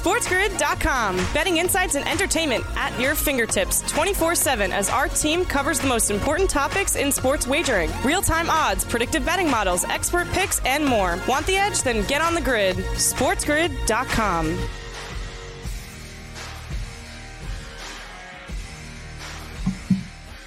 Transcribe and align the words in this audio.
SportsGrid.com. 0.00 1.16
Betting 1.34 1.58
insights 1.58 1.94
and 1.94 2.08
entertainment 2.08 2.64
at 2.74 2.98
your 2.98 3.14
fingertips 3.14 3.82
24 3.92 4.34
7 4.34 4.72
as 4.72 4.88
our 4.88 5.08
team 5.08 5.44
covers 5.44 5.78
the 5.78 5.86
most 5.86 6.10
important 6.10 6.48
topics 6.48 6.96
in 6.96 7.12
sports 7.12 7.46
wagering 7.46 7.90
real 8.02 8.22
time 8.22 8.48
odds, 8.48 8.82
predictive 8.82 9.26
betting 9.26 9.50
models, 9.50 9.84
expert 9.84 10.26
picks, 10.28 10.58
and 10.64 10.86
more. 10.86 11.18
Want 11.28 11.46
the 11.46 11.56
edge? 11.56 11.82
Then 11.82 12.06
get 12.06 12.22
on 12.22 12.34
the 12.34 12.40
grid. 12.40 12.76
SportsGrid.com. 12.76 14.58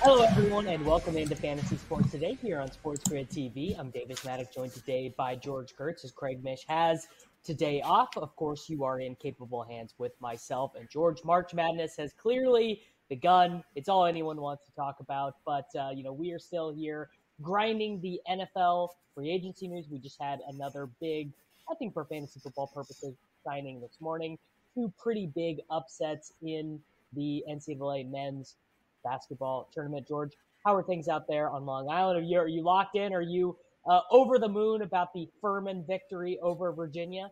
Hello, 0.01 0.23
everyone, 0.23 0.65
and 0.67 0.83
welcome 0.83 1.15
into 1.15 1.35
Fantasy 1.35 1.77
Sports 1.77 2.09
Today 2.09 2.37
here 2.41 2.59
on 2.59 2.71
Sports 2.71 3.07
Grid 3.07 3.29
TV. 3.29 3.77
I'm 3.79 3.91
Davis 3.91 4.21
Mattek, 4.21 4.51
joined 4.51 4.73
today 4.73 5.13
by 5.15 5.35
George 5.35 5.75
Kurtz, 5.77 6.03
as 6.03 6.11
Craig 6.11 6.43
Mish 6.43 6.65
has 6.67 7.07
today 7.43 7.81
off. 7.81 8.17
Of 8.17 8.35
course, 8.35 8.69
you 8.69 8.83
are 8.83 8.99
in 8.99 9.15
capable 9.15 9.63
hands 9.63 9.93
with 9.97 10.13
myself 10.19 10.73
and 10.77 10.89
George. 10.89 11.23
March 11.23 11.53
Madness 11.53 11.95
has 11.97 12.13
clearly 12.13 12.81
begun. 13.09 13.63
It's 13.75 13.89
all 13.89 14.05
anyone 14.05 14.39
wants 14.39 14.65
to 14.65 14.71
talk 14.73 14.99
about, 14.99 15.35
but 15.45 15.67
uh, 15.77 15.89
you 15.93 16.03
know 16.03 16.13
we 16.13 16.31
are 16.31 16.39
still 16.39 16.73
here 16.73 17.09
grinding 17.41 18.01
the 18.01 18.19
NFL 18.29 18.89
free 19.13 19.31
agency 19.31 19.67
news. 19.67 19.87
We 19.89 19.99
just 19.99 20.21
had 20.21 20.39
another 20.47 20.89
big, 20.99 21.31
I 21.69 21.75
think, 21.75 21.93
for 21.93 22.05
fantasy 22.05 22.39
football 22.39 22.67
purposes, 22.73 23.15
signing 23.45 23.81
this 23.81 23.97
morning. 23.99 24.37
Two 24.73 24.91
pretty 24.97 25.31
big 25.35 25.57
upsets 25.69 26.33
in 26.41 26.79
the 27.13 27.43
NCAA 27.49 28.09
men's 28.09 28.55
basketball 29.03 29.69
tournament. 29.73 30.07
George, 30.07 30.31
how 30.65 30.73
are 30.73 30.83
things 30.83 31.07
out 31.07 31.27
there 31.27 31.49
on 31.49 31.65
Long 31.65 31.89
Island? 31.89 32.19
Are 32.19 32.21
you 32.21 32.39
are 32.39 32.47
you 32.47 32.63
locked 32.63 32.95
in? 32.95 33.13
Are 33.13 33.21
you 33.21 33.57
uh, 33.87 34.01
over 34.11 34.39
the 34.39 34.47
moon 34.47 34.81
about 34.81 35.13
the 35.13 35.27
Furman 35.41 35.83
victory 35.85 36.39
over 36.41 36.71
Virginia? 36.71 37.29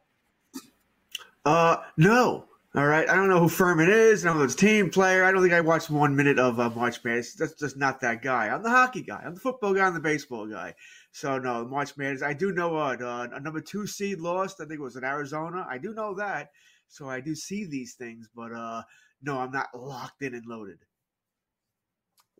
Uh, 1.45 1.77
no. 1.97 2.45
All 2.73 2.87
right. 2.87 3.09
I 3.09 3.15
don't 3.15 3.27
know 3.27 3.39
who 3.39 3.49
Furman 3.49 3.89
is. 3.89 4.23
I 4.23 4.29
don't 4.29 4.37
know 4.37 4.43
his 4.43 4.55
team 4.55 4.89
player. 4.89 5.25
I 5.25 5.31
don't 5.31 5.41
think 5.41 5.53
I 5.53 5.59
watched 5.59 5.89
one 5.89 6.15
minute 6.15 6.39
of 6.39 6.57
uh, 6.59 6.69
March 6.69 7.03
Madness. 7.03 7.33
That's 7.33 7.53
just 7.53 7.75
not 7.75 7.99
that 7.99 8.21
guy. 8.21 8.47
I'm 8.47 8.63
the 8.63 8.69
hockey 8.69 9.01
guy. 9.01 9.21
I'm 9.25 9.33
the 9.33 9.41
football 9.41 9.73
guy. 9.73 9.85
I'm 9.85 9.93
the 9.93 9.99
baseball 9.99 10.47
guy. 10.47 10.73
So 11.11 11.37
no, 11.37 11.65
March 11.65 11.97
Madness. 11.97 12.23
I 12.23 12.31
do 12.33 12.53
know 12.53 12.69
what 12.69 13.01
uh, 13.01 13.27
a 13.33 13.39
number 13.41 13.59
two 13.59 13.85
seed 13.87 14.19
lost. 14.19 14.61
I 14.61 14.65
think 14.65 14.79
it 14.79 14.83
was 14.83 14.95
in 14.95 15.03
Arizona. 15.03 15.67
I 15.69 15.79
do 15.79 15.93
know 15.93 16.13
that. 16.15 16.51
So 16.87 17.09
I 17.09 17.19
do 17.19 17.35
see 17.35 17.65
these 17.65 17.95
things, 17.95 18.29
but 18.33 18.53
uh, 18.53 18.83
no, 19.21 19.39
I'm 19.39 19.51
not 19.51 19.67
locked 19.75 20.21
in 20.21 20.33
and 20.33 20.45
loaded. 20.45 20.79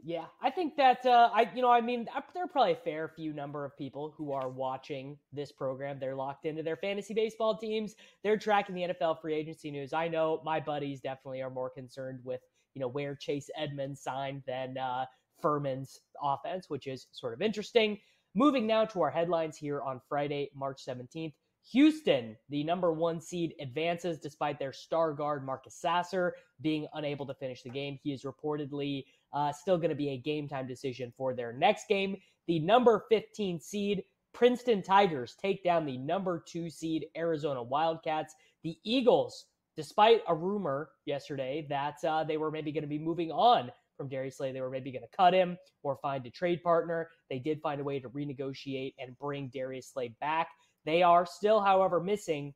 Yeah, 0.04 0.26
I 0.42 0.50
think 0.50 0.76
that 0.78 1.06
uh, 1.06 1.30
I, 1.34 1.50
you 1.54 1.62
know, 1.62 1.70
I 1.70 1.80
mean, 1.80 2.08
there 2.34 2.44
are 2.44 2.48
probably 2.48 2.72
a 2.72 2.78
fair 2.78 3.08
few 3.16 3.34
number 3.34 3.66
of 3.66 3.78
people 3.78 4.14
who 4.18 4.32
are 4.32 4.50
watching 4.50 5.18
this 5.32 5.52
program. 5.52 6.00
They're 6.00 6.16
locked 6.16 6.46
into 6.46 6.64
their 6.64 6.76
fantasy 6.76 7.14
baseball 7.14 7.56
teams. 7.56 7.96
They're 8.24 8.38
tracking 8.38 8.74
the 8.74 8.82
NFL 8.82 9.22
free 9.22 9.36
agency 9.36 9.70
news. 9.70 9.94
I 9.94 10.08
know 10.08 10.42
my 10.44 10.60
buddies 10.60 11.02
definitely 11.02 11.42
are 11.44 11.52
more 11.52 11.70
concerned 11.70 12.20
with, 12.24 12.42
you 12.74 12.80
know, 12.80 12.88
where 12.88 13.16
Chase 13.16 13.50
Edmonds 13.56 14.02
signed 14.02 14.42
than 14.48 14.76
uh, 14.78 15.06
Furman's 15.40 16.00
offense, 16.22 16.68
which 16.68 16.88
is 16.88 17.06
sort 17.12 17.34
of 17.34 17.42
interesting. 17.44 18.00
Moving 18.34 18.66
now 18.66 18.86
to 18.86 19.02
our 19.02 19.12
headlines 19.12 19.56
here 19.56 19.82
on 19.82 20.02
Friday, 20.10 20.50
March 20.56 20.82
17th. 20.84 21.34
Houston, 21.74 22.36
the 22.50 22.64
number 22.64 22.92
one 22.92 23.22
seed, 23.22 23.54
advances 23.60 24.18
despite 24.18 24.58
their 24.58 24.74
star 24.74 25.14
guard 25.14 25.46
Marcus 25.46 25.76
Sasser 25.76 26.34
being 26.60 26.88
unable 26.96 27.26
to 27.28 27.36
finish 27.36 27.62
the 27.62 27.70
game. 27.70 28.00
He 28.02 28.14
is 28.14 28.24
reportedly 28.24 29.04
uh, 29.34 29.52
still 29.52 29.78
going 29.78 29.90
to 29.90 29.96
be 29.96 30.10
a 30.10 30.18
game 30.18 30.48
time 30.48 30.68
decision 30.68 31.14
for 31.18 31.34
their 31.34 31.54
next 31.54 31.88
game. 31.88 32.18
The 32.48 32.60
number 32.60 33.06
15 33.10 33.60
seed, 33.60 34.04
Princeton 34.34 34.82
Tigers, 34.82 35.36
take 35.42 35.64
down 35.64 35.86
the 35.86 35.98
number 35.98 36.44
two 36.46 36.70
seed, 36.70 37.08
Arizona 37.16 37.62
Wildcats. 37.62 38.34
The 38.64 38.78
Eagles, 38.84 39.46
despite 39.76 40.22
a 40.28 40.36
rumor 40.36 40.90
yesterday 41.06 41.66
that 41.70 41.96
uh, 42.06 42.24
they 42.24 42.38
were 42.38 42.52
maybe 42.52 42.72
going 42.72 42.84
to 42.84 42.88
be 42.88 43.00
moving 43.00 43.32
on 43.32 43.72
from 43.98 44.10
Darius 44.10 44.38
Slay, 44.38 44.52
they 44.52 44.62
were 44.62 44.70
maybe 44.70 44.92
going 44.92 45.04
to 45.04 45.18
cut 45.18 45.34
him 45.34 45.58
or 45.84 45.98
find 45.98 46.26
a 46.26 46.30
trade 46.30 46.64
partner. 46.64 47.10
They 47.30 47.40
did 47.40 47.62
find 47.62 47.80
a 47.80 47.84
way 47.84 48.00
to 48.00 48.10
renegotiate 48.10 48.96
and 49.00 49.18
bring 49.18 49.50
Darius 49.54 49.90
Slay 49.92 50.16
back. 50.20 50.50
They 50.86 51.04
are 51.04 51.26
still, 51.26 51.60
however, 51.62 52.00
missing 52.00 52.54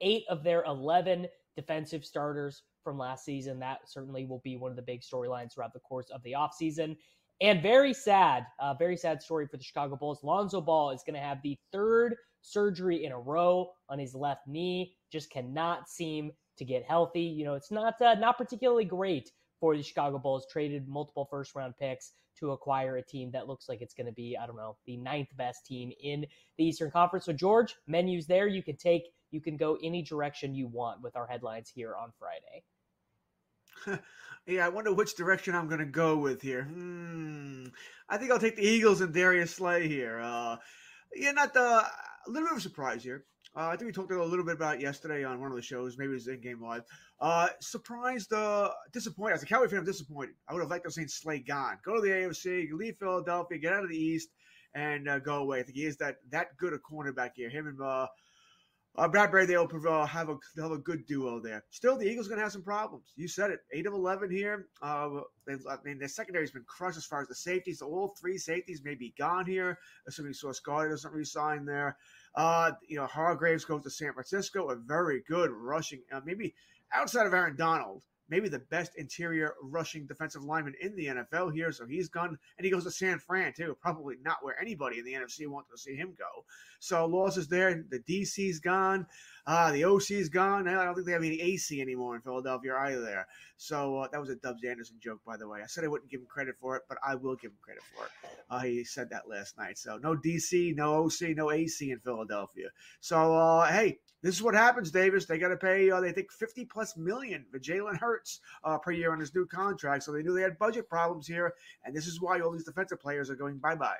eight 0.00 0.24
of 0.28 0.44
their 0.44 0.64
11 0.64 1.26
defensive 1.58 2.04
starters 2.04 2.62
from 2.84 2.96
last 2.98 3.24
season. 3.24 3.58
That 3.58 3.80
certainly 3.84 4.24
will 4.24 4.38
be 4.44 4.56
one 4.56 4.70
of 4.70 4.76
the 4.76 4.82
big 4.82 5.00
storylines 5.02 5.52
throughout 5.52 5.72
the 5.72 5.80
course 5.80 6.08
of 6.10 6.22
the 6.22 6.32
offseason. 6.32 6.96
And 7.40 7.60
very 7.60 7.92
sad, 7.92 8.46
uh, 8.60 8.74
very 8.74 8.96
sad 8.96 9.20
story 9.20 9.48
for 9.48 9.56
the 9.56 9.64
Chicago 9.64 9.96
Bulls. 9.96 10.22
Lonzo 10.22 10.60
Ball 10.60 10.90
is 10.90 11.02
going 11.04 11.14
to 11.14 11.20
have 11.20 11.42
the 11.42 11.58
third 11.72 12.14
surgery 12.42 13.04
in 13.04 13.10
a 13.10 13.18
row 13.18 13.70
on 13.88 13.98
his 13.98 14.14
left 14.14 14.46
knee. 14.46 14.94
Just 15.10 15.30
cannot 15.30 15.88
seem 15.88 16.30
to 16.58 16.64
get 16.64 16.84
healthy. 16.84 17.22
You 17.22 17.44
know, 17.44 17.54
it's 17.54 17.72
not 17.72 18.00
uh, 18.00 18.14
not 18.14 18.38
particularly 18.38 18.84
great 18.84 19.32
for 19.58 19.76
the 19.76 19.82
Chicago 19.82 20.18
Bulls. 20.18 20.46
Traded 20.50 20.88
multiple 20.88 21.26
first 21.28 21.56
round 21.56 21.74
picks 21.76 22.12
to 22.38 22.52
acquire 22.52 22.96
a 22.96 23.02
team 23.02 23.32
that 23.32 23.48
looks 23.48 23.68
like 23.68 23.80
it's 23.80 23.94
going 23.94 24.06
to 24.06 24.12
be, 24.12 24.36
I 24.40 24.46
don't 24.46 24.56
know, 24.56 24.76
the 24.86 24.96
ninth 24.96 25.28
best 25.36 25.66
team 25.66 25.90
in 26.02 26.24
the 26.56 26.64
Eastern 26.64 26.90
Conference. 26.90 27.24
So, 27.24 27.32
George, 27.32 27.74
menus 27.88 28.26
there. 28.26 28.46
You 28.46 28.62
can 28.62 28.76
take, 28.76 29.10
you 29.30 29.40
can 29.40 29.56
go 29.56 29.78
any 29.82 30.02
direction 30.02 30.54
you 30.54 30.66
want 30.66 31.02
with 31.02 31.16
our 31.16 31.26
headlines 31.26 31.70
here 31.74 31.94
on 31.94 32.12
Friday. 32.18 32.62
yeah, 34.46 34.66
I 34.66 34.68
wonder 34.68 34.92
which 34.92 35.16
direction 35.16 35.54
I'm 35.54 35.68
going 35.68 35.80
to 35.80 35.86
go 35.86 36.16
with 36.16 36.42
here. 36.42 36.64
Hmm. 36.64 37.66
I 38.08 38.16
think 38.16 38.30
I'll 38.30 38.38
take 38.38 38.56
the 38.56 38.66
Eagles 38.66 39.00
and 39.00 39.12
Darius 39.12 39.54
Slay 39.54 39.88
here. 39.88 40.20
Uh, 40.20 40.56
yeah, 41.14 41.32
not 41.32 41.54
the, 41.54 41.60
a 41.60 41.90
little 42.26 42.48
bit 42.48 42.52
of 42.52 42.58
a 42.58 42.62
surprise 42.62 43.02
here. 43.02 43.24
Uh, 43.56 43.68
I 43.68 43.76
think 43.76 43.86
we 43.86 43.92
talked 43.92 44.12
a 44.12 44.22
little 44.22 44.44
bit 44.44 44.54
about 44.54 44.80
yesterday 44.80 45.24
on 45.24 45.40
one 45.40 45.50
of 45.50 45.56
the 45.56 45.62
shows. 45.62 45.96
Maybe 45.98 46.10
it 46.10 46.14
was 46.14 46.28
in 46.28 46.40
game 46.40 46.62
live. 46.62 46.82
Uh, 47.20 47.48
surprised, 47.60 48.32
uh, 48.32 48.70
disappointed. 48.92 49.34
As 49.34 49.42
a 49.42 49.46
Cowboy 49.46 49.68
fan, 49.68 49.80
I'm 49.80 49.84
disappointed. 49.84 50.34
I 50.46 50.52
would 50.52 50.60
have 50.60 50.70
liked 50.70 50.84
to 50.84 50.88
have 50.88 50.94
seen 50.94 51.08
Slay 51.08 51.40
gone. 51.40 51.78
Go 51.84 51.96
to 51.96 52.00
the 52.00 52.08
AFC, 52.08 52.70
leave 52.72 52.96
Philadelphia, 52.98 53.58
get 53.58 53.72
out 53.72 53.84
of 53.84 53.90
the 53.90 53.96
East, 53.96 54.28
and 54.74 55.08
uh, 55.08 55.18
go 55.18 55.36
away. 55.36 55.60
I 55.60 55.62
think 55.62 55.76
he 55.76 55.86
is 55.86 55.96
that 55.96 56.18
that 56.30 56.56
good 56.56 56.72
a 56.72 56.78
cornerback 56.78 57.30
here. 57.34 57.48
Him 57.48 57.66
and 57.66 57.80
uh, 57.80 58.06
uh, 58.98 59.08
Bradberry, 59.08 59.46
they'll 59.46 59.68
uh, 59.88 60.04
have 60.06 60.28
a 60.28 60.36
have 60.60 60.72
a 60.72 60.78
good 60.78 61.06
duo 61.06 61.40
there. 61.40 61.62
Still, 61.70 61.96
the 61.96 62.06
Eagles 62.06 62.26
are 62.26 62.30
going 62.30 62.38
to 62.40 62.44
have 62.44 62.52
some 62.52 62.62
problems. 62.64 63.12
You 63.16 63.28
said 63.28 63.50
it. 63.50 63.60
Eight 63.72 63.86
of 63.86 63.94
eleven 63.94 64.30
here. 64.30 64.66
Uh, 64.82 65.20
I 65.48 65.76
mean, 65.84 65.98
their 65.98 66.08
secondary's 66.08 66.50
been 66.50 66.64
crushed 66.66 66.98
as 66.98 67.06
far 67.06 67.22
as 67.22 67.28
the 67.28 67.34
safeties. 67.34 67.80
All 67.80 68.14
three 68.20 68.36
safeties 68.36 68.82
may 68.84 68.94
be 68.96 69.14
gone 69.16 69.46
here, 69.46 69.78
assuming 70.08 70.34
Sauce 70.34 70.60
Gardner 70.60 70.90
doesn't 70.90 71.14
resign 71.14 71.64
there. 71.64 71.96
Uh, 72.34 72.72
you 72.86 72.96
know, 72.96 73.06
Hargreaves 73.06 73.64
goes 73.64 73.82
to 73.84 73.90
San 73.90 74.12
Francisco, 74.12 74.70
a 74.70 74.76
very 74.76 75.22
good 75.28 75.50
rushing, 75.50 76.02
uh, 76.12 76.20
maybe 76.24 76.54
outside 76.92 77.26
of 77.26 77.34
Aaron 77.34 77.56
Donald 77.56 78.02
maybe 78.28 78.48
the 78.48 78.58
best 78.58 78.92
interior 78.96 79.54
rushing 79.62 80.06
defensive 80.06 80.44
lineman 80.44 80.74
in 80.80 80.94
the 80.96 81.06
NFL 81.06 81.52
here. 81.52 81.72
So 81.72 81.86
he's 81.86 82.08
gone, 82.08 82.38
and 82.58 82.64
he 82.64 82.70
goes 82.70 82.84
to 82.84 82.90
San 82.90 83.18
Fran 83.18 83.52
too. 83.52 83.76
Probably 83.80 84.16
not 84.22 84.38
where 84.42 84.60
anybody 84.60 84.98
in 84.98 85.04
the 85.04 85.14
NFC 85.14 85.46
wants 85.46 85.70
to 85.70 85.78
see 85.78 85.94
him 85.94 86.14
go. 86.18 86.44
So 86.80 87.06
losses 87.06 87.48
there. 87.48 87.84
The 87.88 88.00
DC's 88.00 88.60
gone. 88.60 89.06
Uh, 89.48 89.72
the 89.72 89.82
OC's 89.82 90.28
gone. 90.28 90.68
I 90.68 90.84
don't 90.84 90.94
think 90.94 91.06
they 91.06 91.12
have 91.12 91.24
any 91.24 91.40
AC 91.40 91.80
anymore 91.80 92.14
in 92.14 92.20
Philadelphia 92.20 92.76
either. 92.76 93.26
So 93.56 93.96
uh, 93.96 94.08
that 94.12 94.20
was 94.20 94.28
a 94.28 94.36
Dubs 94.36 94.62
Anderson 94.62 94.98
joke, 95.02 95.20
by 95.26 95.38
the 95.38 95.48
way. 95.48 95.62
I 95.62 95.66
said 95.66 95.84
I 95.84 95.88
wouldn't 95.88 96.10
give 96.10 96.20
him 96.20 96.26
credit 96.26 96.56
for 96.60 96.76
it, 96.76 96.82
but 96.86 96.98
I 97.02 97.14
will 97.14 97.34
give 97.34 97.52
him 97.52 97.56
credit 97.62 97.82
for 97.82 98.04
it. 98.04 98.10
Uh, 98.50 98.58
he 98.58 98.84
said 98.84 99.08
that 99.08 99.26
last 99.26 99.56
night. 99.56 99.78
So 99.78 99.96
no 100.02 100.14
DC, 100.14 100.76
no 100.76 101.02
OC, 101.06 101.34
no 101.34 101.50
AC 101.50 101.90
in 101.90 101.98
Philadelphia. 102.00 102.68
So 103.00 103.34
uh, 103.34 103.66
hey, 103.72 103.98
this 104.22 104.34
is 104.34 104.42
what 104.42 104.54
happens, 104.54 104.90
Davis. 104.90 105.24
They 105.24 105.38
got 105.38 105.48
to 105.48 105.56
pay, 105.56 105.90
uh, 105.90 106.02
they 106.02 106.12
think, 106.12 106.30
50 106.30 106.66
plus 106.66 106.98
million 106.98 107.46
for 107.50 107.58
Jalen 107.58 107.96
Hurts 107.98 108.40
uh, 108.64 108.76
per 108.76 108.90
year 108.90 109.12
on 109.12 109.20
his 109.20 109.34
new 109.34 109.46
contract. 109.46 110.02
So 110.02 110.12
they 110.12 110.22
knew 110.22 110.34
they 110.34 110.42
had 110.42 110.58
budget 110.58 110.90
problems 110.90 111.26
here. 111.26 111.54
And 111.86 111.96
this 111.96 112.06
is 112.06 112.20
why 112.20 112.40
all 112.40 112.52
these 112.52 112.64
defensive 112.64 113.00
players 113.00 113.30
are 113.30 113.36
going 113.36 113.56
bye 113.56 113.76
bye. 113.76 113.96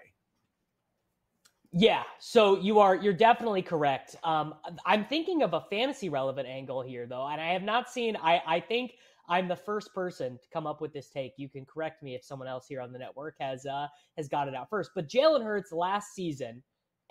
Yeah, 1.72 2.02
so 2.18 2.58
you 2.58 2.78
are 2.78 2.94
you're 2.96 3.12
definitely 3.12 3.60
correct. 3.62 4.16
Um, 4.24 4.54
I'm 4.86 5.04
thinking 5.04 5.42
of 5.42 5.52
a 5.52 5.60
fantasy 5.68 6.08
relevant 6.08 6.48
angle 6.48 6.80
here 6.82 7.06
though, 7.06 7.26
and 7.26 7.40
I 7.40 7.52
have 7.52 7.62
not 7.62 7.90
seen. 7.90 8.16
I 8.16 8.40
I 8.46 8.60
think 8.60 8.94
I'm 9.28 9.48
the 9.48 9.56
first 9.56 9.94
person 9.94 10.38
to 10.38 10.48
come 10.50 10.66
up 10.66 10.80
with 10.80 10.94
this 10.94 11.10
take. 11.10 11.34
You 11.36 11.48
can 11.50 11.66
correct 11.66 12.02
me 12.02 12.14
if 12.14 12.24
someone 12.24 12.48
else 12.48 12.66
here 12.66 12.80
on 12.80 12.90
the 12.92 12.98
network 12.98 13.34
has 13.40 13.66
uh 13.66 13.86
has 14.16 14.28
got 14.28 14.48
it 14.48 14.54
out 14.54 14.70
first. 14.70 14.92
But 14.94 15.08
Jalen 15.08 15.44
Hurts 15.44 15.70
last 15.70 16.14
season 16.14 16.62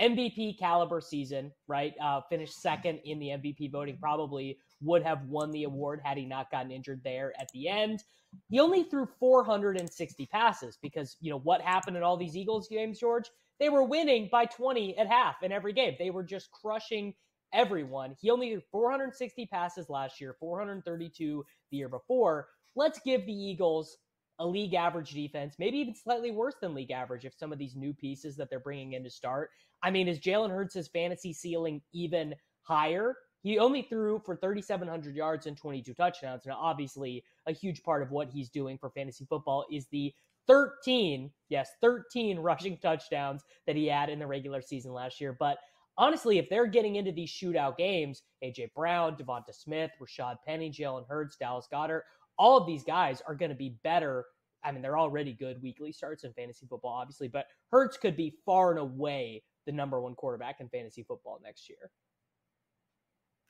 MVP 0.02 0.58
caliber 0.58 1.02
season, 1.02 1.52
right? 1.68 1.94
Uh, 2.02 2.22
finished 2.28 2.60
second 2.60 3.00
in 3.06 3.20
the 3.20 3.28
MVP 3.28 3.72
voting. 3.72 3.98
Probably 4.00 4.58
would 4.82 5.04
have 5.04 5.24
won 5.26 5.52
the 5.52 5.64
award 5.66 6.02
had 6.04 6.18
he 6.18 6.26
not 6.26 6.50
gotten 6.50 6.72
injured 6.72 7.02
there 7.04 7.34
at 7.40 7.50
the 7.54 7.68
end. 7.68 8.04
He 8.50 8.60
only 8.60 8.84
threw 8.84 9.08
460 9.20 10.26
passes 10.28 10.78
because, 10.82 11.16
you 11.20 11.32
know, 11.32 11.40
what 11.40 11.62
happened 11.62 11.98
in 11.98 12.04
all 12.04 12.18
these 12.18 12.36
Eagles 12.36 12.68
games, 12.68 13.00
George? 13.00 13.26
They 13.60 13.70
were 13.70 13.84
winning 13.84 14.30
by 14.32 14.46
20 14.46 14.98
at 14.98 15.08
half 15.08 15.44
in 15.44 15.52
every 15.52 15.74
game. 15.74 15.96
They 15.98 16.10
were 16.10 16.24
just 16.24 16.52
crushing 16.52 17.14
everyone. 17.54 18.16
He 18.20 18.30
only 18.30 18.52
threw 18.52 18.62
460 18.72 19.46
passes 19.48 19.90
last 19.90 20.22
year, 20.22 20.36
432 20.40 21.46
the 21.72 21.78
year 21.78 21.90
before. 21.90 22.48
Let's 22.76 23.00
give 23.00 23.26
the 23.26 23.34
Eagles 23.34 23.98
a 24.40 24.46
league 24.46 24.76
average 24.76 25.12
defense, 25.12 25.56
maybe 25.58 25.80
even 25.80 25.96
slightly 25.96 26.32
worse 26.32 26.56
than 26.62 26.76
league 26.76 26.92
average 26.92 27.26
if 27.26 27.34
some 27.34 27.52
of 27.52 27.58
these 27.58 27.76
new 27.76 27.94
pieces 27.94 28.36
that 28.38 28.50
they're 28.50 28.60
bringing 28.60 28.94
in 28.94 29.04
to 29.04 29.10
start. 29.10 29.50
I 29.82 29.90
mean, 29.90 30.08
is 30.08 30.20
Jalen 30.20 30.52
Hurts' 30.52 30.88
fantasy 30.88 31.34
ceiling 31.34 31.82
even 31.94 32.36
higher? 32.62 33.16
He 33.42 33.60
only 33.60 33.82
threw 33.84 34.20
for 34.26 34.36
3,700 34.36 35.16
yards 35.16 35.48
and 35.48 35.56
22 35.58 35.94
touchdowns. 35.94 36.46
Now, 36.46 36.58
obviously, 36.60 37.24
a 37.48 37.52
huge 37.52 37.82
part 37.82 38.02
of 38.02 38.12
what 38.12 38.30
he's 38.30 38.50
doing 38.50 38.78
for 38.78 38.90
fantasy 38.90 39.26
football 39.26 39.66
is 39.72 39.88
the 39.88 40.14
13, 40.48 41.32
yes, 41.50 41.72
13 41.82 42.40
rushing 42.40 42.78
touchdowns 42.78 43.44
that 43.66 43.76
he 43.76 43.88
had 43.88 44.10
in 44.10 44.20
the 44.20 44.28
regular 44.28 44.62
season 44.62 44.94
last 44.94 45.20
year. 45.20 45.36
But 45.38 45.58
honestly, 45.98 46.38
if 46.38 46.50
they're 46.50 46.68
getting 46.68 46.96
into 46.96 47.12
these 47.12 47.32
shootout 47.32 47.78
games, 47.78 48.24
AJ 48.44 48.74
Brown, 48.74 49.16
DeVonta 49.16 49.54
Smith, 49.54 49.92
Rashaad 50.02 50.38
Penny, 50.46 50.72
Jalen 50.72 51.08
Hurts, 51.08 51.36
Dallas 51.38 51.68
Goedert, 51.72 52.02
all 52.38 52.58
of 52.58 52.68
these 52.68 52.84
guys 52.84 53.22
are 53.28 53.36
going 53.36 53.50
to 53.50 53.56
be 53.56 53.78
better. 53.84 54.26
I 54.64 54.72
mean, 54.72 54.82
they're 54.82 54.98
already 54.98 55.34
good 55.34 55.62
weekly 55.62 55.92
starts 55.92 56.24
in 56.24 56.34
fantasy 56.34 56.66
football, 56.68 56.94
obviously, 56.94 57.28
but 57.28 57.48
Hurts 57.72 57.98
could 57.98 58.16
be 58.16 58.36
far 58.46 58.72
and 58.72 58.80
away 58.80 59.44
the 59.66 59.72
number 59.72 60.00
one 60.02 60.16
quarterback 60.16 60.60
in 60.60 60.70
fantasy 60.70 61.04
football 61.04 61.40
next 61.44 61.70
year. 61.70 61.92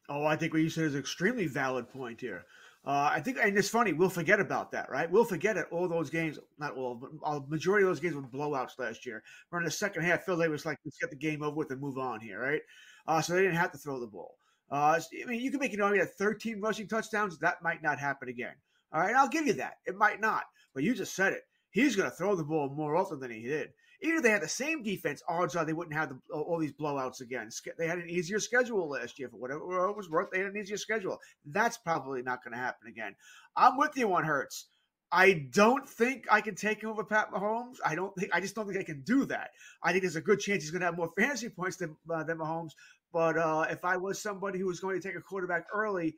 Oh, 0.09 0.25
I 0.25 0.37
think 0.37 0.53
what 0.53 0.61
you 0.61 0.69
said 0.69 0.85
is 0.85 0.93
an 0.93 0.99
extremely 0.99 1.47
valid 1.47 1.89
point 1.89 2.21
here. 2.21 2.45
Uh, 2.87 3.11
I 3.11 3.19
think, 3.19 3.37
and 3.43 3.57
it's 3.57 3.67
funny, 3.67 3.91
we'll 3.91 4.07
forget 4.07 4.39
about 4.39 4.71
that, 4.71 4.89
right? 4.89 5.11
We'll 5.11 5.25
forget 5.25 5.57
it. 5.57 5.65
All 5.71 5.89
those 5.89 6.09
games, 6.09 6.39
not 6.57 6.73
all, 6.77 6.95
but 6.95 7.09
a 7.25 7.41
majority 7.49 7.83
of 7.83 7.89
those 7.89 7.99
games 7.99 8.15
were 8.15 8.21
blowouts 8.21 8.79
last 8.79 9.05
year. 9.05 9.21
Where 9.49 9.59
in 9.59 9.65
the 9.65 9.71
second 9.71 10.03
half, 10.03 10.23
Phil 10.23 10.37
Davis 10.37 10.51
was 10.51 10.65
like, 10.65 10.77
let's 10.85 10.97
get 10.97 11.09
the 11.09 11.17
game 11.17 11.43
over 11.43 11.53
with 11.53 11.69
and 11.69 11.81
move 11.81 11.97
on 11.97 12.21
here, 12.21 12.39
right? 12.39 12.61
Uh, 13.05 13.21
so 13.21 13.33
they 13.33 13.41
didn't 13.41 13.57
have 13.57 13.73
to 13.73 13.77
throw 13.77 13.99
the 13.99 14.07
ball. 14.07 14.37
Uh, 14.71 15.01
I 15.21 15.25
mean, 15.25 15.41
you 15.41 15.51
can 15.51 15.59
make 15.59 15.73
an 15.73 15.81
argument 15.81 16.09
that 16.09 16.23
13 16.23 16.61
rushing 16.61 16.87
touchdowns, 16.87 17.37
that 17.39 17.61
might 17.61 17.83
not 17.83 17.99
happen 17.99 18.29
again. 18.29 18.55
All 18.93 19.01
right, 19.01 19.15
I'll 19.15 19.27
give 19.27 19.47
you 19.47 19.53
that. 19.53 19.79
It 19.85 19.97
might 19.97 20.21
not, 20.21 20.43
but 20.73 20.83
you 20.83 20.95
just 20.95 21.13
said 21.13 21.33
it. 21.33 21.41
He's 21.71 21.97
going 21.97 22.09
to 22.09 22.15
throw 22.15 22.37
the 22.37 22.43
ball 22.45 22.69
more 22.69 22.95
often 22.95 23.19
than 23.19 23.31
he 23.31 23.41
did. 23.41 23.73
If 23.99 24.21
they 24.21 24.29
had 24.29 24.43
the 24.43 24.47
same 24.47 24.83
defense, 24.83 25.23
odds 25.27 25.55
are 25.55 25.65
they 25.65 25.73
wouldn't 25.73 25.95
have 25.95 26.09
the, 26.09 26.19
all 26.35 26.59
these 26.59 26.73
blowouts 26.73 27.21
again. 27.21 27.49
They 27.77 27.87
had 27.87 27.97
an 27.97 28.09
easier 28.09 28.39
schedule 28.39 28.89
last 28.89 29.17
year 29.17 29.29
for 29.29 29.37
whatever 29.37 29.89
it 29.89 29.97
was 29.97 30.09
worth. 30.09 30.29
They 30.31 30.39
had 30.39 30.47
an 30.47 30.57
easier 30.57 30.77
schedule. 30.77 31.19
That's 31.45 31.77
probably 31.77 32.21
not 32.21 32.43
going 32.43 32.53
to 32.53 32.59
happen 32.59 32.87
again. 32.87 33.15
I'm 33.55 33.77
with 33.77 33.97
you 33.97 34.13
on 34.13 34.23
Hurts. 34.23 34.67
I 35.11 35.47
don't 35.51 35.87
think 35.87 36.25
I 36.29 36.41
can 36.41 36.55
take 36.55 36.83
over 36.83 37.03
Pat 37.03 37.31
Mahomes. 37.31 37.77
I 37.85 37.95
don't 37.95 38.13
think 38.15 38.29
I 38.35 38.41
just 38.41 38.55
don't 38.55 38.67
think 38.67 38.79
I 38.79 38.83
can 38.83 39.01
do 39.01 39.25
that. 39.25 39.51
I 39.81 39.91
think 39.91 40.03
there's 40.03 40.17
a 40.17 40.21
good 40.21 40.39
chance 40.39 40.63
he's 40.63 40.71
going 40.71 40.81
to 40.81 40.87
have 40.87 40.97
more 40.97 41.11
fantasy 41.17 41.49
points 41.49 41.77
than 41.77 41.95
uh, 42.13 42.23
than 42.23 42.37
Mahomes. 42.37 42.71
But 43.13 43.37
uh, 43.37 43.65
if 43.69 43.85
I 43.85 43.95
was 43.95 44.21
somebody 44.21 44.59
who 44.59 44.67
was 44.67 44.81
going 44.81 44.99
to 44.99 45.07
take 45.07 45.17
a 45.17 45.21
quarterback 45.21 45.65
early, 45.73 46.15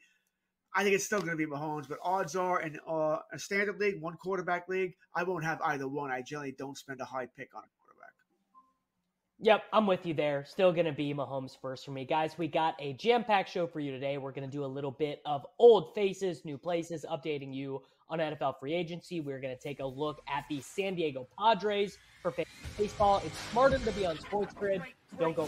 I 0.76 0.84
think 0.84 0.96
it's 0.96 1.06
still 1.06 1.20
going 1.20 1.32
to 1.32 1.38
be 1.38 1.46
Mahomes. 1.46 1.88
But 1.88 2.00
odds 2.04 2.36
are, 2.36 2.62
in 2.62 2.80
uh, 2.88 3.18
a 3.32 3.40
standard 3.40 3.80
league, 3.80 4.02
one 4.02 4.16
quarterback 4.18 4.70
league, 4.70 4.96
I 5.16 5.24
won't 5.24 5.44
have 5.44 5.60
either 5.62 5.88
one. 5.88 6.12
I 6.12 6.22
generally 6.22 6.54
don't 6.58 6.78
spend 6.78 7.02
a 7.02 7.06
high 7.06 7.28
pick 7.38 7.50
on 7.56 7.64
a 7.64 7.72
quarterback. 7.80 8.14
Yep, 9.42 9.64
I'm 9.74 9.88
with 9.88 10.06
you 10.06 10.14
there. 10.14 10.46
Still 10.46 10.72
going 10.72 10.86
to 10.86 10.92
be 10.92 11.14
Mahomes 11.14 11.58
first 11.60 11.86
for 11.86 11.92
me. 11.92 12.06
Guys, 12.06 12.38
we 12.38 12.48
got 12.48 12.76
a 12.80 12.94
jam 12.94 13.24
packed 13.24 13.50
show 13.50 13.66
for 13.66 13.80
you 13.80 13.92
today. 13.92 14.18
We're 14.18 14.32
going 14.32 14.50
to 14.50 14.52
do 14.52 14.66
a 14.66 14.68
little 14.68 14.92
bit 14.92 15.22
of 15.26 15.46
old 15.58 15.96
faces, 15.96 16.46
new 16.46 16.58
places, 16.58 17.06
updating 17.10 17.54
you 17.54 17.82
on 18.10 18.20
NFL 18.20 18.60
free 18.60 18.74
agency. 18.74 19.22
We're 19.22 19.40
going 19.40 19.56
to 19.56 19.62
take 19.62 19.80
a 19.80 19.86
look 19.86 20.22
at 20.28 20.46
the 20.50 20.62
San 20.62 20.96
Diego 20.96 21.28
Padres 21.38 21.98
for 22.22 22.34
baseball. 22.78 23.22
It's 23.26 23.38
smarter 23.52 23.80
to 23.80 23.92
be 23.92 24.06
on 24.06 24.20
Sports 24.20 24.54
Grid. 24.54 24.82
Don't 25.18 25.36
go. 25.36 25.48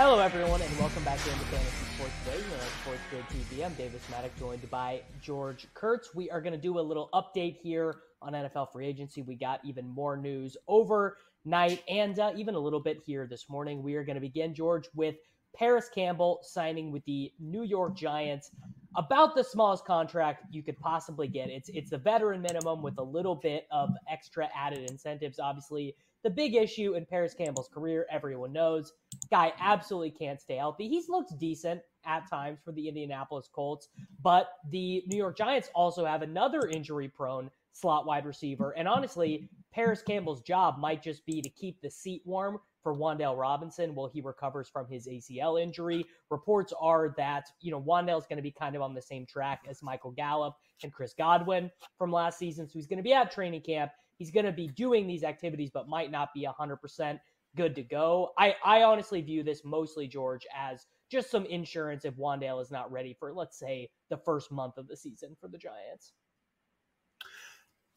Hello, 0.00 0.20
everyone, 0.20 0.62
and 0.62 0.78
welcome 0.78 1.02
back 1.02 1.18
to 1.18 1.24
Fantasy 1.24 1.94
Sports 1.96 2.12
Today 2.24 2.36
on 2.36 2.60
Sports 2.82 3.00
Grid 3.10 3.24
TV. 3.30 3.66
I'm 3.66 3.74
Davis 3.74 4.00
Mattek, 4.12 4.30
joined 4.38 4.70
by 4.70 5.02
George 5.20 5.66
Kurtz. 5.74 6.14
We 6.14 6.30
are 6.30 6.40
going 6.40 6.52
to 6.52 6.56
do 6.56 6.78
a 6.78 6.80
little 6.80 7.10
update 7.12 7.56
here 7.56 7.96
on 8.22 8.32
NFL 8.32 8.70
free 8.70 8.86
agency. 8.86 9.22
We 9.22 9.34
got 9.34 9.58
even 9.64 9.88
more 9.88 10.16
news 10.16 10.56
overnight 10.68 11.82
and 11.88 12.16
uh, 12.16 12.30
even 12.36 12.54
a 12.54 12.60
little 12.60 12.78
bit 12.78 13.02
here 13.04 13.26
this 13.26 13.50
morning. 13.50 13.82
We 13.82 13.96
are 13.96 14.04
going 14.04 14.14
to 14.14 14.20
begin, 14.20 14.54
George, 14.54 14.88
with 14.94 15.16
Paris 15.52 15.90
Campbell 15.92 16.38
signing 16.44 16.92
with 16.92 17.04
the 17.04 17.32
New 17.40 17.64
York 17.64 17.96
Giants. 17.96 18.52
About 18.96 19.34
the 19.34 19.42
smallest 19.42 19.84
contract 19.84 20.44
you 20.52 20.62
could 20.62 20.78
possibly 20.78 21.26
get. 21.26 21.50
It's 21.50 21.70
it's 21.70 21.90
a 21.90 21.98
veteran 21.98 22.40
minimum 22.40 22.82
with 22.82 22.98
a 22.98 23.02
little 23.02 23.34
bit 23.34 23.66
of 23.72 23.90
extra 24.08 24.48
added 24.54 24.88
incentives. 24.88 25.40
Obviously, 25.40 25.96
the 26.24 26.30
big 26.30 26.54
issue 26.54 26.94
in 26.94 27.06
Paris 27.06 27.34
Campbell's 27.34 27.68
career, 27.68 28.06
everyone 28.10 28.52
knows, 28.52 28.92
guy 29.30 29.52
absolutely 29.60 30.10
can't 30.10 30.40
stay 30.40 30.56
healthy. 30.56 30.88
He's 30.88 31.08
looked 31.08 31.38
decent 31.38 31.80
at 32.04 32.28
times 32.28 32.58
for 32.64 32.72
the 32.72 32.88
Indianapolis 32.88 33.48
Colts, 33.52 33.88
but 34.22 34.50
the 34.70 35.02
New 35.06 35.16
York 35.16 35.36
Giants 35.36 35.70
also 35.74 36.04
have 36.04 36.22
another 36.22 36.66
injury 36.68 37.08
prone 37.08 37.50
slot 37.72 38.06
wide 38.06 38.26
receiver. 38.26 38.72
And 38.76 38.88
honestly, 38.88 39.48
Paris 39.72 40.02
Campbell's 40.02 40.42
job 40.42 40.78
might 40.78 41.02
just 41.02 41.24
be 41.26 41.40
to 41.40 41.48
keep 41.48 41.80
the 41.80 41.90
seat 41.90 42.22
warm 42.24 42.58
for 42.82 42.94
Wan'Dale 42.94 43.38
Robinson 43.38 43.94
while 43.94 44.08
he 44.08 44.20
recovers 44.20 44.68
from 44.68 44.88
his 44.88 45.06
ACL 45.06 45.60
injury. 45.60 46.04
Reports 46.30 46.72
are 46.80 47.14
that, 47.16 47.48
you 47.60 47.70
know, 47.70 47.80
Wan'Dale's 47.80 48.26
going 48.26 48.38
to 48.38 48.42
be 48.42 48.50
kind 48.50 48.74
of 48.74 48.82
on 48.82 48.94
the 48.94 49.02
same 49.02 49.26
track 49.26 49.62
as 49.68 49.82
Michael 49.82 50.12
Gallup 50.12 50.54
and 50.82 50.92
Chris 50.92 51.14
Godwin 51.16 51.70
from 51.96 52.12
last 52.12 52.38
season. 52.38 52.66
So 52.66 52.72
he's 52.74 52.86
going 52.86 52.98
to 52.98 53.02
be 53.02 53.12
at 53.12 53.30
training 53.30 53.62
camp. 53.62 53.92
He's 54.18 54.30
going 54.30 54.46
to 54.46 54.52
be 54.52 54.68
doing 54.68 55.06
these 55.06 55.24
activities, 55.24 55.70
but 55.72 55.88
might 55.88 56.10
not 56.10 56.34
be 56.34 56.46
100% 56.46 57.18
good 57.56 57.74
to 57.76 57.82
go. 57.82 58.30
I, 58.38 58.54
I 58.64 58.82
honestly 58.82 59.22
view 59.22 59.42
this 59.42 59.64
mostly, 59.64 60.06
George, 60.06 60.46
as 60.56 60.86
just 61.10 61.30
some 61.30 61.46
insurance 61.46 62.04
if 62.04 62.14
Wan'Dale 62.16 62.60
is 62.60 62.70
not 62.70 62.90
ready 62.90 63.16
for, 63.18 63.32
let's 63.32 63.58
say, 63.58 63.88
the 64.10 64.16
first 64.16 64.52
month 64.52 64.76
of 64.76 64.88
the 64.88 64.96
season 64.96 65.36
for 65.40 65.48
the 65.48 65.58
Giants. 65.58 66.12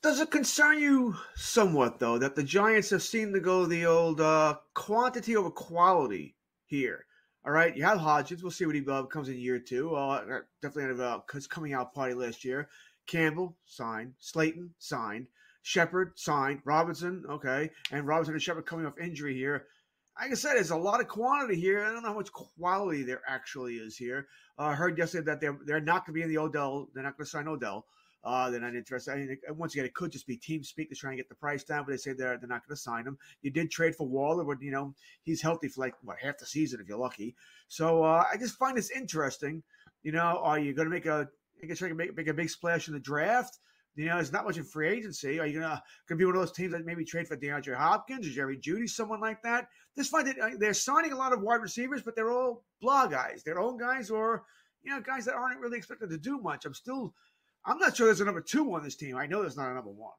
Does 0.01 0.19
it 0.19 0.31
concern 0.31 0.79
you 0.79 1.15
somewhat, 1.35 1.99
though, 1.99 2.17
that 2.17 2.35
the 2.35 2.43
Giants 2.43 2.89
have 2.89 3.03
seemed 3.03 3.33
to 3.35 3.39
go 3.39 3.65
the 3.65 3.85
old 3.85 4.19
uh, 4.19 4.57
quantity 4.73 5.35
over 5.35 5.51
quality 5.51 6.35
here? 6.65 7.05
All 7.45 7.51
right, 7.51 7.75
you 7.75 7.83
have 7.83 7.97
Hodgins. 7.97 8.41
We'll 8.41 8.51
see 8.51 8.65
what 8.65 8.75
he 8.75 8.83
uh, 8.87 9.03
comes 9.03 9.27
in 9.27 9.39
year 9.39 9.59
two. 9.59 9.95
Uh, 9.95 10.41
definitely 10.61 10.95
had 10.95 10.99
a 10.99 11.09
uh, 11.09 11.19
coming 11.49 11.73
out 11.73 11.93
party 11.93 12.13
last 12.13 12.43
year. 12.43 12.69
Campbell 13.07 13.57
signed. 13.65 14.13
Slayton 14.19 14.73
signed. 14.77 15.27
Shepard 15.63 16.13
signed. 16.17 16.61
Robinson, 16.65 17.23
okay, 17.29 17.69
and 17.91 18.07
Robinson 18.07 18.33
and 18.33 18.41
Shepard 18.41 18.65
coming 18.65 18.85
off 18.85 18.97
injury 18.99 19.35
here. 19.35 19.65
Like 20.19 20.31
I 20.31 20.35
said, 20.35 20.55
there's 20.55 20.71
a 20.71 20.75
lot 20.75 20.99
of 20.99 21.07
quantity 21.07 21.59
here. 21.59 21.83
I 21.83 21.91
don't 21.91 22.03
know 22.03 22.09
how 22.09 22.15
much 22.15 22.31
quality 22.31 23.03
there 23.03 23.21
actually 23.27 23.75
is 23.75 23.95
here. 23.95 24.27
Uh, 24.59 24.63
I 24.63 24.73
heard 24.73 24.97
yesterday 24.97 25.25
that 25.25 25.41
they're 25.41 25.57
they're 25.65 25.81
not 25.81 26.05
going 26.05 26.13
to 26.13 26.19
be 26.19 26.21
in 26.23 26.29
the 26.29 26.37
Odell. 26.37 26.89
They're 26.93 27.03
not 27.03 27.17
going 27.17 27.25
to 27.25 27.29
sign 27.31 27.47
Odell 27.47 27.85
uh, 28.23 28.49
they're 28.49 28.61
not 28.61 28.75
interested. 28.75 29.11
I 29.11 29.15
mean, 29.17 29.37
once 29.49 29.73
again, 29.73 29.85
it 29.85 29.93
could 29.93 30.11
just 30.11 30.27
be 30.27 30.37
team 30.37 30.63
speak 30.63 30.89
to 30.89 30.95
try 30.95 31.11
and 31.11 31.17
get 31.17 31.29
the 31.29 31.35
price 31.35 31.63
down, 31.63 31.85
but 31.85 31.91
they 31.91 31.97
say 31.97 32.13
they're 32.13 32.37
they're 32.37 32.47
not 32.47 32.65
going 32.67 32.75
to 32.75 32.81
sign 32.81 33.05
him. 33.05 33.17
You 33.41 33.51
did 33.51 33.71
trade 33.71 33.95
for 33.95 34.07
Waller, 34.07 34.43
but 34.43 34.61
you 34.61 34.71
know 34.71 34.93
he's 35.23 35.41
healthy 35.41 35.67
for 35.67 35.81
like 35.81 35.95
what 36.03 36.17
half 36.19 36.37
the 36.37 36.45
season 36.45 36.79
if 36.79 36.87
you're 36.87 36.97
lucky. 36.97 37.35
So 37.67 38.03
uh, 38.03 38.25
I 38.31 38.37
just 38.37 38.57
find 38.57 38.77
this 38.77 38.91
interesting. 38.91 39.63
You 40.03 40.11
know, 40.11 40.39
are 40.43 40.59
you 40.59 40.73
going 40.73 40.87
to 40.87 40.93
make 40.93 41.07
a 41.07 41.29
make 41.61 41.81
a, 41.81 41.93
make, 41.93 42.15
make 42.15 42.27
a 42.27 42.33
big 42.33 42.49
splash 42.49 42.87
in 42.87 42.93
the 42.93 42.99
draft? 42.99 43.57
You 43.95 44.05
know, 44.05 44.15
there's 44.15 44.31
not 44.31 44.45
much 44.45 44.57
in 44.57 44.63
free 44.63 44.89
agency. 44.89 45.39
Are 45.39 45.45
you 45.45 45.59
gonna 45.59 45.81
gonna 46.07 46.17
be 46.17 46.25
one 46.25 46.35
of 46.35 46.41
those 46.41 46.53
teams 46.53 46.71
that 46.71 46.85
maybe 46.85 47.03
trade 47.03 47.27
for 47.27 47.35
DeAndre 47.35 47.75
Hopkins 47.75 48.25
or 48.25 48.31
Jerry 48.31 48.57
Jeudy, 48.57 48.89
someone 48.89 49.19
like 49.19 49.41
that? 49.43 49.67
Just 49.97 50.11
find 50.11 50.27
that 50.27 50.39
uh, 50.39 50.49
they're 50.57 50.73
signing 50.73 51.11
a 51.11 51.17
lot 51.17 51.33
of 51.33 51.41
wide 51.41 51.61
receivers, 51.61 52.01
but 52.01 52.15
they're 52.15 52.31
all 52.31 52.63
blah 52.81 53.07
guys. 53.07 53.43
They're 53.43 53.59
own 53.59 53.77
guys 53.77 54.09
or 54.09 54.43
you 54.83 54.91
know 54.91 55.01
guys 55.01 55.25
that 55.25 55.35
aren't 55.35 55.59
really 55.59 55.77
expected 55.77 56.09
to 56.09 56.17
do 56.17 56.39
much. 56.39 56.65
I'm 56.65 56.73
still 56.73 57.13
I'm 57.65 57.77
not 57.77 57.95
sure 57.95 58.07
there's 58.07 58.21
a 58.21 58.25
number 58.25 58.41
two 58.41 58.73
on 58.73 58.83
this 58.83 58.95
team. 58.95 59.17
I 59.17 59.27
know 59.27 59.41
there's 59.41 59.57
not 59.57 59.71
a 59.71 59.75
number 59.75 59.91
one. 59.91 60.13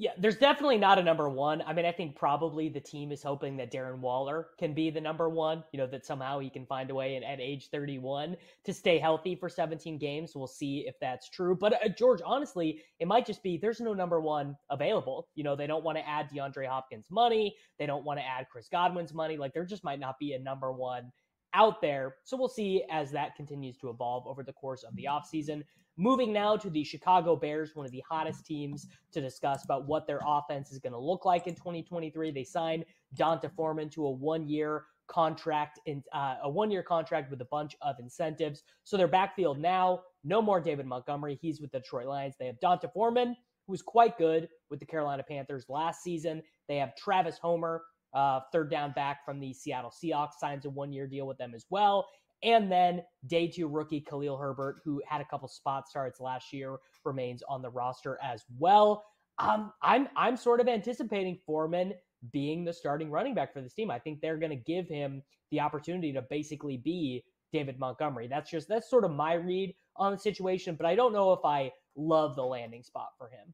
Yeah, 0.00 0.12
there's 0.16 0.38
definitely 0.38 0.78
not 0.78 0.98
a 0.98 1.02
number 1.02 1.28
one. 1.28 1.60
I 1.66 1.74
mean, 1.74 1.84
I 1.84 1.92
think 1.92 2.16
probably 2.16 2.70
the 2.70 2.80
team 2.80 3.12
is 3.12 3.22
hoping 3.22 3.58
that 3.58 3.70
Darren 3.70 3.98
Waller 3.98 4.46
can 4.58 4.72
be 4.72 4.88
the 4.88 5.00
number 5.00 5.28
one, 5.28 5.62
you 5.72 5.78
know, 5.78 5.86
that 5.88 6.06
somehow 6.06 6.38
he 6.38 6.48
can 6.48 6.64
find 6.64 6.90
a 6.90 6.94
way 6.94 7.16
at, 7.16 7.22
at 7.22 7.38
age 7.38 7.68
31 7.68 8.34
to 8.64 8.72
stay 8.72 8.98
healthy 8.98 9.34
for 9.36 9.50
17 9.50 9.98
games. 9.98 10.32
We'll 10.34 10.46
see 10.46 10.86
if 10.86 10.94
that's 11.02 11.28
true. 11.28 11.54
But 11.54 11.74
uh, 11.84 11.90
George, 11.90 12.22
honestly, 12.24 12.80
it 12.98 13.08
might 13.08 13.26
just 13.26 13.42
be 13.42 13.58
there's 13.58 13.78
no 13.78 13.92
number 13.92 14.22
one 14.22 14.56
available. 14.70 15.28
You 15.34 15.44
know, 15.44 15.54
they 15.54 15.66
don't 15.66 15.84
want 15.84 15.98
to 15.98 16.08
add 16.08 16.30
DeAndre 16.30 16.66
Hopkins' 16.66 17.10
money. 17.10 17.54
They 17.78 17.84
don't 17.84 18.06
want 18.06 18.20
to 18.20 18.26
add 18.26 18.46
Chris 18.50 18.70
Godwin's 18.72 19.12
money. 19.12 19.36
Like, 19.36 19.52
there 19.52 19.66
just 19.66 19.84
might 19.84 20.00
not 20.00 20.18
be 20.18 20.32
a 20.32 20.38
number 20.38 20.72
one 20.72 21.12
out 21.52 21.82
there. 21.82 22.16
So 22.24 22.38
we'll 22.38 22.48
see 22.48 22.84
as 22.90 23.10
that 23.10 23.36
continues 23.36 23.76
to 23.78 23.90
evolve 23.90 24.26
over 24.26 24.42
the 24.42 24.52
course 24.54 24.82
of 24.82 24.96
the 24.96 25.08
offseason. 25.10 25.62
Moving 26.00 26.32
now 26.32 26.56
to 26.56 26.70
the 26.70 26.82
Chicago 26.82 27.36
Bears, 27.36 27.76
one 27.76 27.84
of 27.84 27.92
the 27.92 28.02
hottest 28.08 28.46
teams 28.46 28.86
to 29.12 29.20
discuss 29.20 29.64
about 29.64 29.86
what 29.86 30.06
their 30.06 30.20
offense 30.26 30.72
is 30.72 30.78
going 30.78 30.94
to 30.94 30.98
look 30.98 31.26
like 31.26 31.46
in 31.46 31.54
2023. 31.54 32.30
They 32.30 32.42
signed 32.42 32.86
D'Onta 33.16 33.50
Foreman 33.54 33.90
to 33.90 34.06
a 34.06 34.10
one-year 34.10 34.86
contract 35.08 35.78
in 35.84 36.02
uh, 36.14 36.36
a 36.42 36.48
one-year 36.48 36.82
contract 36.82 37.30
with 37.30 37.42
a 37.42 37.44
bunch 37.44 37.76
of 37.82 37.96
incentives. 38.00 38.62
So 38.84 38.96
their 38.96 39.08
backfield 39.08 39.58
now, 39.58 40.00
no 40.24 40.40
more 40.40 40.58
David 40.58 40.86
Montgomery. 40.86 41.38
He's 41.38 41.60
with 41.60 41.70
the 41.70 41.80
Detroit 41.80 42.06
Lions. 42.06 42.34
They 42.40 42.46
have 42.46 42.58
D'Onta 42.60 42.90
Foreman, 42.94 43.36
who 43.66 43.70
was 43.70 43.82
quite 43.82 44.16
good 44.16 44.48
with 44.70 44.80
the 44.80 44.86
Carolina 44.86 45.22
Panthers 45.22 45.66
last 45.68 46.02
season. 46.02 46.42
They 46.66 46.76
have 46.76 46.96
Travis 46.96 47.36
Homer, 47.36 47.82
uh, 48.14 48.40
third 48.52 48.70
down 48.70 48.92
back 48.92 49.22
from 49.22 49.38
the 49.38 49.52
Seattle 49.52 49.92
Seahawks, 49.92 50.38
signs 50.38 50.64
a 50.64 50.70
one 50.70 50.94
year 50.94 51.06
deal 51.06 51.26
with 51.26 51.36
them 51.36 51.52
as 51.54 51.66
well. 51.68 52.08
And 52.42 52.70
then 52.70 53.02
day 53.26 53.48
two 53.48 53.68
rookie 53.68 54.00
Khalil 54.00 54.36
Herbert, 54.36 54.80
who 54.84 55.02
had 55.06 55.20
a 55.20 55.24
couple 55.24 55.48
spot 55.48 55.88
starts 55.88 56.20
last 56.20 56.52
year, 56.52 56.76
remains 57.04 57.42
on 57.48 57.62
the 57.62 57.70
roster 57.70 58.18
as 58.22 58.44
well. 58.58 59.04
Um, 59.38 59.72
I'm 59.82 60.08
I'm 60.16 60.36
sort 60.36 60.60
of 60.60 60.68
anticipating 60.68 61.38
Foreman 61.46 61.94
being 62.32 62.64
the 62.64 62.72
starting 62.72 63.10
running 63.10 63.34
back 63.34 63.52
for 63.52 63.62
this 63.62 63.74
team. 63.74 63.90
I 63.90 63.98
think 63.98 64.20
they're 64.20 64.36
going 64.36 64.50
to 64.50 64.56
give 64.56 64.86
him 64.88 65.22
the 65.50 65.60
opportunity 65.60 66.12
to 66.12 66.22
basically 66.22 66.76
be 66.76 67.24
David 67.52 67.78
Montgomery. 67.78 68.28
That's 68.28 68.50
just 68.50 68.68
that's 68.68 68.88
sort 68.88 69.04
of 69.04 69.10
my 69.10 69.34
read 69.34 69.74
on 69.96 70.12
the 70.12 70.18
situation, 70.18 70.76
but 70.76 70.86
I 70.86 70.94
don't 70.94 71.12
know 71.12 71.32
if 71.32 71.44
I 71.44 71.72
love 71.96 72.36
the 72.36 72.44
landing 72.44 72.82
spot 72.82 73.08
for 73.18 73.28
him. 73.28 73.52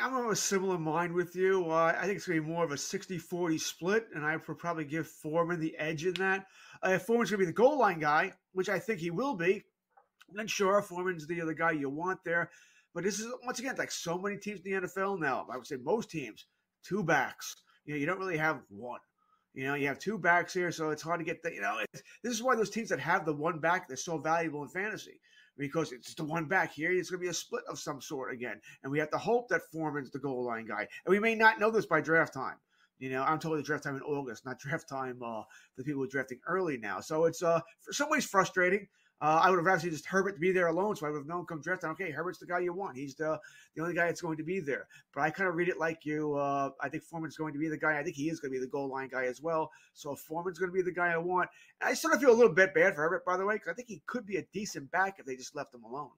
I'm 0.00 0.14
of 0.14 0.30
a 0.30 0.36
similar 0.36 0.78
mind 0.78 1.12
with 1.12 1.34
you. 1.34 1.70
Uh, 1.70 1.94
I 1.96 2.04
think 2.04 2.16
it's 2.16 2.26
going 2.26 2.38
to 2.38 2.44
be 2.44 2.52
more 2.52 2.64
of 2.64 2.72
a 2.72 2.76
60 2.76 3.18
40 3.18 3.58
split, 3.58 4.08
and 4.14 4.24
I 4.24 4.36
would 4.36 4.58
probably 4.58 4.84
give 4.84 5.06
Foreman 5.06 5.60
the 5.60 5.76
edge 5.78 6.04
in 6.04 6.14
that. 6.14 6.46
Uh, 6.84 6.90
if 6.90 7.02
Foreman's 7.02 7.30
going 7.30 7.40
to 7.40 7.46
be 7.46 7.50
the 7.50 7.52
goal 7.52 7.78
line 7.78 7.98
guy, 7.98 8.32
which 8.52 8.68
I 8.68 8.78
think 8.78 9.00
he 9.00 9.10
will 9.10 9.34
be, 9.34 9.64
then 10.32 10.46
sure, 10.46 10.82
Foreman's 10.82 11.26
the 11.26 11.40
other 11.40 11.54
guy 11.54 11.72
you 11.72 11.88
want 11.88 12.22
there. 12.24 12.50
But 12.94 13.04
this 13.04 13.18
is, 13.18 13.32
once 13.44 13.58
again, 13.58 13.76
like 13.78 13.90
so 13.90 14.18
many 14.18 14.36
teams 14.36 14.60
in 14.64 14.72
the 14.72 14.86
NFL 14.86 15.20
now, 15.20 15.46
I 15.50 15.56
would 15.56 15.66
say 15.66 15.76
most 15.76 16.10
teams, 16.10 16.46
two 16.82 17.02
backs. 17.02 17.56
You 17.84 17.94
know, 17.94 18.00
you 18.00 18.06
don't 18.06 18.18
really 18.18 18.36
have 18.36 18.60
one. 18.68 19.00
You 19.54 19.64
know, 19.64 19.74
you 19.74 19.86
have 19.88 19.98
two 19.98 20.18
backs 20.18 20.52
here, 20.52 20.70
so 20.70 20.90
it's 20.90 21.02
hard 21.02 21.20
to 21.20 21.24
get 21.24 21.42
the, 21.42 21.52
you 21.52 21.60
know, 21.60 21.80
this 22.22 22.32
is 22.32 22.42
why 22.42 22.54
those 22.54 22.70
teams 22.70 22.90
that 22.90 23.00
have 23.00 23.24
the 23.24 23.32
one 23.32 23.58
back, 23.58 23.88
they're 23.88 23.96
so 23.96 24.18
valuable 24.18 24.62
in 24.62 24.68
fantasy 24.68 25.20
because 25.58 25.92
it's 25.92 26.14
the 26.14 26.24
one 26.24 26.46
back 26.46 26.72
here. 26.72 26.92
It's 26.92 27.10
going 27.10 27.20
to 27.20 27.24
be 27.24 27.30
a 27.30 27.34
split 27.34 27.64
of 27.68 27.78
some 27.78 28.00
sort 28.00 28.32
again. 28.32 28.60
And 28.82 28.92
we 28.92 28.98
have 28.98 29.10
to 29.10 29.18
hope 29.18 29.48
that 29.48 29.62
Foreman's 29.72 30.10
the 30.10 30.18
goal 30.18 30.44
line 30.44 30.66
guy. 30.66 30.86
And 31.04 31.10
we 31.10 31.18
may 31.18 31.34
not 31.34 31.58
know 31.58 31.70
this 31.70 31.86
by 31.86 32.00
draft 32.00 32.32
time. 32.32 32.56
You 32.98 33.10
know, 33.10 33.22
I'm 33.22 33.38
the 33.38 33.62
draft 33.62 33.84
time 33.84 33.96
in 33.96 34.02
August, 34.02 34.44
not 34.44 34.58
draft 34.58 34.88
time 34.88 35.20
uh, 35.24 35.42
the 35.76 35.84
people 35.84 36.02
are 36.02 36.08
drafting 36.08 36.40
early 36.46 36.78
now. 36.78 37.00
So 37.00 37.26
it's 37.26 37.42
uh, 37.42 37.60
for 37.80 37.92
some 37.92 38.10
ways 38.10 38.24
frustrating. 38.24 38.88
Uh, 39.20 39.40
I 39.42 39.50
would 39.50 39.56
have 39.56 39.66
rather 39.66 39.90
just 39.90 40.06
Herbert 40.06 40.34
to 40.34 40.38
be 40.38 40.52
there 40.52 40.68
alone, 40.68 40.94
so 40.94 41.06
I 41.06 41.10
would 41.10 41.18
have 41.18 41.26
known 41.26 41.44
come 41.44 41.60
draft. 41.60 41.82
Okay, 41.82 42.10
Herbert's 42.10 42.38
the 42.38 42.46
guy 42.46 42.60
you 42.60 42.72
want. 42.72 42.96
He's 42.96 43.14
the 43.16 43.38
the 43.74 43.82
only 43.82 43.94
guy 43.94 44.06
that's 44.06 44.20
going 44.20 44.36
to 44.36 44.44
be 44.44 44.60
there. 44.60 44.86
But 45.12 45.22
I 45.22 45.30
kind 45.30 45.48
of 45.48 45.56
read 45.56 45.68
it 45.68 45.78
like 45.78 46.06
you. 46.06 46.34
Uh, 46.34 46.70
I 46.80 46.88
think 46.88 47.02
Foreman's 47.02 47.36
going 47.36 47.52
to 47.52 47.58
be 47.58 47.68
the 47.68 47.76
guy. 47.76 47.98
I 47.98 48.02
think 48.02 48.14
he 48.14 48.30
is 48.30 48.38
going 48.38 48.52
to 48.52 48.58
be 48.58 48.64
the 48.64 48.70
goal 48.70 48.88
line 48.88 49.08
guy 49.08 49.24
as 49.24 49.42
well. 49.42 49.72
So 49.94 50.14
Foreman's 50.14 50.58
going 50.58 50.70
to 50.70 50.74
be 50.74 50.82
the 50.82 50.92
guy 50.92 51.08
I 51.08 51.18
want, 51.18 51.50
I 51.80 51.94
sort 51.94 52.14
of 52.14 52.20
feel 52.20 52.30
a 52.30 52.34
little 52.34 52.52
bit 52.52 52.74
bad 52.74 52.94
for 52.94 53.02
Herbert, 53.02 53.24
by 53.24 53.36
the 53.36 53.44
way, 53.44 53.54
because 53.54 53.68
I 53.68 53.74
think 53.74 53.88
he 53.88 54.02
could 54.06 54.26
be 54.26 54.36
a 54.36 54.42
decent 54.52 54.90
back 54.90 55.16
if 55.18 55.26
they 55.26 55.36
just 55.36 55.56
left 55.56 55.74
him 55.74 55.84
alone. 55.84 56.10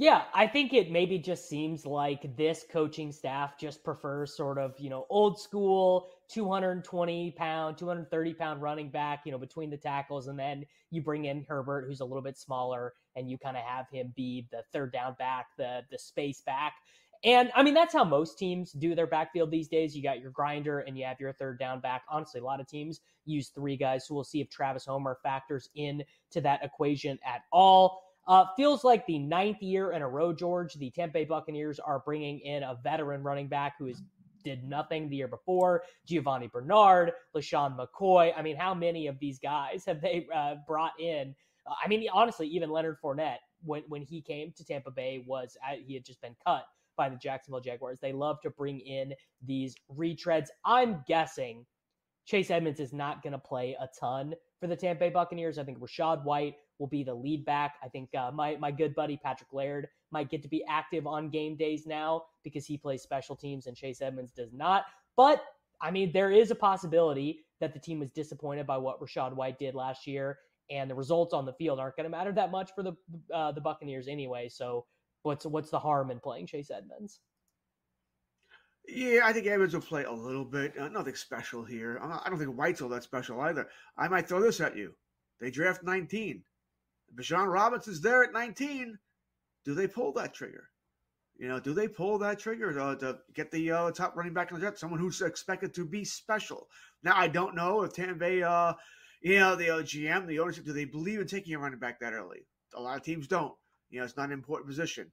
Yeah, 0.00 0.22
I 0.32 0.46
think 0.46 0.74
it 0.74 0.92
maybe 0.92 1.18
just 1.18 1.48
seems 1.48 1.84
like 1.84 2.36
this 2.36 2.64
coaching 2.70 3.10
staff 3.10 3.58
just 3.58 3.82
prefers 3.82 4.32
sort 4.36 4.56
of, 4.56 4.78
you 4.78 4.90
know, 4.90 5.06
old 5.10 5.40
school 5.40 6.06
220 6.28 7.32
pound, 7.32 7.76
230 7.76 8.34
pound 8.34 8.62
running 8.62 8.90
back, 8.90 9.22
you 9.26 9.32
know, 9.32 9.38
between 9.38 9.70
the 9.70 9.76
tackles. 9.76 10.28
And 10.28 10.38
then 10.38 10.64
you 10.92 11.02
bring 11.02 11.24
in 11.24 11.44
Herbert, 11.48 11.86
who's 11.88 11.98
a 11.98 12.04
little 12.04 12.22
bit 12.22 12.38
smaller, 12.38 12.92
and 13.16 13.28
you 13.28 13.38
kind 13.38 13.56
of 13.56 13.64
have 13.64 13.88
him 13.90 14.12
be 14.14 14.46
the 14.52 14.62
third 14.72 14.92
down 14.92 15.16
back, 15.18 15.46
the, 15.56 15.80
the 15.90 15.98
space 15.98 16.42
back. 16.42 16.74
And 17.24 17.50
I 17.56 17.64
mean, 17.64 17.74
that's 17.74 17.92
how 17.92 18.04
most 18.04 18.38
teams 18.38 18.70
do 18.70 18.94
their 18.94 19.08
backfield 19.08 19.50
these 19.50 19.66
days. 19.66 19.96
You 19.96 20.04
got 20.04 20.20
your 20.20 20.30
grinder 20.30 20.78
and 20.78 20.96
you 20.96 21.04
have 21.06 21.18
your 21.18 21.32
third 21.32 21.58
down 21.58 21.80
back. 21.80 22.02
Honestly, 22.08 22.40
a 22.40 22.44
lot 22.44 22.60
of 22.60 22.68
teams 22.68 23.00
use 23.24 23.48
three 23.48 23.76
guys. 23.76 24.06
So 24.06 24.14
we'll 24.14 24.22
see 24.22 24.40
if 24.40 24.48
Travis 24.48 24.86
Homer 24.86 25.18
factors 25.24 25.68
in 25.74 26.04
to 26.30 26.40
that 26.42 26.62
equation 26.62 27.18
at 27.26 27.40
all. 27.50 28.07
Uh, 28.28 28.44
feels 28.56 28.84
like 28.84 29.06
the 29.06 29.18
ninth 29.18 29.62
year 29.62 29.92
in 29.92 30.02
a 30.02 30.08
row, 30.08 30.34
George. 30.34 30.74
The 30.74 30.90
Tampa 30.90 31.14
Bay 31.14 31.24
Buccaneers 31.24 31.80
are 31.80 32.00
bringing 32.00 32.40
in 32.40 32.62
a 32.62 32.76
veteran 32.84 33.22
running 33.22 33.48
back 33.48 33.74
who 33.78 33.86
is 33.86 34.02
did 34.44 34.62
nothing 34.64 35.08
the 35.08 35.16
year 35.16 35.28
before. 35.28 35.82
Giovani 36.06 36.50
Bernard, 36.52 37.12
LeSean 37.34 37.76
McCoy. 37.76 38.32
I 38.36 38.42
mean, 38.42 38.56
how 38.56 38.74
many 38.74 39.06
of 39.06 39.18
these 39.18 39.38
guys 39.38 39.84
have 39.86 40.00
they 40.00 40.26
uh, 40.34 40.56
brought 40.66 40.98
in? 41.00 41.34
I 41.84 41.88
mean, 41.88 42.06
honestly, 42.12 42.46
even 42.48 42.70
Leonard 42.70 42.96
Fournette, 43.02 43.38
when 43.64 43.82
when 43.88 44.02
he 44.02 44.20
came 44.20 44.52
to 44.56 44.64
Tampa 44.64 44.90
Bay, 44.90 45.22
was 45.26 45.56
uh, 45.66 45.76
he 45.84 45.94
had 45.94 46.04
just 46.04 46.20
been 46.20 46.36
cut 46.46 46.64
by 46.96 47.08
the 47.08 47.16
Jacksonville 47.16 47.60
Jaguars. 47.60 47.98
They 48.00 48.12
love 48.12 48.40
to 48.42 48.50
bring 48.50 48.80
in 48.80 49.14
these 49.44 49.74
retreads. 49.96 50.48
I'm 50.64 51.02
guessing 51.06 51.64
Chase 52.26 52.50
Edmonds 52.50 52.80
is 52.80 52.92
not 52.92 53.22
going 53.22 53.32
to 53.32 53.38
play 53.38 53.76
a 53.80 53.88
ton 53.98 54.34
for 54.60 54.66
the 54.66 54.76
Tampa 54.76 55.00
Bay 55.00 55.10
Buccaneers. 55.10 55.58
I 55.58 55.64
think 55.64 55.78
Rachaad 55.78 56.24
White 56.24 56.54
will 56.78 56.86
be 56.86 57.02
the 57.02 57.14
lead 57.14 57.44
back. 57.44 57.76
I 57.82 57.88
think 57.88 58.14
uh, 58.14 58.30
my 58.32 58.56
my 58.56 58.70
good 58.70 58.94
buddy 58.94 59.16
Patrick 59.16 59.52
Laird 59.52 59.88
might 60.10 60.30
get 60.30 60.42
to 60.42 60.48
be 60.48 60.64
active 60.68 61.06
on 61.06 61.28
game 61.28 61.56
days 61.56 61.86
now 61.86 62.24
because 62.42 62.66
he 62.66 62.76
plays 62.76 63.02
special 63.02 63.36
teams 63.36 63.66
and 63.66 63.76
Chase 63.76 64.00
Edmonds 64.00 64.32
does 64.32 64.52
not. 64.52 64.84
But 65.16 65.44
I 65.80 65.90
mean, 65.90 66.12
there 66.12 66.30
is 66.30 66.50
a 66.50 66.54
possibility 66.54 67.44
that 67.60 67.72
the 67.72 67.80
team 67.80 67.98
was 67.98 68.10
disappointed 68.10 68.66
by 68.66 68.78
what 68.78 69.00
Rachaad 69.00 69.34
White 69.34 69.58
did 69.58 69.74
last 69.74 70.06
year, 70.06 70.38
and 70.70 70.90
the 70.90 70.94
results 70.94 71.34
on 71.34 71.44
the 71.44 71.52
field 71.52 71.78
aren't 71.78 71.96
going 71.96 72.04
to 72.04 72.10
matter 72.10 72.32
that 72.32 72.50
much 72.50 72.70
for 72.74 72.82
the 72.82 72.92
uh, 73.32 73.52
the 73.52 73.60
Buccaneers 73.60 74.08
anyway. 74.08 74.48
So, 74.48 74.86
what's 75.22 75.44
what's 75.46 75.70
the 75.70 75.78
harm 75.78 76.10
in 76.10 76.20
playing 76.20 76.46
Chase 76.46 76.70
Edmonds? 76.70 77.20
Yeah, 78.88 79.20
I 79.24 79.34
think 79.34 79.46
Edmonds 79.46 79.74
will 79.74 79.82
play 79.82 80.04
a 80.04 80.12
little 80.12 80.46
bit. 80.46 80.78
Uh, 80.78 80.88
nothing 80.88 81.14
special 81.14 81.62
here. 81.62 82.00
I 82.02 82.30
don't 82.30 82.38
think 82.38 82.56
White's 82.56 82.80
all 82.80 82.88
that 82.88 83.02
special 83.02 83.38
either. 83.42 83.68
I 83.98 84.08
might 84.08 84.26
throw 84.26 84.40
this 84.40 84.60
at 84.60 84.76
you. 84.76 84.94
They 85.40 85.50
draft 85.50 85.82
19. 85.82 86.42
Bijan 87.14 87.50
Robinson's 87.50 88.00
there 88.00 88.24
at 88.24 88.32
19. 88.32 88.98
Do 89.64 89.74
they 89.74 89.86
pull 89.86 90.12
that 90.14 90.34
trigger? 90.34 90.70
You 91.38 91.46
know, 91.46 91.60
do 91.60 91.72
they 91.72 91.86
pull 91.86 92.18
that 92.18 92.40
trigger 92.40 92.72
to, 92.72 92.96
to 92.98 93.18
get 93.32 93.50
the 93.50 93.70
uh, 93.70 93.90
top 93.92 94.16
running 94.16 94.34
back 94.34 94.50
in 94.50 94.56
the 94.56 94.60
draft? 94.60 94.78
Someone 94.78 94.98
who's 94.98 95.22
expected 95.22 95.72
to 95.74 95.84
be 95.84 96.04
special. 96.04 96.68
Now, 97.04 97.16
I 97.16 97.28
don't 97.28 97.54
know 97.54 97.82
if 97.82 97.92
Tampa 97.92 98.14
Bay, 98.14 98.42
uh, 98.42 98.72
you 99.22 99.38
know, 99.38 99.54
the 99.54 99.70
uh, 99.70 99.82
GM, 99.82 100.26
the 100.26 100.40
ownership, 100.40 100.64
do 100.64 100.72
they 100.72 100.84
believe 100.84 101.20
in 101.20 101.28
taking 101.28 101.54
a 101.54 101.58
running 101.58 101.78
back 101.78 102.00
that 102.00 102.12
early? 102.12 102.46
A 102.74 102.80
lot 102.80 102.96
of 102.96 103.04
teams 103.04 103.28
don't. 103.28 103.54
You 103.90 104.00
know, 104.00 104.04
it's 104.04 104.16
not 104.16 104.26
an 104.26 104.32
important 104.32 104.68
position. 104.68 105.10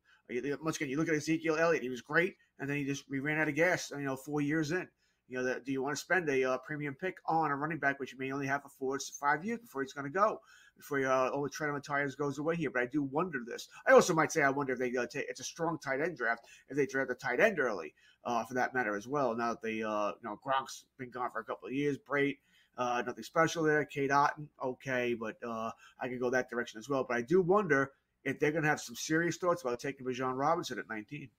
Once 0.61 0.77
again, 0.77 0.89
you 0.89 0.97
look 0.97 1.07
at 1.07 1.15
Ezekiel 1.15 1.57
Elliott; 1.57 1.83
he 1.83 1.89
was 1.89 2.01
great, 2.01 2.35
and 2.59 2.67
then 2.67 2.77
he 2.77 2.83
just 2.83 3.05
we 3.09 3.19
ran 3.19 3.39
out 3.39 3.47
of 3.47 3.55
gas. 3.55 3.91
You 3.91 4.01
know, 4.01 4.15
four 4.15 4.41
years 4.41 4.71
in. 4.71 4.87
You 5.27 5.37
know, 5.37 5.43
that, 5.43 5.65
do 5.65 5.71
you 5.71 5.81
want 5.81 5.95
to 5.95 6.01
spend 6.01 6.29
a 6.29 6.43
uh, 6.43 6.57
premium 6.59 6.95
pick 6.95 7.17
on 7.27 7.51
a 7.51 7.55
running 7.55 7.79
back, 7.79 7.99
which 7.99 8.11
you 8.11 8.19
may 8.19 8.31
only 8.31 8.47
have 8.47 8.63
for 8.63 8.69
four 8.69 8.97
to 8.97 9.05
five 9.19 9.45
years 9.45 9.59
before 9.59 9.81
he's 9.81 9.93
going 9.93 10.05
to 10.05 10.11
go, 10.11 10.39
before 10.77 11.05
uh, 11.05 11.29
all 11.29 11.43
the 11.43 11.49
tread 11.49 11.69
on 11.69 11.75
the 11.75 11.81
tires 11.81 12.15
goes 12.15 12.37
away 12.37 12.55
here? 12.55 12.69
But 12.69 12.83
I 12.83 12.85
do 12.87 13.03
wonder 13.03 13.39
this. 13.45 13.69
I 13.87 13.91
also 13.91 14.13
might 14.13 14.31
say 14.31 14.43
I 14.43 14.49
wonder 14.49 14.73
if 14.73 14.79
they 14.79 14.95
uh, 14.95 15.05
take 15.05 15.25
it's 15.29 15.39
a 15.39 15.43
strong 15.43 15.77
tight 15.79 16.01
end 16.01 16.17
draft 16.17 16.45
if 16.69 16.77
they 16.77 16.85
draft 16.85 17.11
a 17.11 17.15
tight 17.15 17.39
end 17.39 17.59
early, 17.59 17.93
uh, 18.23 18.43
for 18.45 18.53
that 18.55 18.73
matter 18.73 18.95
as 18.95 19.07
well. 19.07 19.35
Now 19.35 19.51
that 19.51 19.61
they, 19.61 19.83
uh, 19.83 20.11
you 20.21 20.29
know, 20.29 20.39
Gronk's 20.45 20.85
been 20.97 21.09
gone 21.09 21.31
for 21.31 21.39
a 21.39 21.45
couple 21.45 21.67
of 21.67 21.73
years, 21.73 21.97
Brate. 21.97 22.37
Uh, 22.77 23.01
nothing 23.05 23.23
special 23.23 23.63
there. 23.63 23.85
Cade 23.85 24.09
Otton, 24.09 24.47
okay, 24.61 25.13
but 25.13 25.37
uh, 25.47 25.71
I 25.99 26.09
could 26.09 26.19
go 26.19 26.29
that 26.29 26.49
direction 26.49 26.77
as 26.77 26.89
well. 26.89 27.05
But 27.07 27.17
I 27.17 27.21
do 27.21 27.41
wonder 27.41 27.91
if 28.25 28.39
they're 28.39 28.51
going 28.51 28.63
to 28.63 28.69
have 28.69 28.81
some 28.81 28.95
serious 28.95 29.37
thoughts 29.37 29.61
about 29.61 29.79
taking 29.79 30.05
Bijan 30.05 30.35
Robinson 30.35 30.79
at 30.79 30.89
19. 30.89 31.29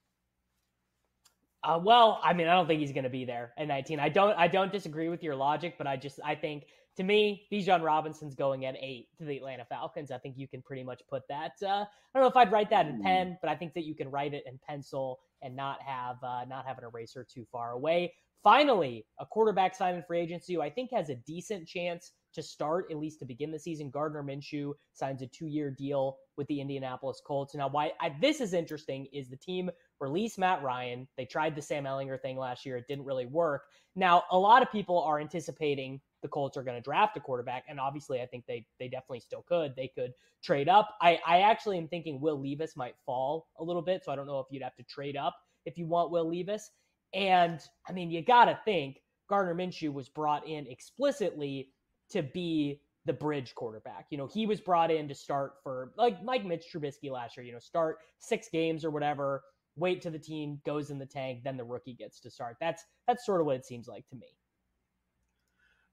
Uh, 1.63 1.81
well, 1.83 2.21
I 2.23 2.33
mean, 2.33 2.47
I 2.47 2.55
don't 2.55 2.67
think 2.67 2.81
he's 2.81 2.93
going 2.93 3.05
to 3.05 3.11
be 3.11 3.25
there 3.25 3.53
at 3.59 3.67
19. 3.67 3.99
I 3.99 4.09
don't, 4.09 4.39
I 4.39 4.47
don't 4.47 4.71
disagree 4.71 5.09
with 5.09 5.23
your 5.23 5.35
logic, 5.35 5.75
but 5.77 5.87
I 5.87 5.97
just, 5.97 6.21
I 6.25 6.37
think 6.37 6.67
to 6.97 7.03
me, 7.03 7.47
Bijan 7.53 7.83
Robinson's 7.83 8.35
going 8.35 8.65
at 8.65 8.75
eight 8.81 9.09
to 9.19 9.25
the 9.25 9.37
Atlanta 9.37 9.65
Falcons. 9.65 10.11
I 10.11 10.19
think 10.19 10.37
you 10.39 10.49
can 10.49 10.63
pretty 10.63 10.83
much 10.83 11.03
put 11.09 11.23
that. 11.29 11.53
Uh, 11.63 11.85
I 11.85 11.87
don't 12.15 12.23
know 12.23 12.29
if 12.29 12.37
I'd 12.37 12.53
write 12.53 12.71
that 12.71 12.87
in 12.87 13.03
pen, 13.03 13.37
but 13.43 13.51
I 13.51 13.57
think 13.57 13.75
that 13.75 13.85
you 13.85 13.95
can 13.95 14.11
write 14.11 14.35
it 14.35 14.45
in 14.47 14.59
pencil 14.67 15.19
and 15.43 15.55
not 15.55 15.83
have, 15.83 16.17
uh, 16.23 16.45
not 16.47 16.67
have 16.67 16.79
an 16.79 16.85
eraser 16.85 17.27
too 17.31 17.47
far 17.53 17.73
away. 17.73 18.13
Finally, 18.43 19.05
a 19.19 19.27
quarterback 19.27 19.75
signed 19.75 19.97
in 19.97 20.03
free 20.05 20.21
agency 20.21 20.55
who 20.55 20.63
I 20.63 20.71
think 20.71 20.91
has 20.93 21.09
a 21.11 21.17
decent 21.17 21.67
chance 21.67 22.13
to 22.33 22.43
start, 22.43 22.87
at 22.91 22.99
least 22.99 23.19
to 23.19 23.25
begin 23.25 23.51
the 23.51 23.59
season. 23.59 23.91
Gardner 23.91 24.23
Minshew 24.23 24.73
signs 24.93 25.23
a 25.23 25.27
two 25.27 25.47
year 25.47 25.71
deal 25.71 26.19
with 26.37 26.47
the 26.47 26.61
Indianapolis 26.61 27.21
Colts. 27.27 27.55
Now, 27.55 27.69
why 27.69 27.93
I, 28.01 28.15
this 28.21 28.41
is 28.41 28.53
interesting 28.53 29.07
is 29.13 29.29
the 29.29 29.37
team 29.37 29.71
released 30.01 30.39
Matt 30.39 30.63
Ryan. 30.63 31.09
They 31.17 31.25
tried 31.25 31.57
the 31.57 31.63
Sam 31.63 31.85
Ehlinger 31.85 32.21
thing 32.21 32.39
last 32.39 32.65
year, 32.65 32.77
it 32.77 32.87
didn't 32.87 33.07
really 33.07 33.27
work. 33.27 33.65
Now, 33.97 34.25
a 34.31 34.39
lot 34.39 34.63
of 34.63 34.71
people 34.71 35.03
are 35.03 35.19
anticipating 35.19 36.01
the 36.27 36.31
Colts 36.31 36.57
are 36.57 36.65
going 36.65 36.77
to 36.77 36.83
draft 36.83 37.17
a 37.17 37.21
quarterback, 37.21 37.65
and 37.69 37.79
obviously, 37.79 38.21
I 38.21 38.27
think 38.27 38.45
they 38.47 38.67
they 38.81 38.89
definitely 38.89 39.21
still 39.21 39.43
could. 39.43 39.77
They 39.77 39.89
could 39.95 40.13
trade 40.43 40.69
up. 40.69 40.97
I 41.01 41.21
I 41.25 41.43
actually 41.43 41.79
am 41.79 41.87
thinking 41.87 42.21
Will 42.21 42.41
Levis 42.41 42.77
might 42.77 42.97
fall 43.07 43.47
a 43.61 43.65
little 43.65 43.83
bit, 43.83 44.05
so 44.05 44.11
I 44.11 44.17
don't 44.17 44.27
know 44.27 44.41
if 44.41 44.47
you'd 44.51 44.63
have 44.65 44.75
to 44.77 44.83
trade 44.83 45.17
up 45.17 45.37
if 45.65 45.79
you 45.79 45.87
want 45.87 46.11
Will 46.11 46.29
Levis. 46.29 46.71
And 47.15 47.61
I 47.89 47.93
mean, 47.93 48.11
you 48.11 48.23
got 48.23 48.47
to 48.47 48.59
think 48.65 48.99
Gardner 49.29 49.55
Minshew 49.55 49.93
was 49.93 50.09
brought 50.09 50.47
in 50.49 50.67
explicitly 50.67 51.71
to 52.11 52.23
be 52.23 52.81
the 53.05 53.13
bridge 53.13 53.55
quarterback. 53.55 54.07
You 54.11 54.19
know, 54.19 54.27
he 54.27 54.47
was 54.47 54.61
brought 54.61 54.91
in 54.91 55.07
to 55.07 55.15
start 55.15 55.55
for 55.63 55.93
like 55.97 56.19
like 56.25 56.45
Mitch 56.45 56.67
Trubisky 56.73 57.11
last 57.11 57.37
year, 57.37 57.47
you 57.47 57.53
know, 57.53 57.61
start 57.61 57.99
six 58.19 58.49
games 58.53 58.85
or 58.85 58.91
whatever, 58.91 59.43
wait 59.77 60.03
till 60.03 60.13
the 60.13 60.19
team 60.19 60.61
goes 60.67 60.91
in 60.91 60.99
the 60.99 61.07
tank, 61.07 61.43
then 61.45 61.57
the 61.57 61.65
rookie 61.65 61.95
gets 61.95 62.19
to 62.21 62.31
start. 62.31 62.57
That's 62.61 62.85
that's 63.07 63.25
sort 63.25 63.41
of 63.41 63.47
what 63.47 63.57
it 63.57 63.65
seems 63.65 63.87
like 63.87 64.09
to 64.09 64.17
me. 64.17 64.27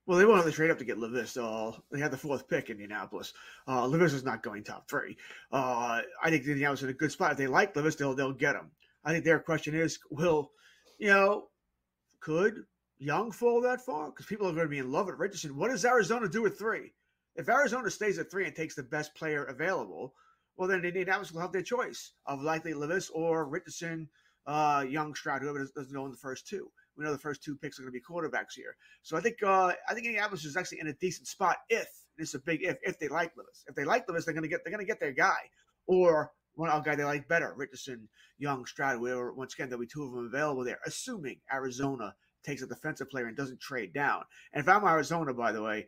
Well, 0.05 0.17
they 0.17 0.33
have 0.33 0.43
to 0.43 0.51
trade 0.51 0.69
up 0.69 0.79
to 0.79 0.85
get 0.85 0.97
Levis. 0.97 1.37
Uh, 1.37 1.71
they 1.89 1.99
had 1.99 2.11
the 2.11 2.17
fourth 2.17 2.49
pick 2.49 2.69
in 2.69 2.73
Indianapolis. 2.73 3.33
Uh, 3.67 3.87
Levis 3.87 4.11
is 4.11 4.25
not 4.25 4.43
going 4.43 4.63
top 4.63 4.89
three. 4.89 5.15
Uh, 5.51 6.01
I 6.21 6.29
think 6.29 6.45
Indianapolis 6.45 6.81
is 6.81 6.83
in 6.85 6.89
a 6.89 6.93
good 6.93 7.11
spot. 7.11 7.31
If 7.31 7.37
they 7.37 7.47
like 7.47 7.75
Levis, 7.75 7.95
they'll 7.95 8.13
they'll 8.13 8.33
get 8.33 8.55
him. 8.55 8.71
I 9.05 9.11
think 9.11 9.23
their 9.23 9.39
question 9.39 9.75
is, 9.75 9.99
will 10.09 10.51
you 10.97 11.07
know, 11.07 11.47
could 12.19 12.65
Young 12.97 13.31
fall 13.31 13.61
that 13.61 13.81
far? 13.81 14.07
Because 14.09 14.25
people 14.25 14.47
are 14.47 14.53
going 14.53 14.65
to 14.65 14.69
be 14.69 14.79
in 14.79 14.91
love 14.91 15.07
with 15.07 15.19
Richardson. 15.19 15.57
What 15.57 15.71
does 15.71 15.85
Arizona 15.85 16.27
do 16.27 16.45
at 16.45 16.57
three? 16.57 16.93
If 17.35 17.49
Arizona 17.49 17.89
stays 17.89 18.19
at 18.19 18.29
three 18.29 18.45
and 18.45 18.55
takes 18.55 18.75
the 18.75 18.83
best 18.83 19.15
player 19.15 19.45
available, 19.45 20.13
well, 20.55 20.69
then 20.69 20.85
Indianapolis 20.85 21.31
will 21.31 21.41
have 21.41 21.51
their 21.51 21.63
choice 21.63 22.11
of 22.25 22.41
likely 22.41 22.73
Levis 22.73 23.09
or 23.09 23.45
Richardson, 23.45 24.07
uh, 24.45 24.85
Young, 24.87 25.15
Stroud, 25.15 25.41
whoever 25.41 25.59
doesn't 25.75 25.91
know 25.91 26.05
in 26.05 26.11
the 26.11 26.17
first 26.17 26.47
two. 26.47 26.69
We 26.97 27.03
know 27.03 27.11
the 27.11 27.17
first 27.17 27.43
two 27.43 27.55
picks 27.55 27.79
are 27.79 27.83
going 27.83 27.93
to 27.93 27.99
be 27.99 28.03
quarterbacks 28.03 28.53
here. 28.55 28.75
So 29.01 29.17
I 29.17 29.21
think 29.21 29.37
uh, 29.43 29.73
I 29.89 29.93
think 29.93 30.05
Indianapolis 30.05 30.45
is 30.45 30.57
actually 30.57 30.79
in 30.79 30.87
a 30.87 30.93
decent 30.93 31.27
spot 31.27 31.57
if 31.69 31.87
this 32.17 32.29
is 32.29 32.35
a 32.35 32.39
big 32.39 32.63
if 32.63 32.77
if 32.83 32.99
they 32.99 33.07
like 33.07 33.31
Levis. 33.35 33.65
If 33.67 33.75
they 33.75 33.85
like 33.85 34.07
Levis, 34.07 34.25
they're 34.25 34.33
going 34.33 34.43
to 34.43 34.49
get 34.49 34.61
they're 34.63 34.71
going 34.71 34.85
to 34.85 34.89
get 34.89 34.99
their 34.99 35.11
guy 35.11 35.49
or 35.87 36.31
one 36.55 36.69
a 36.69 36.81
guy 36.83 36.95
they 36.95 37.03
like 37.03 37.27
better, 37.27 37.53
Richardson, 37.55 38.07
Young, 38.37 38.65
Stroud. 38.65 39.01
Where 39.01 39.31
once 39.33 39.53
again 39.53 39.69
there'll 39.69 39.81
be 39.81 39.87
two 39.87 40.03
of 40.03 40.11
them 40.11 40.25
available 40.27 40.63
there, 40.63 40.79
assuming 40.85 41.39
Arizona 41.51 42.13
takes 42.43 42.61
a 42.61 42.67
defensive 42.67 43.09
player 43.09 43.25
and 43.25 43.37
doesn't 43.37 43.59
trade 43.59 43.93
down. 43.93 44.23
And 44.53 44.61
if 44.61 44.69
I'm 44.69 44.83
Arizona, 44.85 45.33
by 45.33 45.51
the 45.51 45.63
way, 45.63 45.87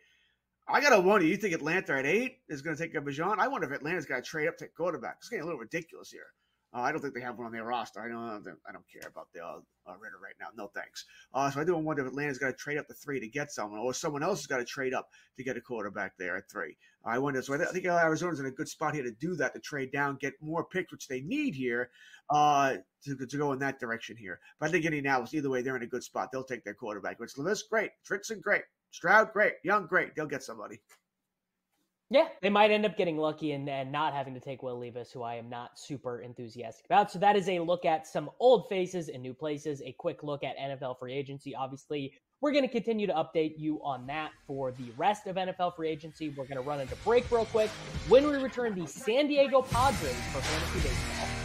I 0.67 0.81
gotta 0.81 0.99
wonder. 0.99 1.25
You 1.25 1.37
think 1.37 1.53
Atlanta 1.53 1.97
at 1.97 2.05
eight 2.05 2.39
is 2.49 2.61
going 2.61 2.75
to 2.75 2.81
take 2.81 2.95
a 2.95 3.01
Bijan? 3.01 3.37
I 3.37 3.47
wonder 3.47 3.67
if 3.67 3.73
Atlanta's 3.73 4.05
got 4.05 4.17
to 4.17 4.21
trade 4.21 4.47
up 4.47 4.57
to 4.57 4.67
quarterback. 4.67 5.17
It's 5.19 5.29
getting 5.29 5.43
a 5.43 5.45
little 5.45 5.59
ridiculous 5.59 6.09
here. 6.09 6.27
Uh, 6.75 6.81
I 6.81 6.91
don't 6.91 6.99
think 6.99 7.13
they 7.13 7.21
have 7.21 7.37
one 7.37 7.47
on 7.47 7.53
their 7.53 7.63
roster. 7.63 8.01
I 8.01 8.09
don't. 8.09 8.45
I 8.67 8.73
don't 8.73 8.85
care 8.91 9.09
about 9.09 9.27
the 9.33 9.41
uh, 9.41 9.59
uh, 9.87 9.93
Ridder 9.97 10.19
right 10.21 10.33
now. 10.41 10.47
No 10.57 10.67
thanks. 10.75 11.05
Uh, 11.33 11.49
so 11.49 11.61
I 11.61 11.63
do 11.63 11.77
wonder 11.77 12.01
if 12.01 12.09
Atlanta's 12.09 12.37
got 12.37 12.47
to 12.47 12.53
trade 12.53 12.77
up 12.77 12.87
to 12.87 12.93
three 12.93 13.19
to 13.21 13.27
get 13.29 13.51
someone, 13.51 13.79
or 13.79 13.93
someone 13.93 14.23
else 14.23 14.39
has 14.39 14.47
got 14.47 14.57
to 14.57 14.65
trade 14.65 14.93
up 14.93 15.07
to 15.37 15.43
get 15.43 15.55
a 15.55 15.61
quarterback 15.61 16.13
there 16.19 16.35
at 16.35 16.49
three. 16.51 16.75
I 17.05 17.19
wonder. 17.19 17.41
So 17.41 17.53
I, 17.53 17.57
th- 17.57 17.69
I 17.69 17.71
think 17.71 17.85
Arizona's 17.85 18.41
in 18.41 18.45
a 18.45 18.51
good 18.51 18.67
spot 18.67 18.93
here 18.93 19.03
to 19.03 19.11
do 19.11 19.35
that, 19.35 19.53
to 19.53 19.59
trade 19.61 19.93
down, 19.93 20.17
get 20.19 20.33
more 20.41 20.65
picks, 20.65 20.91
which 20.91 21.07
they 21.07 21.21
need 21.21 21.55
here 21.55 21.91
uh, 22.29 22.75
to, 23.05 23.25
to 23.25 23.37
go 23.37 23.53
in 23.53 23.59
that 23.59 23.79
direction 23.79 24.17
here. 24.17 24.39
But 24.59 24.69
I 24.69 24.71
think 24.73 24.83
Indianapolis, 24.83 25.33
either 25.33 25.49
way, 25.49 25.61
they're 25.61 25.77
in 25.77 25.83
a 25.83 25.87
good 25.87 26.03
spot. 26.03 26.29
They'll 26.33 26.43
take 26.43 26.65
their 26.65 26.73
quarterback. 26.73 27.19
Which 27.21 27.37
Levis, 27.37 27.63
great. 27.63 27.91
Richardson, 28.09 28.41
great. 28.41 28.63
Stroud, 28.91 29.31
great. 29.31 29.53
Young, 29.63 29.87
great. 29.87 30.13
They'll 30.15 30.25
get 30.25 30.43
somebody. 30.43 30.81
Yeah, 32.11 32.27
they 32.41 32.51
might 32.51 32.69
end 32.69 32.85
up 32.85 32.97
getting 32.97 33.17
lucky 33.17 33.53
and, 33.53 33.67
and 33.67 33.91
not 33.91 34.13
having 34.13 34.35
to 34.35 34.39
take 34.39 34.61
Will 34.61 34.77
Levis, 34.77 35.11
who 35.11 35.23
I 35.23 35.35
am 35.35 35.49
not 35.49 35.79
super 35.79 36.21
enthusiastic 36.21 36.85
about. 36.85 37.11
So 37.11 37.17
that 37.19 37.35
is 37.35 37.49
a 37.49 37.59
look 37.59 37.83
at 37.83 38.05
some 38.05 38.29
old 38.39 38.69
faces 38.69 39.09
and 39.09 39.23
new 39.23 39.33
places, 39.33 39.81
a 39.81 39.91
quick 39.93 40.21
look 40.21 40.43
at 40.43 40.55
NFL 40.57 40.99
free 40.99 41.13
agency. 41.13 41.55
Obviously, 41.55 42.13
we're 42.41 42.51
going 42.51 42.63
to 42.63 42.71
continue 42.71 43.07
to 43.07 43.13
update 43.13 43.55
you 43.57 43.81
on 43.83 44.05
that 44.05 44.31
for 44.45 44.71
the 44.71 44.91
rest 44.97 45.25
of 45.25 45.35
NFL 45.35 45.75
free 45.75 45.89
agency. 45.89 46.29
We're 46.29 46.45
going 46.45 46.61
to 46.61 46.61
run 46.61 46.79
into 46.79 46.95
break 46.97 47.29
real 47.31 47.45
quick. 47.45 47.71
When 48.07 48.27
we 48.27 48.35
return, 48.35 48.79
the 48.79 48.87
San 48.87 49.27
Diego 49.27 49.63
Padres 49.63 50.15
for 50.31 50.41
fantasy 50.41 50.87
baseball. 50.87 51.44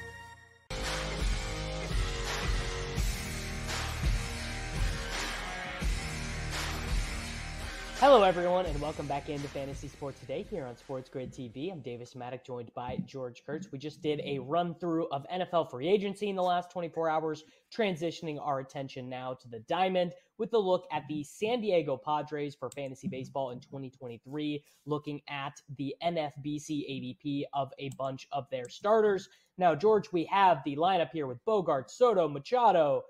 Hello, 8.01 8.23
everyone, 8.23 8.65
and 8.65 8.81
welcome 8.81 9.05
back 9.05 9.29
into 9.29 9.47
Fantasy 9.49 9.87
Sports 9.87 10.19
Today 10.21 10.43
here 10.49 10.65
on 10.65 10.75
Sports 10.75 11.07
Grid 11.07 11.31
TV. 11.31 11.71
I'm 11.71 11.81
Davis 11.81 12.15
Mattek, 12.15 12.43
joined 12.43 12.73
by 12.73 12.97
George 13.05 13.43
Kurtz. 13.45 13.71
We 13.71 13.77
just 13.77 14.01
did 14.01 14.21
a 14.25 14.39
run 14.39 14.73
through 14.73 15.07
of 15.09 15.23
NFL 15.31 15.69
free 15.69 15.87
agency 15.87 16.27
in 16.27 16.35
the 16.35 16.41
last 16.41 16.71
24 16.71 17.11
hours, 17.11 17.43
transitioning 17.71 18.39
our 18.41 18.59
attention 18.59 19.07
now 19.07 19.35
to 19.35 19.47
the 19.47 19.59
diamond 19.69 20.13
with 20.39 20.51
a 20.53 20.57
look 20.57 20.87
at 20.91 21.03
the 21.07 21.23
San 21.23 21.61
Diego 21.61 21.95
Padres 21.95 22.55
for 22.55 22.71
fantasy 22.71 23.07
baseball 23.07 23.51
in 23.51 23.59
2023, 23.59 24.63
looking 24.87 25.21
at 25.29 25.53
the 25.77 25.93
NFBC 26.03 26.71
ADP 26.89 27.43
of 27.53 27.71
a 27.77 27.91
bunch 27.99 28.27
of 28.31 28.49
their 28.49 28.67
starters. 28.67 29.29
Now, 29.59 29.75
George, 29.75 30.11
we 30.11 30.25
have 30.25 30.63
the 30.65 30.75
lineup 30.75 31.11
here 31.13 31.27
with 31.27 31.37
Bogart, 31.45 31.91
Soto, 31.91 32.27
Machado, 32.27 33.03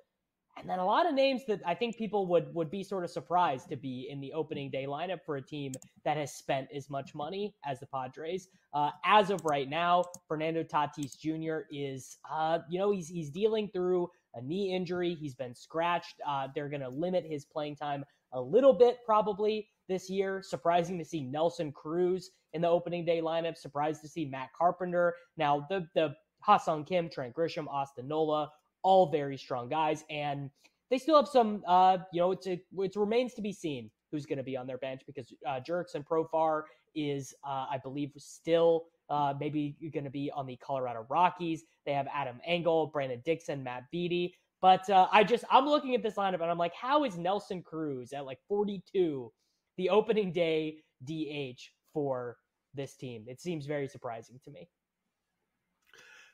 and 0.57 0.69
then 0.69 0.79
a 0.79 0.85
lot 0.85 1.07
of 1.07 1.13
names 1.13 1.43
that 1.47 1.61
I 1.65 1.73
think 1.73 1.97
people 1.97 2.27
would 2.27 2.53
would 2.53 2.69
be 2.69 2.83
sort 2.83 3.03
of 3.03 3.09
surprised 3.09 3.69
to 3.69 3.75
be 3.75 4.07
in 4.09 4.19
the 4.19 4.33
opening 4.33 4.69
day 4.69 4.85
lineup 4.85 5.19
for 5.25 5.37
a 5.37 5.41
team 5.41 5.71
that 6.03 6.17
has 6.17 6.33
spent 6.33 6.67
as 6.73 6.89
much 6.89 7.15
money 7.15 7.55
as 7.65 7.79
the 7.79 7.87
Padres. 7.87 8.49
Uh, 8.73 8.91
as 9.05 9.29
of 9.29 9.43
right 9.45 9.69
now, 9.69 10.03
Fernando 10.27 10.63
Tatis 10.63 11.17
Jr. 11.17 11.65
is, 11.71 12.17
uh, 12.31 12.59
you 12.69 12.79
know, 12.79 12.91
he's 12.91 13.07
he's 13.07 13.29
dealing 13.29 13.69
through 13.69 14.09
a 14.35 14.41
knee 14.41 14.73
injury. 14.73 15.15
He's 15.15 15.35
been 15.35 15.55
scratched. 15.55 16.15
Uh, 16.27 16.47
they're 16.53 16.69
going 16.69 16.81
to 16.81 16.89
limit 16.89 17.25
his 17.25 17.45
playing 17.45 17.75
time 17.75 18.05
a 18.33 18.41
little 18.41 18.73
bit 18.73 18.99
probably 19.05 19.67
this 19.87 20.09
year. 20.09 20.41
Surprising 20.43 20.97
to 20.97 21.05
see 21.05 21.21
Nelson 21.21 21.71
Cruz 21.71 22.31
in 22.53 22.61
the 22.61 22.67
opening 22.67 23.05
day 23.05 23.21
lineup. 23.21 23.57
Surprised 23.57 24.01
to 24.01 24.07
see 24.07 24.25
Matt 24.25 24.49
Carpenter. 24.57 25.15
Now 25.37 25.65
the 25.69 25.87
the 25.95 26.15
Ha-Seong 26.41 26.87
Kim, 26.87 27.09
Trent 27.09 27.35
Grisham, 27.35 27.67
Austin 27.67 28.07
Nola 28.07 28.49
all 28.83 29.11
very 29.11 29.37
strong 29.37 29.69
guys, 29.69 30.03
and 30.09 30.49
they 30.89 30.97
still 30.97 31.15
have 31.15 31.27
some. 31.27 31.63
Uh, 31.67 31.99
you 32.11 32.21
know, 32.21 32.31
it's 32.31 32.47
a, 32.47 32.61
it 32.77 32.95
remains 32.95 33.33
to 33.35 33.41
be 33.41 33.53
seen 33.53 33.89
who's 34.11 34.25
going 34.25 34.37
to 34.37 34.43
be 34.43 34.57
on 34.57 34.67
their 34.67 34.77
bench 34.77 35.01
because 35.07 35.33
uh, 35.47 35.59
Jurickson 35.67 36.05
Profar 36.05 36.63
is, 36.95 37.33
uh, 37.47 37.65
I 37.71 37.79
believe, 37.81 38.11
still 38.17 38.85
uh, 39.09 39.33
maybe 39.39 39.75
going 39.93 40.03
to 40.03 40.09
be 40.09 40.31
on 40.35 40.45
the 40.45 40.57
Colorado 40.57 41.05
Rockies. 41.09 41.63
They 41.85 41.93
have 41.93 42.07
Adam 42.13 42.39
Engel, 42.45 42.87
Brandon 42.87 43.21
Dixon, 43.25 43.63
Matt 43.63 43.83
Beaty. 43.91 44.33
But 44.61 44.87
uh, 44.89 45.07
I 45.11 45.23
just 45.23 45.43
I'm 45.49 45.65
looking 45.65 45.95
at 45.95 46.03
this 46.03 46.15
lineup 46.15 46.41
and 46.41 46.51
I'm 46.51 46.57
like, 46.57 46.73
how 46.75 47.03
is 47.03 47.17
Nelson 47.17 47.63
Cruz 47.63 48.13
at 48.13 48.25
like 48.25 48.39
42 48.47 49.31
the 49.77 49.89
opening 49.89 50.31
day 50.31 50.77
DH 51.03 51.59
for 51.93 52.37
this 52.75 52.95
team? 52.95 53.25
It 53.27 53.41
seems 53.41 53.65
very 53.65 53.87
surprising 53.87 54.39
to 54.45 54.51
me 54.51 54.69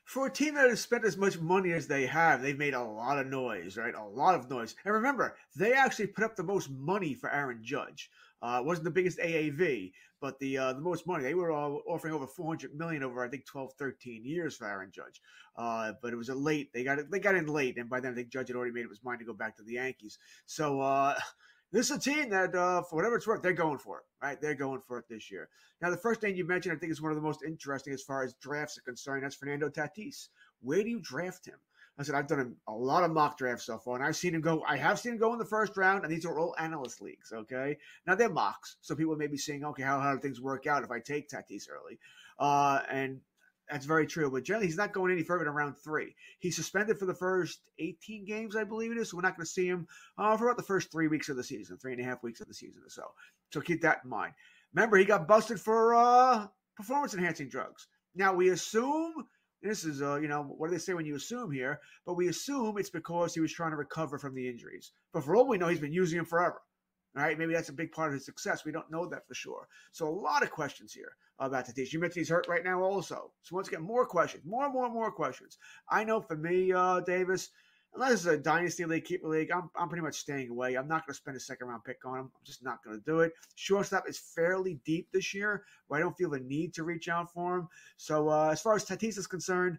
for 0.08 0.26
a 0.26 0.32
team 0.32 0.54
that 0.54 0.70
has 0.70 0.80
spent 0.80 1.04
as 1.04 1.18
much 1.18 1.38
money 1.38 1.70
as 1.72 1.86
they 1.86 2.06
have, 2.06 2.40
they've 2.40 2.56
made 2.56 2.72
a 2.72 2.82
lot 2.82 3.18
of 3.18 3.26
noise, 3.26 3.76
right? 3.76 3.94
A 3.94 4.02
lot 4.02 4.34
of 4.34 4.48
noise. 4.48 4.74
And 4.86 4.94
remember, 4.94 5.36
they 5.54 5.74
actually 5.74 6.06
put 6.06 6.24
up 6.24 6.34
the 6.34 6.42
most 6.42 6.70
money 6.70 7.12
for 7.12 7.30
Aaron 7.30 7.58
Judge. 7.62 8.10
Uh, 8.40 8.62
wasn't 8.64 8.86
the 8.86 8.90
biggest 8.90 9.18
AAV, 9.18 9.92
but 10.18 10.38
the 10.38 10.56
uh, 10.56 10.72
the 10.72 10.80
most 10.80 11.06
money. 11.06 11.24
They 11.24 11.34
were 11.34 11.52
offering 11.52 12.14
over 12.14 12.26
400 12.26 12.74
million 12.74 13.02
over 13.02 13.22
I 13.22 13.28
think 13.28 13.44
12, 13.44 13.74
13 13.74 14.24
years 14.24 14.56
for 14.56 14.66
Aaron 14.66 14.90
Judge. 14.90 15.20
Uh, 15.56 15.92
but 16.00 16.14
it 16.14 16.16
was 16.16 16.30
a 16.30 16.34
late. 16.34 16.72
They 16.72 16.84
got 16.84 16.98
it. 16.98 17.10
They 17.10 17.18
got 17.18 17.34
in 17.34 17.46
late, 17.46 17.76
and 17.76 17.90
by 17.90 18.00
then 18.00 18.12
I 18.12 18.14
think 18.14 18.30
Judge 18.30 18.48
had 18.48 18.56
already 18.56 18.72
made 18.72 18.84
up 18.84 18.90
his 18.90 19.04
mind 19.04 19.18
to 19.18 19.26
go 19.26 19.34
back 19.34 19.56
to 19.56 19.62
the 19.62 19.74
Yankees. 19.74 20.18
So 20.46 20.80
uh, 20.80 21.18
this 21.72 21.90
is 21.90 21.96
a 21.96 22.00
team 22.00 22.30
that, 22.30 22.54
uh, 22.54 22.82
for 22.82 22.96
whatever 22.96 23.16
it's 23.16 23.26
worth, 23.26 23.42
they're 23.42 23.52
going 23.52 23.78
for 23.78 23.98
it, 23.98 24.04
right? 24.22 24.40
They're 24.40 24.54
going 24.54 24.80
for 24.80 24.98
it 24.98 25.04
this 25.08 25.30
year. 25.30 25.48
Now, 25.82 25.90
the 25.90 25.96
first 25.96 26.22
name 26.22 26.34
you 26.34 26.46
mentioned, 26.46 26.74
I 26.74 26.78
think, 26.78 26.92
is 26.92 27.02
one 27.02 27.12
of 27.12 27.16
the 27.16 27.22
most 27.22 27.42
interesting 27.42 27.92
as 27.92 28.02
far 28.02 28.24
as 28.24 28.34
drafts 28.34 28.78
are 28.78 28.82
concerned. 28.82 29.22
That's 29.22 29.36
Fernando 29.36 29.68
Tatis. 29.68 30.28
Where 30.60 30.82
do 30.82 30.88
you 30.88 31.00
draft 31.00 31.46
him? 31.46 31.58
I 31.98 32.04
said, 32.04 32.14
I've 32.14 32.28
done 32.28 32.54
a, 32.68 32.72
lot 32.72 33.02
of 33.02 33.10
mock 33.10 33.36
drafts 33.36 33.66
so 33.66 33.76
far, 33.76 33.96
and 33.96 34.04
I've 34.04 34.14
seen 34.14 34.34
him 34.34 34.40
go. 34.40 34.62
I 34.66 34.76
have 34.76 35.00
seen 35.00 35.14
him 35.14 35.18
go 35.18 35.32
in 35.32 35.38
the 35.38 35.44
first 35.44 35.76
round, 35.76 36.04
and 36.04 36.12
these 36.12 36.24
are 36.24 36.38
all 36.38 36.54
analyst 36.58 37.02
leagues, 37.02 37.32
okay? 37.32 37.76
Now, 38.06 38.14
they're 38.14 38.28
mocks, 38.28 38.76
so 38.80 38.94
people 38.94 39.16
may 39.16 39.26
be 39.26 39.36
saying, 39.36 39.64
okay, 39.64 39.82
how, 39.82 39.98
how 39.98 40.14
do 40.14 40.20
things 40.20 40.40
work 40.40 40.68
out 40.68 40.84
if 40.84 40.92
I 40.92 41.00
take 41.00 41.28
Tatis 41.28 41.68
early? 41.68 41.98
Uh, 42.38 42.82
and 42.88 43.20
that's 43.70 43.86
very 43.86 44.06
true. 44.06 44.30
But 44.30 44.44
generally, 44.44 44.66
he's 44.66 44.76
not 44.76 44.92
going 44.92 45.12
any 45.12 45.22
further 45.22 45.44
than 45.44 45.54
round 45.54 45.76
three. 45.82 46.14
He's 46.38 46.56
suspended 46.56 46.98
for 46.98 47.06
the 47.06 47.14
first 47.14 47.60
18 47.78 48.24
games, 48.24 48.56
I 48.56 48.64
believe 48.64 48.92
it 48.92 48.98
is. 48.98 49.10
So 49.10 49.16
we're 49.16 49.22
not 49.22 49.36
going 49.36 49.44
to 49.44 49.50
see 49.50 49.66
him 49.66 49.86
uh, 50.16 50.36
for 50.36 50.46
about 50.46 50.56
the 50.56 50.62
first 50.62 50.90
three 50.90 51.08
weeks 51.08 51.28
of 51.28 51.36
the 51.36 51.44
season, 51.44 51.76
three 51.78 51.92
and 51.92 52.00
a 52.00 52.04
half 52.04 52.22
weeks 52.22 52.40
of 52.40 52.48
the 52.48 52.54
season 52.54 52.82
or 52.84 52.90
so. 52.90 53.02
So 53.52 53.60
keep 53.60 53.82
that 53.82 54.00
in 54.04 54.10
mind. 54.10 54.32
Remember, 54.74 54.96
he 54.96 55.04
got 55.04 55.28
busted 55.28 55.60
for 55.60 55.94
uh, 55.94 56.46
performance 56.76 57.14
enhancing 57.14 57.48
drugs. 57.48 57.86
Now, 58.14 58.34
we 58.34 58.50
assume. 58.50 59.12
This 59.60 59.84
is, 59.84 60.02
uh, 60.02 60.20
you 60.20 60.28
know, 60.28 60.42
what 60.44 60.68
do 60.68 60.72
they 60.72 60.78
say 60.78 60.94
when 60.94 61.04
you 61.04 61.16
assume 61.16 61.50
here? 61.50 61.80
But 62.06 62.14
we 62.14 62.28
assume 62.28 62.78
it's 62.78 62.90
because 62.90 63.34
he 63.34 63.40
was 63.40 63.52
trying 63.52 63.72
to 63.72 63.76
recover 63.76 64.16
from 64.16 64.36
the 64.36 64.48
injuries. 64.48 64.92
But 65.12 65.24
for 65.24 65.34
all 65.34 65.48
we 65.48 65.58
know, 65.58 65.66
he's 65.66 65.80
been 65.80 65.92
using 65.92 66.16
them 66.16 66.26
forever. 66.26 66.62
All 67.16 67.22
right, 67.22 67.38
maybe 67.38 67.52
that's 67.52 67.70
a 67.70 67.72
big 67.72 67.92
part 67.92 68.08
of 68.08 68.14
his 68.14 68.24
success. 68.24 68.64
We 68.64 68.72
don't 68.72 68.90
know 68.90 69.06
that 69.06 69.26
for 69.26 69.34
sure. 69.34 69.66
So 69.92 70.06
a 70.06 70.10
lot 70.10 70.42
of 70.42 70.50
questions 70.50 70.92
here 70.92 71.12
about 71.38 71.66
Tatis. 71.66 71.92
You 71.92 72.00
mentioned 72.00 72.20
he's 72.20 72.28
hurt 72.28 72.46
right 72.48 72.64
now, 72.64 72.82
also. 72.82 73.32
So 73.42 73.56
once 73.56 73.68
again, 73.68 73.82
more 73.82 74.06
questions, 74.06 74.44
more 74.44 74.64
and 74.64 74.74
more 74.74 74.84
and 74.84 74.94
more 74.94 75.10
questions. 75.10 75.58
I 75.88 76.04
know 76.04 76.20
for 76.20 76.36
me, 76.36 76.72
uh, 76.72 77.00
Davis, 77.00 77.50
unless 77.94 78.12
it's 78.12 78.26
a 78.26 78.36
dynasty 78.36 78.84
league, 78.84 79.04
keeper 79.04 79.28
league, 79.28 79.50
I'm, 79.50 79.70
I'm 79.74 79.88
pretty 79.88 80.02
much 80.02 80.16
staying 80.16 80.50
away. 80.50 80.74
I'm 80.74 80.86
not 80.86 81.06
going 81.06 81.14
to 81.14 81.18
spend 81.18 81.36
a 81.36 81.40
second 81.40 81.68
round 81.68 81.84
pick 81.84 82.04
on 82.04 82.18
him. 82.18 82.24
I'm 82.26 82.44
just 82.44 82.62
not 82.62 82.84
going 82.84 82.98
to 82.98 83.04
do 83.04 83.20
it. 83.20 83.32
Shortstop 83.54 84.08
is 84.08 84.18
fairly 84.18 84.78
deep 84.84 85.08
this 85.12 85.32
year, 85.34 85.64
where 85.86 85.98
I 85.98 86.02
don't 86.02 86.16
feel 86.16 86.30
the 86.30 86.40
need 86.40 86.74
to 86.74 86.84
reach 86.84 87.08
out 87.08 87.32
for 87.32 87.56
him. 87.56 87.68
So 87.96 88.28
uh, 88.28 88.50
as 88.50 88.60
far 88.60 88.76
as 88.76 88.84
Tatis 88.84 89.18
is 89.18 89.26
concerned, 89.26 89.78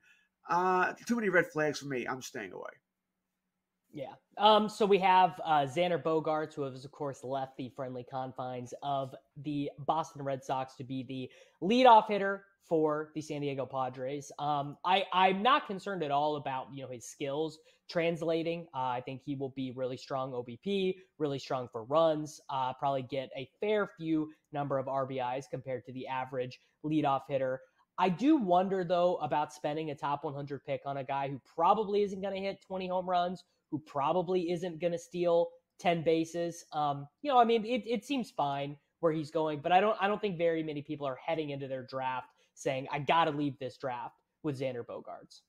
uh, 0.50 0.94
too 1.06 1.16
many 1.16 1.30
red 1.30 1.48
flags 1.48 1.80
for 1.80 1.86
me. 1.86 2.08
I'm 2.08 2.22
staying 2.22 2.54
away. 2.54 2.72
Yeah. 3.92 4.14
Um, 4.38 4.70
so 4.70 4.86
we 4.86 5.00
have 5.00 5.40
uh, 5.44 5.66
Xander 5.66 6.02
Bogaerts, 6.02 6.54
who 6.54 6.62
has, 6.62 6.86
of 6.86 6.92
course, 6.92 7.24
left 7.24 7.58
the 7.58 7.70
friendly 7.76 8.06
confines 8.10 8.74
of 8.84 9.16
the 9.44 9.72
Boston 9.80 10.24
Red 10.24 10.44
Sox 10.44 10.76
to 10.76 10.84
be 10.84 11.04
the 11.04 11.30
leadoff 11.66 12.08
hitter 12.08 12.46
for 12.68 13.10
the 13.16 13.22
San 13.22 13.42
Diego 13.42 13.66
Padres. 13.66 14.32
Um, 14.38 14.78
I, 14.86 15.06
I'm 15.12 15.42
not 15.42 15.66
concerned 15.66 16.04
at 16.04 16.12
all 16.12 16.36
about 16.36 16.68
you 16.72 16.84
know 16.84 16.90
his 16.90 17.06
skills 17.06 17.58
translating. 17.90 18.68
Uh, 18.76 18.82
I 18.82 19.02
think 19.04 19.22
he 19.26 19.36
will 19.36 19.50
be 19.56 19.72
really 19.76 19.98
strong 19.98 20.32
OBP, 20.32 20.96
really 21.18 21.40
strong 21.40 21.68
for 21.72 21.84
runs. 21.86 22.40
Uh, 22.50 22.74
probably 22.74 23.02
get 23.02 23.30
a 23.36 23.50
fair 23.60 23.90
few 23.98 24.30
number 24.54 24.78
of 24.78 24.86
RBIs 24.86 25.46
compared 25.50 25.84
to 25.86 25.94
the 25.94 26.08
average 26.08 26.60
leadoff 26.86 27.22
hitter. 27.28 27.60
I 27.98 28.08
do 28.10 28.38
wonder 28.38 28.86
though 28.86 29.18
about 29.18 29.52
spending 29.52 29.90
a 29.90 29.96
top 29.96 30.24
100 30.24 30.64
pick 30.64 30.82
on 30.86 30.98
a 30.98 31.04
guy 31.04 31.28
who 31.28 31.42
probably 31.56 32.04
isn't 32.04 32.22
going 32.22 32.36
to 32.36 32.40
hit 32.40 32.62
20 32.66 32.88
home 32.88 33.10
runs, 33.10 33.44
who 33.72 33.80
probably 33.80 34.52
isn't 34.52 34.80
going 34.80 34.94
to 34.94 35.00
steal 35.00 35.50
10 35.80 36.04
bases. 36.04 36.66
Um, 36.74 37.08
you 37.22 37.32
know, 37.32 37.40
I 37.40 37.46
mean, 37.46 37.66
it, 37.66 37.84
it 37.86 38.06
seems 38.06 38.32
fine 38.32 38.78
where 39.00 39.14
he's 39.14 39.32
going, 39.32 39.60
but 39.60 39.72
I 39.72 39.80
don't 39.80 39.98
I 40.02 40.08
don't 40.08 40.20
think 40.20 40.38
very 40.38 40.62
many 40.62 40.82
people 40.82 41.08
are 41.08 41.18
heading 41.26 41.52
into 41.52 41.68
their 41.68 41.84
draft 41.84 42.28
saying 42.54 42.88
I 42.92 43.00
got 43.00 43.26
to 43.26 43.32
leave 43.32 43.58
this 43.60 43.78
draft 43.78 44.16
with 44.44 44.60
Xander 44.60 44.86
Bogaerts. 44.86 45.42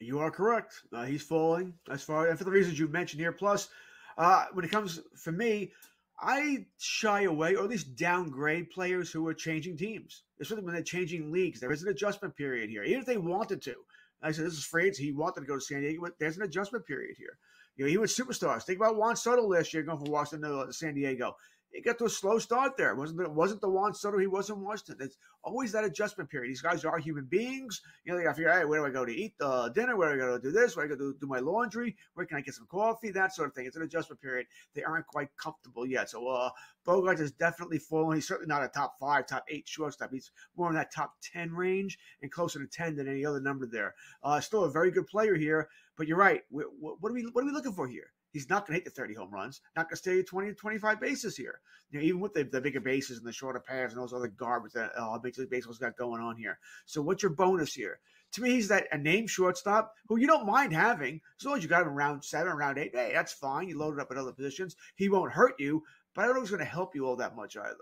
You 0.00 0.20
are 0.20 0.30
correct. 0.30 0.74
Uh, 0.92 1.04
he's 1.04 1.22
falling 1.22 1.74
as 1.90 2.02
far 2.02 2.28
and 2.28 2.38
for 2.38 2.44
the 2.44 2.50
reasons 2.50 2.78
you 2.78 2.88
mentioned 2.88 3.20
here. 3.20 3.32
Plus, 3.32 3.68
uh, 4.16 4.46
when 4.52 4.64
it 4.64 4.70
comes 4.70 5.00
for 5.16 5.32
me, 5.32 5.72
I 6.20 6.66
shy 6.78 7.22
away 7.22 7.54
or 7.54 7.64
at 7.64 7.70
least 7.70 7.96
downgrade 7.96 8.70
players 8.70 9.12
who 9.12 9.26
are 9.28 9.34
changing 9.34 9.76
teams, 9.76 10.22
especially 10.40 10.64
when 10.64 10.74
they're 10.74 10.82
changing 10.82 11.30
leagues. 11.30 11.60
There 11.60 11.72
is 11.72 11.82
an 11.82 11.88
adjustment 11.88 12.36
period 12.36 12.70
here, 12.70 12.82
even 12.82 13.00
if 13.00 13.06
they 13.06 13.18
wanted 13.18 13.62
to. 13.62 13.74
I 14.22 14.32
said, 14.32 14.46
this 14.46 14.54
is 14.54 14.66
Frades. 14.66 14.96
He 14.96 15.12
wanted 15.12 15.40
to 15.40 15.46
go 15.46 15.54
to 15.54 15.60
San 15.60 15.80
Diego, 15.80 16.02
but 16.02 16.18
there's 16.18 16.36
an 16.36 16.42
adjustment 16.42 16.86
period 16.86 17.16
here. 17.16 17.38
You 17.76 17.84
know, 17.84 17.90
he 17.90 17.98
was 17.98 18.16
superstars. 18.16 18.64
Think 18.64 18.78
about 18.80 18.96
Juan 18.96 19.14
Soto 19.14 19.46
last 19.46 19.72
year 19.72 19.84
going 19.84 19.98
from 19.98 20.10
Washington 20.10 20.50
to 20.50 20.72
San 20.72 20.94
Diego 20.94 21.36
he 21.72 21.82
got 21.82 21.98
to 21.98 22.06
a 22.06 22.10
slow 22.10 22.38
start 22.38 22.76
there. 22.76 22.90
It 22.90 22.96
wasn't 22.96 23.20
it 23.20 23.30
wasn't 23.30 23.60
the 23.60 23.68
Juan 23.68 23.94
Soto 23.94 24.18
he 24.18 24.26
was 24.26 24.50
in 24.50 24.60
Washington. 24.60 25.06
It's 25.06 25.16
always 25.42 25.72
that 25.72 25.84
adjustment 25.84 26.30
period. 26.30 26.50
These 26.50 26.62
guys 26.62 26.84
are 26.84 26.98
human 26.98 27.26
beings. 27.26 27.80
You 28.04 28.12
know, 28.12 28.18
they 28.18 28.24
got 28.24 28.30
to 28.30 28.36
figure, 28.36 28.52
hey, 28.52 28.64
where 28.64 28.80
do 28.80 28.86
I 28.86 28.90
go 28.90 29.04
to 29.04 29.12
eat 29.12 29.34
uh, 29.40 29.68
dinner? 29.68 29.96
Where 29.96 30.08
do 30.08 30.22
I 30.22 30.26
go 30.26 30.36
to 30.36 30.42
do 30.42 30.50
this? 30.50 30.76
Where 30.76 30.86
do 30.86 30.94
I 30.94 30.96
go 30.96 31.12
to 31.12 31.18
do 31.20 31.26
my 31.26 31.38
laundry? 31.38 31.96
Where 32.14 32.26
can 32.26 32.38
I 32.38 32.40
get 32.40 32.54
some 32.54 32.66
coffee? 32.70 33.10
That 33.10 33.34
sort 33.34 33.48
of 33.48 33.54
thing. 33.54 33.66
It's 33.66 33.76
an 33.76 33.82
adjustment 33.82 34.20
period. 34.20 34.46
They 34.74 34.82
aren't 34.82 35.06
quite 35.06 35.28
comfortable 35.36 35.86
yet. 35.86 36.10
So 36.10 36.26
uh, 36.26 36.50
Bogart 36.84 37.20
is 37.20 37.32
definitely 37.32 37.78
falling. 37.78 38.16
He's 38.16 38.28
certainly 38.28 38.48
not 38.48 38.64
a 38.64 38.68
top 38.68 38.94
five, 38.98 39.26
top 39.26 39.44
eight 39.48 39.68
shortstop. 39.68 40.10
He's 40.12 40.30
more 40.56 40.70
in 40.70 40.76
that 40.76 40.92
top 40.92 41.14
ten 41.22 41.52
range 41.52 41.98
and 42.22 42.30
closer 42.30 42.58
to 42.58 42.66
ten 42.66 42.96
than 42.96 43.08
any 43.08 43.24
other 43.24 43.40
number 43.40 43.66
there. 43.66 43.94
Uh, 44.22 44.40
still 44.40 44.64
a 44.64 44.70
very 44.70 44.90
good 44.90 45.06
player 45.06 45.34
here. 45.34 45.68
But 45.96 46.06
you're 46.06 46.16
right. 46.16 46.42
What 46.50 46.66
are 47.10 47.12
we 47.12 47.24
what 47.32 47.42
are 47.42 47.46
we 47.46 47.52
looking 47.52 47.72
for 47.72 47.88
here? 47.88 48.12
He's 48.32 48.48
not 48.48 48.66
going 48.66 48.78
to 48.78 48.84
hit 48.84 48.84
the 48.84 49.00
30 49.00 49.14
home 49.14 49.30
runs, 49.30 49.60
not 49.76 49.88
going 49.88 49.96
to 49.96 49.96
stay 49.96 50.18
at 50.18 50.26
20 50.26 50.52
25 50.52 51.00
bases 51.00 51.36
here. 51.36 51.60
You 51.90 51.98
know, 51.98 52.04
even 52.04 52.20
with 52.20 52.34
the, 52.34 52.44
the 52.44 52.60
bigger 52.60 52.80
bases 52.80 53.18
and 53.18 53.26
the 53.26 53.32
shorter 53.32 53.60
pads 53.60 53.92
and 53.92 54.00
all 54.00 54.06
those 54.06 54.16
other 54.16 54.28
garbage 54.28 54.72
that 54.72 54.90
uh, 54.96 55.18
Major 55.22 55.42
League 55.42 55.50
Baseball's 55.50 55.78
got 55.78 55.96
going 55.96 56.20
on 56.20 56.36
here. 56.36 56.58
So 56.86 57.00
what's 57.00 57.22
your 57.22 57.32
bonus 57.32 57.72
here? 57.72 58.00
To 58.32 58.42
me, 58.42 58.50
he's 58.50 58.68
that 58.68 58.88
a 58.92 58.98
name 58.98 59.26
shortstop 59.26 59.94
who 60.06 60.18
you 60.18 60.26
don't 60.26 60.46
mind 60.46 60.74
having 60.74 61.20
as 61.40 61.46
long 61.46 61.56
as 61.56 61.62
you 61.62 61.68
got 61.68 61.82
him 61.82 61.88
around 61.88 62.22
seven, 62.22 62.52
around 62.52 62.78
eight. 62.78 62.94
Hey, 62.94 63.12
that's 63.14 63.32
fine. 63.32 63.68
You 63.68 63.78
load 63.78 63.94
it 63.94 64.00
up 64.00 64.10
at 64.10 64.18
other 64.18 64.32
positions. 64.32 64.76
He 64.96 65.08
won't 65.08 65.32
hurt 65.32 65.54
you, 65.58 65.82
but 66.14 66.22
I 66.22 66.26
don't 66.26 66.34
know 66.36 66.40
he's 66.42 66.50
going 66.50 66.60
to 66.60 66.66
help 66.66 66.94
you 66.94 67.06
all 67.06 67.16
that 67.16 67.34
much 67.34 67.56
either. 67.56 67.76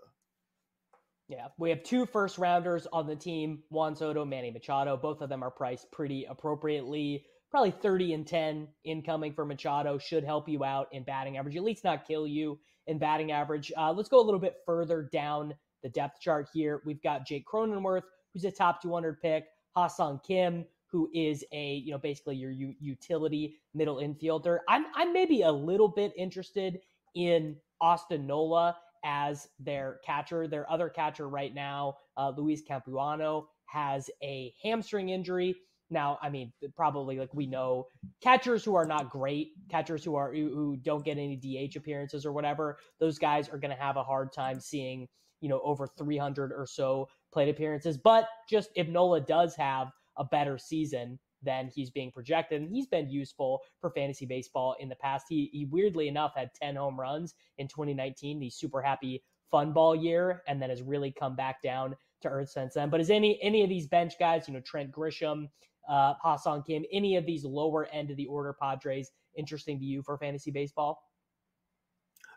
Yeah, 1.29 1.49
we 1.59 1.71
have 1.71 1.83
two 1.83 2.07
first 2.07 2.39
rounders 2.39 2.87
on 2.93 3.09
the 3.09 3.17
team 3.17 3.65
Juan 3.71 3.97
Soto, 3.97 4.25
Manny 4.25 4.53
Machado. 4.53 4.97
Both 4.97 5.23
of 5.23 5.29
them 5.29 5.43
are 5.43 5.51
priced 5.51 5.91
pretty 5.91 6.25
appropriately 6.25 7.25
probably 7.51 7.71
30 7.71 8.15
and 8.15 8.27
10 8.27 8.69
incoming 8.85 9.33
for 9.33 9.45
Machado 9.45 9.99
should 9.99 10.25
help 10.25 10.49
you 10.49 10.65
out 10.65 10.89
in 10.93 11.05
batting 11.05 11.37
average, 11.39 11.57
at 11.57 11.63
least 11.63 11.85
not 11.85 12.07
kill 12.07 12.27
you 12.27 12.59
in 12.87 12.99
batting 12.99 13.33
average. 13.33 13.73
Uh, 13.77 13.93
let's 13.93 14.09
go 14.09 14.21
a 14.21 14.25
little 14.25 14.41
bit 14.41 14.57
further 14.65 15.09
down 15.13 15.55
the 15.83 15.89
depth 15.89 16.21
chart 16.21 16.49
here. 16.53 16.83
We've 16.85 17.03
got 17.03 17.27
Jake 17.27 17.47
Cronenworth, 17.47 18.03
who's 18.33 18.45
a 18.45 18.51
top 18.51 18.83
200 18.83 19.21
pick, 19.21 19.47
Ha-Seong 19.75 20.23
Kim, 20.25 20.65
who 20.91 21.11
is 21.13 21.45
a 21.53 21.75
you 21.85 21.93
know 21.93 21.99
basically 21.99 22.37
your 22.37 22.51
u- 22.51 22.75
utility 22.81 23.57
middle 23.75 23.97
infielder. 23.97 24.61
I'm 24.69 24.87
I'm 24.95 25.13
maybe 25.13 25.43
a 25.43 25.53
little 25.53 25.89
bit 25.89 26.13
interested 26.17 26.81
in 27.15 27.57
Austin 27.81 28.27
Nola 28.27 28.77
as 29.05 29.49
their 29.59 30.01
catcher. 30.05 30.49
Their 30.49 30.71
other 30.71 30.89
catcher 30.89 31.29
right 31.29 31.55
now, 31.55 31.97
uh, 32.17 32.33
Luis 32.37 32.63
Campusano, 32.69 33.47
has 33.67 34.11
a 34.23 34.55
hamstring 34.63 35.11
injury. 35.11 35.55
Now, 35.91 36.19
I 36.21 36.31
mean, 36.31 36.53
probably 36.75 37.19
like 37.19 37.33
we 37.33 37.47
know 37.47 37.87
catchers 38.21 38.65
who 38.65 38.75
are 38.75 38.87
not 38.87 39.11
great, 39.11 39.53
catchers 39.71 40.05
who 40.05 40.17
are 40.17 40.33
who 40.33 40.77
don't 40.77 41.05
get 41.05 41.19
any 41.19 41.37
DH 41.37 41.77
appearances 41.77 42.27
or 42.27 42.33
whatever, 42.33 42.79
those 42.99 43.19
guys 43.19 43.49
are 43.49 43.59
going 43.59 43.75
to 43.75 43.81
have 43.83 43.97
a 43.97 44.03
hard 44.03 44.33
time 44.33 44.59
seeing, 44.59 45.07
you 45.41 45.49
know, 45.49 45.61
over 45.63 45.87
300 45.87 46.53
or 46.53 46.67
so 46.67 47.09
plate 47.33 47.49
appearances. 47.49 47.97
But 47.97 48.27
just 48.49 48.71
if 48.75 48.89
Nola 48.89 49.21
does 49.21 49.55
have 49.57 49.93
a 50.17 50.25
better 50.25 50.59
season 50.59 51.19
than 51.43 51.71
he's 51.73 51.91
being 51.91 52.11
projected, 52.11 52.61
and 52.61 52.71
he's 52.71 52.87
been 52.87 53.09
useful 53.09 53.63
for 53.81 53.91
fantasy 53.91 54.27
baseball 54.27 54.75
in 54.81 54.89
the 54.89 54.97
past. 54.97 55.27
He 55.29 55.51
he 55.53 55.67
weirdly 55.67 56.09
enough 56.09 56.35
had 56.35 56.51
10 56.55 56.77
home 56.77 56.99
runs 56.99 57.35
in 57.59 57.69
2019, 57.69 58.41
the 58.41 58.51
super 58.51 58.83
happy 58.83 59.23
fun 59.51 59.73
ball 59.73 59.95
year, 59.95 60.43
and 60.49 60.61
then 60.61 60.71
has 60.71 60.83
really 60.83 61.13
come 61.13 61.37
back 61.37 61.63
down 61.63 61.95
to 62.23 62.29
earth 62.29 62.51
since 62.51 62.75
then. 62.75 62.91
But 62.91 63.01
is 63.01 63.11
any 63.11 63.41
any 63.43 63.63
of 63.63 63.69
these 63.69 63.87
bench 63.87 64.15
guys, 64.19 64.49
you 64.49 64.55
know, 64.55 64.61
Trent 64.61 64.91
Grisham, 64.91 65.49
uh, 65.89 66.15
Ha-Seong 66.15 66.67
Kim, 66.67 66.85
any 66.93 67.17
of 67.17 67.27
these 67.27 67.45
lower 67.45 67.87
end 67.87 68.11
of 68.11 68.17
the 68.17 68.27
order 68.27 68.55
Padres 68.61 69.11
interesting 69.37 69.79
to 69.79 69.85
you 69.85 70.03
for 70.03 70.17
fantasy 70.19 70.51
baseball? 70.51 71.03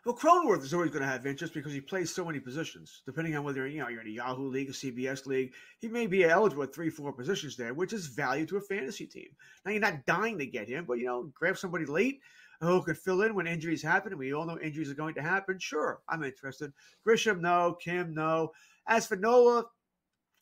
Well, 0.06 0.16
Cronenworth 0.16 0.62
is 0.62 0.72
always 0.72 0.90
going 0.90 1.02
to 1.02 1.08
have 1.08 1.26
interest 1.26 1.52
because 1.52 1.74
he 1.74 1.80
plays 1.80 2.14
so 2.14 2.24
many 2.24 2.40
positions. 2.40 3.02
Depending 3.04 3.36
on 3.36 3.44
whether 3.44 3.66
you 3.66 3.80
know 3.80 3.88
you're 3.88 4.00
in 4.00 4.06
a 4.06 4.10
Yahoo 4.10 4.48
league, 4.48 4.70
a 4.70 4.72
CBS 4.72 5.26
league, 5.26 5.52
he 5.78 5.88
may 5.88 6.06
be 6.06 6.24
eligible 6.24 6.62
at 6.62 6.74
three, 6.74 6.88
four 6.88 7.12
positions 7.12 7.54
there, 7.54 7.74
which 7.74 7.92
is 7.92 8.06
value 8.06 8.46
to 8.46 8.56
a 8.56 8.62
fantasy 8.62 9.04
team. 9.04 9.28
Now 9.64 9.72
you're 9.72 9.80
not 9.80 10.06
dying 10.06 10.38
to 10.38 10.46
get 10.46 10.68
him, 10.68 10.86
but 10.86 10.98
you 10.98 11.04
know, 11.04 11.30
grab 11.34 11.58
somebody 11.58 11.84
late 11.84 12.20
who 12.62 12.82
can 12.82 12.94
fill 12.94 13.20
in 13.22 13.34
when 13.34 13.46
injuries 13.46 13.82
happen. 13.82 14.12
And 14.12 14.18
we 14.18 14.32
all 14.32 14.46
know 14.46 14.58
injuries 14.58 14.90
are 14.90 14.94
going 14.94 15.14
to 15.16 15.22
happen. 15.22 15.58
Sure, 15.58 16.00
I'm 16.08 16.24
interested. 16.24 16.72
Grisham, 17.06 17.40
no. 17.40 17.76
Kim, 17.78 18.14
no. 18.14 18.52
As 18.86 19.06
for 19.06 19.16
Nola, 19.16 19.66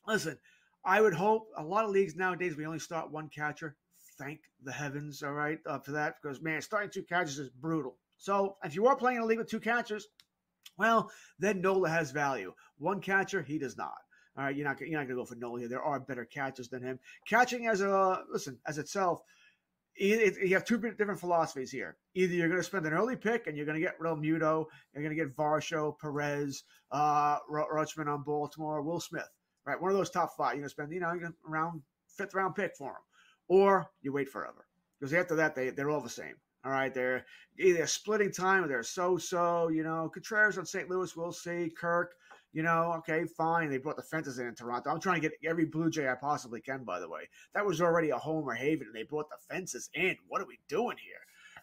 listen, 0.07 0.39
I 0.89 1.03
would 1.03 1.13
hope 1.13 1.51
a 1.55 1.63
lot 1.63 1.85
of 1.85 1.91
leagues 1.91 2.17
nowadays 2.17 2.57
we 2.57 2.65
only 2.65 2.79
start 2.79 3.11
one 3.11 3.29
catcher. 3.29 3.77
Thank 4.17 4.41
the 4.65 4.73
heavens, 4.73 5.23
all 5.23 5.35
right, 5.35 5.59
uh, 5.67 5.79
for 5.81 5.93
that 5.93 6.15
because 6.21 6.41
man, 6.41 6.63
starting 6.63 6.91
two 6.91 7.03
catchers 7.03 7.39
is 7.39 7.51
brutal. 7.51 7.99
So 8.17 8.57
if 8.65 8.75
you 8.75 8.87
are 8.87 8.97
playing 8.97 9.19
a 9.19 9.27
league 9.27 9.37
with 9.37 9.51
two 9.51 9.61
catchers, 9.61 10.09
well, 10.79 11.11
then 11.39 11.61
Nola 11.61 11.91
has 11.91 12.11
value. 12.11 12.55
One 12.79 13.03
catcher, 13.03 13.43
he 13.43 13.59
does 13.59 13.77
not. 13.77 13.99
All 14.39 14.45
right, 14.45 14.57
you're 14.57 14.67
not 14.67 14.81
you're 14.81 14.99
not 14.99 15.07
gonna 15.07 15.21
go 15.21 15.27
for 15.27 15.35
Nola 15.35 15.61
here. 15.61 15.69
There 15.69 15.83
are 15.83 16.01
better 16.01 16.25
catchers 16.25 16.71
than 16.71 16.83
him. 16.83 16.99
Catching 17.29 17.67
as 17.67 17.83
a 17.83 18.23
listen 18.33 18.59
as 18.67 18.79
itself, 18.79 19.21
it, 19.95 20.39
you 20.43 20.55
have 20.55 20.65
two 20.65 20.79
different 20.79 21.21
philosophies 21.21 21.71
here. 21.71 21.99
Either 22.15 22.33
you're 22.33 22.49
going 22.49 22.61
to 22.61 22.65
spend 22.65 22.87
an 22.87 22.95
early 22.95 23.17
pick 23.17 23.47
and 23.47 23.57
you're 23.57 23.67
going 23.67 23.79
to 23.79 23.85
get 23.85 23.99
Realmuto, 23.99 24.67
you're 24.95 25.03
going 25.03 25.15
to 25.15 25.23
get 25.23 25.37
Varsho, 25.37 25.99
Perez, 25.99 26.63
uh, 26.93 27.39
Rutschman 27.51 28.07
on 28.07 28.23
Baltimore, 28.23 28.81
Will 28.81 29.01
Smith 29.01 29.29
right? 29.69 29.81
One 29.81 29.91
of 29.91 29.97
those 29.97 30.11
top 30.11 30.37
five. 30.37 30.55
You're 30.55 30.63
gonna 30.63 30.71
spend, 30.71 30.93
you 30.93 31.01
know, 31.01 31.15
around 31.49 31.83
fifth 32.09 32.35
round 32.35 32.55
pick 32.55 32.75
for 32.77 32.93
them, 32.93 33.03
or 33.49 33.91
you 34.01 34.13
wait 34.13 34.29
forever 34.29 34.67
because 34.99 35.13
after 35.15 35.37
that 35.37 35.55
they 35.55 35.71
they're 35.71 35.91
all 35.91 36.01
the 36.01 36.09
same. 36.09 36.35
All 36.65 36.73
right, 36.73 36.93
they're 36.93 37.25
either 37.59 37.87
splitting 37.87 38.33
time 38.33 38.65
or 38.65 38.69
they're 38.69 38.83
so-so. 38.83 39.69
You 39.69 39.85
know, 39.85 40.11
Contreras 40.13 40.59
on 40.59 40.67
St. 40.67 40.91
Louis, 40.91 41.17
we'll 41.17 41.33
see. 41.33 41.71
Kirk, 41.71 42.15
you 42.53 42.63
know, 42.63 42.95
okay, 42.99 43.25
fine. 43.25 43.71
They 43.71 43.79
brought 43.79 43.97
the 43.97 44.03
fences 44.03 44.41
in 44.41 44.49
in 44.49 44.55
Toronto. 44.55 44.91
I'm 44.91 45.01
trying 45.01 45.21
to 45.21 45.29
get 45.29 45.39
every 45.49 45.67
Blue 45.67 45.89
Jay 45.89 46.09
I 46.09 46.15
possibly 46.15 46.61
can. 46.61 46.83
By 46.83 46.99
the 46.99 47.09
way, 47.09 47.29
that 47.55 47.65
was 47.65 47.81
already 47.81 48.11
a 48.11 48.19
homer 48.19 48.55
haven, 48.55 48.89
and 48.89 48.97
they 48.97 49.05
brought 49.05 49.31
the 49.31 49.55
fences 49.55 49.89
in. 49.95 50.17
What 50.27 50.43
are 50.43 50.47
we 50.47 50.59
doing 50.69 50.97
here? 50.99 51.21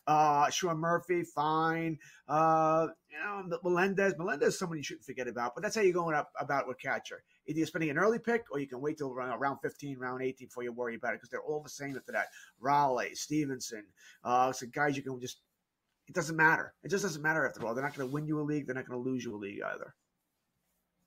Uh, 0.08 0.50
Sean 0.50 0.78
Murphy, 0.78 1.24
fine. 1.24 1.98
Uh, 2.28 2.88
you 3.10 3.18
know, 3.20 3.60
Melendez. 3.63 4.13
Melendez 4.18 4.50
is 4.50 4.60
someone 4.60 4.78
you 4.78 4.84
shouldn't 4.84 5.06
forget 5.06 5.28
about, 5.28 5.56
but 5.56 5.63
that's 5.63 5.76
how 5.76 5.82
you're 5.82 5.94
going 5.94 6.15
up 6.15 6.32
about 6.39 6.68
with 6.68 6.80
catcher. 6.80 7.24
Either 7.48 7.58
you're 7.58 7.68
spending 7.68 7.89
an 7.89 7.98
early 7.98 8.20
pick 8.20 8.44
or 8.52 8.60
you 8.60 8.68
can 8.68 8.82
wait 8.82 8.98
till 8.98 9.12
around, 9.12 9.32
around 9.32 9.58
15, 9.63 9.98
round 9.98 10.22
18 10.22 10.48
before 10.48 10.63
you 10.63 10.72
worry 10.72 10.96
about 10.96 11.13
it 11.13 11.18
because 11.18 11.30
they're 11.30 11.41
all 11.41 11.62
the 11.62 11.70
same 11.70 11.96
after 11.96 12.12
that. 12.12 12.28
Raleigh, 12.60 13.15
Stephenson, 13.15 13.84
uh, 14.24 14.52
some 14.52 14.70
guys 14.72 14.96
you 14.96 15.04
can 15.04 15.20
just, 15.20 15.41
it 16.08 16.13
doesn't 16.13 16.36
matter. 16.36 16.74
It 16.84 16.91
just 16.91 17.04
doesn't 17.04 17.22
matter 17.22 17.48
after 17.48 17.65
all. 17.65 17.74
They're 17.74 17.84
not 17.84 17.96
going 17.96 18.08
to 18.08 18.13
win 18.13 18.28
you 18.28 18.39
a 18.39 18.44
league. 18.44 18.68
They're 18.68 18.76
not 18.76 18.88
going 18.88 19.04
to 19.04 19.10
lose 19.10 19.24
you 19.24 19.36
a 19.36 19.38
league 19.38 19.62
either. 19.62 19.94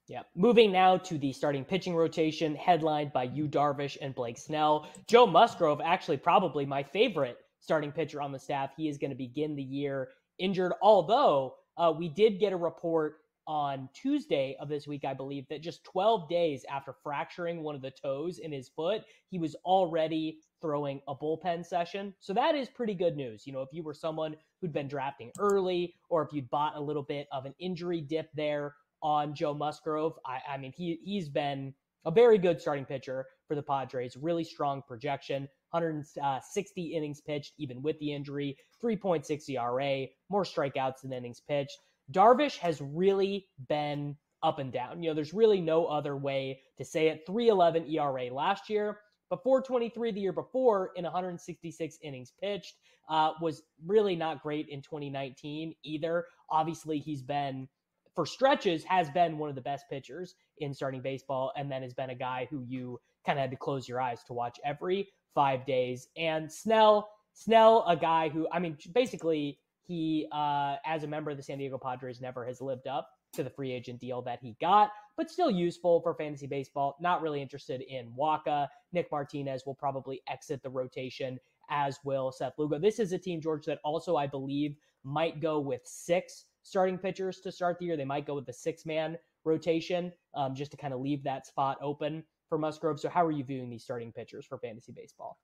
Yeah. 0.08 0.22
Moving 0.34 0.72
now 0.72 0.96
to 0.96 1.18
the 1.18 1.32
starting 1.32 1.64
pitching 1.64 1.94
rotation, 1.94 2.56
headlined 2.56 3.12
by 3.12 3.24
Yu 3.24 3.46
Darvish 3.46 3.98
and 4.00 4.14
Blake 4.14 4.38
Snell. 4.38 4.88
Joe 5.06 5.26
Musgrove, 5.26 5.82
actually, 5.84 6.16
probably 6.16 6.64
my 6.64 6.82
favorite 6.82 7.37
starting 7.60 7.92
pitcher 7.92 8.20
on 8.20 8.32
the 8.32 8.38
staff. 8.38 8.70
He 8.76 8.88
is 8.88 8.98
going 8.98 9.10
to 9.10 9.16
begin 9.16 9.56
the 9.56 9.62
year 9.62 10.10
injured, 10.38 10.72
although 10.82 11.54
uh, 11.76 11.92
we 11.96 12.08
did 12.08 12.38
get 12.38 12.52
a 12.52 12.56
report 12.56 13.18
on 13.48 13.88
Tuesday 13.94 14.54
of 14.60 14.68
this 14.68 14.86
week, 14.86 15.06
I 15.06 15.14
believe, 15.14 15.48
that 15.48 15.62
just 15.62 15.82
12 15.84 16.28
days 16.28 16.66
after 16.70 16.94
fracturing 17.02 17.62
one 17.62 17.74
of 17.74 17.80
the 17.80 17.90
toes 17.90 18.38
in 18.38 18.52
his 18.52 18.68
foot, 18.68 19.02
he 19.30 19.38
was 19.38 19.56
already 19.64 20.40
throwing 20.60 21.00
a 21.08 21.14
bullpen 21.14 21.64
session. 21.64 22.14
So 22.20 22.34
that 22.34 22.54
is 22.54 22.68
pretty 22.68 22.92
good 22.94 23.16
news. 23.16 23.46
You 23.46 23.54
know, 23.54 23.62
if 23.62 23.70
you 23.72 23.82
were 23.82 23.94
someone 23.94 24.36
who'd 24.60 24.72
been 24.72 24.86
drafting 24.86 25.30
early 25.38 25.94
or 26.10 26.22
if 26.22 26.32
you'd 26.32 26.50
bought 26.50 26.76
a 26.76 26.80
little 26.80 27.02
bit 27.02 27.26
of 27.32 27.46
an 27.46 27.54
injury 27.58 28.02
dip 28.02 28.28
there 28.34 28.74
on 29.02 29.34
Joe 29.34 29.54
Musgrove, 29.54 30.18
I, 30.26 30.40
I 30.54 30.58
mean, 30.58 30.72
he, 30.76 30.98
he's 31.02 31.30
been 31.30 31.72
a 32.04 32.10
very 32.10 32.36
good 32.36 32.60
starting 32.60 32.84
pitcher 32.84 33.26
for 33.46 33.54
the 33.54 33.62
Padres, 33.62 34.14
really 34.16 34.44
strong 34.44 34.82
projection. 34.86 35.48
160 35.70 36.83
innings 36.83 37.20
pitched, 37.20 37.54
even 37.59 37.83
with 37.83 37.98
the 37.98 38.12
injury, 38.12 38.57
3.6 38.83 39.48
ERA, 39.50 40.07
more 40.28 40.44
strikeouts 40.44 41.02
than 41.02 41.12
innings 41.12 41.40
pitched. 41.40 41.78
Darvish 42.12 42.57
has 42.59 42.81
really 42.81 43.46
been 43.68 44.16
up 44.42 44.59
and 44.59 44.72
down. 44.72 45.02
You 45.02 45.11
know, 45.11 45.14
there's 45.14 45.35
really 45.35 45.61
no 45.61 45.87
other 45.87 46.16
way 46.16 46.61
to 46.78 46.85
say 46.85 47.09
it. 47.09 47.24
311 47.26 47.87
ERA 47.90 48.33
last 48.33 48.70
year, 48.70 49.00
but 49.31 49.42
423 49.42 50.12
the 50.12 50.20
year 50.20 50.33
before 50.33 50.90
in 50.96 51.04
166 51.04 51.98
innings 52.02 52.33
pitched. 52.40 52.74
Uh, 53.11 53.33
was 53.40 53.62
really 53.87 54.14
not 54.14 54.42
great 54.42 54.68
in 54.68 54.83
2019 54.83 55.74
either. 55.83 56.26
Obviously, 56.50 56.98
he's 56.98 57.22
been 57.22 57.66
for 58.14 58.26
stretches 58.26 58.83
has 58.83 59.09
been 59.11 59.38
one 59.38 59.48
of 59.48 59.54
the 59.54 59.62
best 59.62 59.85
pitchers 59.88 60.35
in 60.59 60.74
starting 60.74 61.00
baseball, 61.00 61.52
and 61.57 61.70
then 61.70 61.83
has 61.83 61.94
been 61.94 62.11
a 62.11 62.14
guy 62.16 62.48
who 62.50 62.64
you 62.66 63.00
kind 63.24 63.38
of 63.38 63.42
had 63.42 63.50
to 63.52 63.57
close 63.57 63.88
your 63.88 64.00
eyes 64.00 64.24
to 64.24 64.33
watch 64.33 64.59
every 64.64 65.09
five 65.34 65.66
days. 65.66 66.08
And 66.16 66.50
Snell, 66.50 67.08
Snell, 67.34 67.84
a 67.86 67.96
guy 67.96 68.28
who 68.28 68.48
I 68.52 68.58
mean, 68.58 68.76
basically 68.92 69.58
he, 69.88 70.26
uh, 70.32 70.76
as 70.84 71.02
a 71.02 71.06
member 71.06 71.30
of 71.30 71.36
the 71.36 71.42
San 71.42 71.58
Diego 71.58 71.78
Padres, 71.78 72.20
never 72.20 72.44
has 72.44 72.60
lived 72.60 72.86
up 72.86 73.08
to 73.32 73.42
the 73.42 73.50
free 73.50 73.72
agent 73.72 74.00
deal 74.00 74.22
that 74.22 74.38
he 74.40 74.56
got, 74.60 74.90
but 75.16 75.30
still 75.30 75.50
useful 75.50 76.00
for 76.00 76.14
fantasy 76.14 76.46
baseball. 76.46 76.96
Not 77.00 77.22
really 77.22 77.42
interested 77.42 77.82
in 77.82 78.10
Wacha. 78.18 78.68
Nick 78.92 79.10
Martinez 79.10 79.64
will 79.66 79.74
probably 79.74 80.22
exit 80.28 80.62
the 80.62 80.70
rotation, 80.70 81.38
as 81.70 81.98
will 82.04 82.32
Seth 82.32 82.54
Lugo. 82.58 82.78
This 82.78 82.98
is 82.98 83.12
a 83.12 83.18
team, 83.18 83.40
George, 83.40 83.66
that 83.66 83.80
also, 83.84 84.16
I 84.16 84.26
believe, 84.26 84.76
might 85.04 85.40
go 85.40 85.58
with 85.58 85.82
six 85.84 86.44
starting 86.62 86.98
pitchers 86.98 87.40
to 87.40 87.52
start 87.52 87.78
the 87.78 87.86
year. 87.86 87.96
They 87.96 88.04
might 88.04 88.26
go 88.26 88.34
with 88.34 88.46
the 88.46 88.52
six 88.52 88.84
man 88.84 89.16
rotation 89.44 90.12
um, 90.34 90.54
just 90.54 90.70
to 90.72 90.76
kind 90.76 90.92
of 90.92 91.00
leave 91.00 91.22
that 91.24 91.46
spot 91.46 91.78
open 91.80 92.24
for 92.48 92.58
Musgrove. 92.58 93.00
So, 93.00 93.08
how 93.08 93.24
are 93.24 93.30
you 93.30 93.44
viewing 93.44 93.70
these 93.70 93.84
starting 93.84 94.12
pitchers 94.12 94.46
for 94.46 94.58
fantasy 94.58 94.92
baseball? 94.92 95.38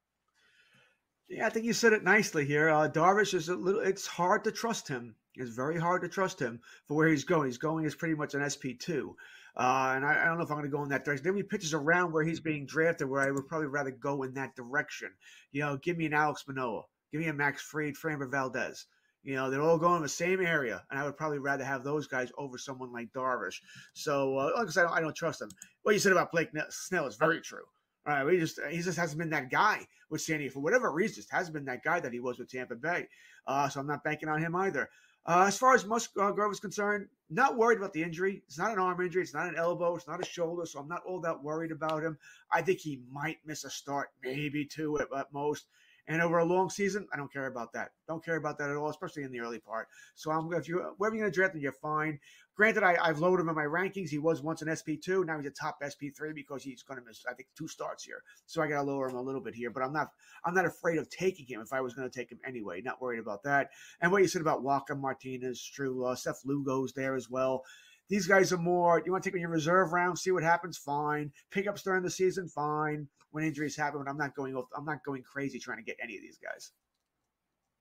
Yeah, 1.29 1.47
I 1.47 1.51
think 1.51 1.65
you 1.65 1.73
said 1.73 1.93
it 1.93 2.05
nicely 2.05 2.45
here. 2.45 2.69
Uh, 2.69 2.89
Darvish 2.89 3.35
is 3.35 3.49
a 3.49 3.57
little. 3.57 3.81
It's 3.81 4.07
hard 4.07 4.45
to 4.45 4.53
trust 4.53 4.89
him. 4.89 5.15
It's 5.37 5.51
very 5.51 5.79
hard 5.79 6.03
to 6.03 6.09
trust 6.09 6.39
him 6.39 6.61
for 6.87 6.97
where 6.97 7.09
he's 7.09 7.25
going. 7.25 7.47
He's 7.47 7.59
going 7.59 7.87
as 7.87 7.95
pretty 7.95 8.15
much 8.15 8.35
an 8.35 8.49
SP 8.49 8.79
two, 8.79 9.17
uh, 9.57 9.95
and 9.97 10.05
I, 10.05 10.23
I, 10.23 10.25
don't 10.27 10.39
know 10.39 10.45
if 10.45 10.51
I'm 10.51 10.59
going 10.59 10.71
to 10.71 10.77
go 10.77 10.83
in 10.83 10.91
that 10.91 11.05
direction. 11.05 11.25
There 11.25 11.33
be 11.33 11.43
pitches 11.43 11.75
around 11.75 12.13
where 12.13 12.25
he's 12.25 12.41
being 12.41 12.67
drafted 12.67 13.09
where 13.09 13.23
I 13.23 13.31
would 13.31 13.49
probably 13.49 13.69
rather 13.69 13.91
go 13.91 14.23
in 14.23 14.35
that 14.35 14.55
direction. 14.55 15.11
You 15.51 15.63
know, 15.63 15.77
give 15.77 15.97
me 15.97 16.07
an 16.07 16.15
Alex 16.15 16.45
Manoah, 16.47 16.85
give 17.11 17.21
me 17.21 17.29
a 17.29 17.33
Max 17.33 17.63
Fried, 17.63 17.95
Framber 17.95 18.31
Valdez. 18.31 18.87
You 19.25 19.37
know, 19.37 19.51
they're 19.51 19.63
all 19.63 19.79
going 19.79 19.97
in 19.97 20.03
the 20.03 20.09
same 20.09 20.45
area, 20.45 20.85
and 20.91 21.01
I 21.01 21.05
would 21.05 21.17
probably 21.17 21.39
rather 21.39 21.65
have 21.65 21.83
those 21.83 22.07
guys 22.07 22.31
over 22.37 22.59
someone 22.59 22.93
like 22.93 23.13
Darvish. 23.13 23.61
So, 23.95 24.37
uh, 24.37 24.51
like 24.57 24.69
I 24.69 24.71
said, 24.71 24.85
I 24.85 24.89
don't, 24.89 24.99
I 24.99 25.01
don't 25.01 25.17
trust 25.17 25.39
them. 25.39 25.49
What 25.83 25.93
you 25.93 25.99
said 25.99 26.13
about 26.13 26.31
Blake 26.31 26.51
Snell 26.69 27.07
is 27.07 27.17
very 27.17 27.41
true. 27.41 27.65
All 28.07 28.15
right, 28.15 28.27
we 28.27 28.39
just 28.39 28.61
he 28.71 28.83
just 28.83 28.99
hasn't 28.99 29.19
been 29.19 29.31
that 29.31 29.51
guy 29.51 29.87
with 30.11 30.21
San 30.21 30.39
Diego 30.39 30.53
for 30.53 30.61
whatever 30.61 30.93
reason. 30.93 31.17
Just 31.17 31.33
hasn't 31.33 31.55
been 31.55 31.65
that 31.65 31.83
guy 31.83 32.01
that 32.01 32.13
he 32.13 32.21
was 32.21 32.39
with 32.39 32.51
Tampa 32.51 32.75
Bay. 32.75 33.09
Uh, 33.47 33.67
so 33.69 33.81
I'm 33.81 33.87
not 33.87 34.05
banking 34.05 34.29
on 34.29 34.41
him 34.41 34.55
either. 34.55 34.91
Uh, 35.27 35.45
as 35.49 35.57
far 35.57 35.75
as 35.75 35.87
Musgrove 35.87 36.53
is 36.53 36.61
concerned, 36.61 37.09
not 37.31 37.57
worried 37.57 37.79
about 37.79 37.95
the 37.95 38.03
injury. 38.03 38.43
It's 38.47 38.59
not 38.59 38.73
an 38.73 38.79
arm 38.79 39.01
injury. 39.01 39.23
It's 39.23 39.33
not 39.33 39.49
an 39.49 39.57
elbow. 39.57 39.97
It's 39.97 40.07
not 40.07 40.21
a 40.21 40.27
shoulder. 40.27 40.67
So 40.67 40.81
I'm 40.81 40.89
not 40.89 41.03
all 41.07 41.21
that 41.21 41.43
worried 41.43 41.73
about 41.73 42.03
him. 42.03 42.19
I 42.53 42.61
think 42.61 42.81
he 42.81 43.01
might 43.11 43.39
miss 43.47 43.65
a 43.65 43.71
start, 43.71 44.11
maybe 44.23 44.67
two 44.67 44.99
at, 44.99 45.09
at 45.17 45.33
most. 45.33 45.67
And 46.07 46.21
over 46.21 46.39
a 46.39 46.45
long 46.45 46.69
season, 46.69 47.07
I 47.13 47.17
don't 47.17 47.33
care 47.33 47.47
about 47.47 47.73
that. 47.73 47.93
Don't 48.07 48.25
care 48.25 48.37
about 48.37 48.59
that 48.59 48.71
at 48.71 48.77
all, 48.77 48.91
especially 48.91 49.23
in 49.23 49.33
the 49.33 49.41
early 49.41 49.59
part. 49.59 49.89
So 50.15 50.31
I'm 50.31 50.53
if 50.53 50.69
you 50.69 50.93
wherever 50.99 51.17
you're 51.17 51.27
to 51.27 51.33
draft 51.33 51.55
him, 51.55 51.63
you're 51.63 51.73
fine. 51.73 52.19
Granted, 52.57 52.85
I, 52.85 53.09
have 53.09 53.19
loaded 53.19 53.43
him 53.43 53.49
in 53.49 53.57
my 53.57 53.65
rankings. 53.65 54.11
He 54.11 54.19
was 54.19 54.41
once 54.41 54.63
an 54.63 54.69
SP2. 54.69 55.27
Now 55.27 55.39
he's 55.39 55.47
a 55.47 55.51
top 55.51 55.79
SP3 55.83 56.35
because 56.35 56.63
he's 56.63 56.85
to 56.85 57.05
miss, 57.05 57.25
I 57.29 57.35
think, 57.35 57.49
two 57.59 57.67
starts 57.67 58.05
here. 58.05 58.23
So 58.47 58.63
I 58.63 58.69
got 58.69 58.77
to 58.77 58.83
lower 58.83 59.09
him 59.09 59.17
a 59.17 59.23
little 59.23 59.41
bit 59.41 59.57
here. 59.57 59.71
But 59.71 59.83
I'm 59.83 59.93
not, 59.93 60.11
I'm 60.45 60.55
not 60.55 60.65
afraid 60.65 60.99
of 60.99 61.11
taking 61.11 61.47
him 61.47 61.61
if 61.61 61.73
I 61.73 61.81
was 61.81 61.95
to 61.95 62.09
take 62.09 62.31
him 62.31 62.39
anyway. 62.47 62.81
Not 62.81 63.03
worried 63.03 63.19
about 63.19 63.43
that. 63.43 63.71
And 64.01 64.13
what 64.13 64.23
you 64.23 64.29
said 64.29 64.41
about 64.41 64.63
Wacha 64.63 64.97
Martinez, 64.97 65.65
true. 65.65 66.05
Uh, 66.05 66.15
Seth 66.15 66.43
Lugo's 66.45 66.93
there 66.93 67.17
as 67.17 67.29
well. 67.29 67.65
These 68.09 68.27
guys 68.27 68.53
are 68.53 68.59
more. 68.59 69.03
You 69.05 69.13
want 69.13 69.25
to 69.25 69.31
take 69.31 69.35
in 69.35 69.41
your 69.41 69.51
reserve 69.51 69.93
round, 69.93 70.19
see 70.19 70.31
what 70.31 70.43
happens. 70.43 70.77
Fine. 70.77 71.33
Pickups 71.51 71.83
during 71.83 72.03
the 72.03 72.11
season. 72.11 72.49
Fine. 72.49 73.09
When 73.31 73.45
injuries 73.45 73.77
happen, 73.77 74.01
but 74.05 74.09
I'm 74.09 74.17
not 74.17 74.37
going. 74.37 74.55
I'm 74.77 74.85
not 74.85 75.05
going 75.05 75.23
crazy 75.23 75.59
trying 75.59 75.79
to 75.79 75.85
get 75.85 75.97
any 76.01 76.17
of 76.17 76.23
these 76.23 76.39
guys. 76.39 76.71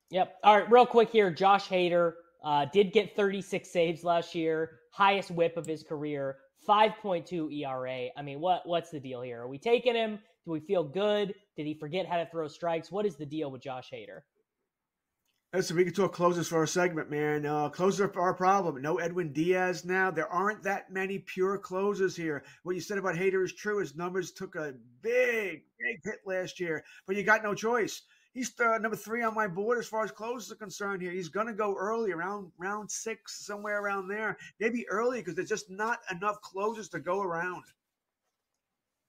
Yep. 0.10 0.38
All 0.44 0.58
right. 0.58 0.72
Real 0.72 0.86
quick 0.86 1.12
here, 1.12 1.30
Josh 1.30 1.68
Hader 1.68 2.14
uh, 2.44 2.66
did 2.74 2.92
get 2.92 3.16
36 3.16 3.70
saves 3.70 4.04
last 4.04 4.34
year, 4.34 4.80
highest 4.92 5.30
WHIP 5.30 5.58
of 5.58 5.66
his 5.66 5.84
career, 5.84 6.38
5.2 6.68 7.54
ERA. 7.54 8.08
I 8.18 8.22
mean, 8.24 8.40
what 8.40 8.62
what's 8.66 8.90
the 8.90 9.00
deal 9.00 9.22
here? 9.22 9.42
Are 9.42 9.48
we 9.48 9.60
taking 9.60 9.96
him? 9.96 10.20
Do 10.46 10.52
we 10.52 10.60
feel 10.60 10.84
good? 10.84 11.34
Did 11.56 11.68
he 11.68 11.74
forget 11.74 12.08
how 12.08 12.18
to 12.18 12.26
throw 12.26 12.48
strikes? 12.48 12.92
What 12.92 13.06
is 13.06 13.16
the 13.16 13.26
deal 13.26 13.52
with 13.52 13.62
Josh 13.62 13.92
Hader? 13.94 14.22
Listen, 15.54 15.78
we 15.78 15.84
can 15.84 15.94
talk 15.94 16.14
closers 16.14 16.48
for 16.48 16.64
a 16.64 16.68
segment, 16.68 17.12
man. 17.12 17.46
Uh, 17.46 17.70
closers 17.70 18.10
are 18.16 18.30
a 18.30 18.34
problem. 18.34 18.82
No 18.82 18.98
Edwin 18.98 19.32
Diaz 19.32 19.86
now. 19.86 20.10
There 20.10 20.28
aren't 20.28 20.64
that 20.64 20.92
many 20.92 21.20
pure 21.20 21.60
closers 21.60 22.16
here. 22.16 22.44
What 22.64 22.74
you 22.74 22.82
said 22.82 22.98
about 22.98 23.14
Hader 23.14 23.44
is 23.46 23.54
true. 23.54 23.80
His 23.80 23.96
numbers 23.96 24.32
took 24.32 24.56
a 24.56 24.74
big, 25.04 25.62
big 25.78 26.00
hit 26.04 26.22
last 26.26 26.60
year, 26.60 26.84
but 27.06 27.16
you 27.16 27.22
got 27.22 27.44
no 27.44 27.54
choice 27.54 28.02
he's 28.34 28.52
uh, 28.60 28.78
number 28.80 28.98
three 28.98 29.22
on 29.22 29.34
my 29.34 29.48
board 29.48 29.78
as 29.78 29.88
far 29.88 30.04
as 30.04 30.12
closes 30.12 30.52
are 30.52 30.56
concerned 30.56 31.02
here. 31.02 31.12
He's 31.12 31.30
going 31.30 31.48
to 31.48 31.54
go 31.54 31.76
early, 31.76 32.12
around 32.12 32.52
round 32.58 32.90
six, 32.90 33.46
somewhere 33.46 33.82
around 33.82 34.08
there. 34.08 34.38
Maybe 34.60 34.88
early 34.90 35.20
because 35.20 35.36
there's 35.36 35.50
just 35.50 35.70
not 35.70 36.00
enough 36.12 36.42
closers 36.42 36.90
to 36.90 37.00
go 37.00 37.22
around. 37.22 37.64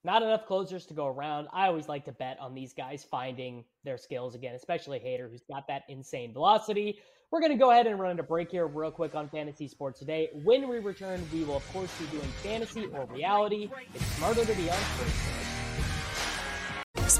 Not 0.05 0.23
enough 0.23 0.45
closers 0.47 0.85
to 0.87 0.95
go 0.95 1.07
around. 1.07 1.49
I 1.51 1.67
always 1.67 1.88
like 1.88 2.05
to 2.05 2.12
bet 2.12 2.38
on 2.38 2.55
these 2.55 2.75
guys 2.75 3.07
finding 3.11 3.64
their 3.85 3.97
skills 3.97 4.35
again, 4.35 4.55
especially 4.55 4.99
Hader, 4.99 5.31
who's 5.31 5.45
got 5.49 5.67
that 5.69 5.85
insane 5.88 6.35
velocity. 6.35 6.99
We're 7.31 7.40
going 7.40 7.53
to 7.53 7.59
go 7.59 7.71
ahead 7.71 7.87
and 7.87 7.99
run 7.99 8.11
into 8.11 8.23
break 8.23 8.51
here 8.51 8.67
real 8.67 8.90
quick 8.90 9.14
on 9.14 9.31
Fantasy 9.31 9.67
Sports 9.67 9.99
today. 9.99 10.29
When 10.45 10.69
we 10.69 10.79
return, 10.79 11.27
we 11.33 11.43
will, 11.45 11.57
of 11.57 11.73
course, 11.73 11.90
be 11.99 12.07
doing 12.07 12.29
fantasy 12.43 12.87
or 12.93 13.07
reality. 13.07 13.71
It's 13.95 14.05
smarter 14.17 14.45
to 14.45 14.55
be 14.55 14.71
on 14.71 14.77
Sports. 14.77 15.63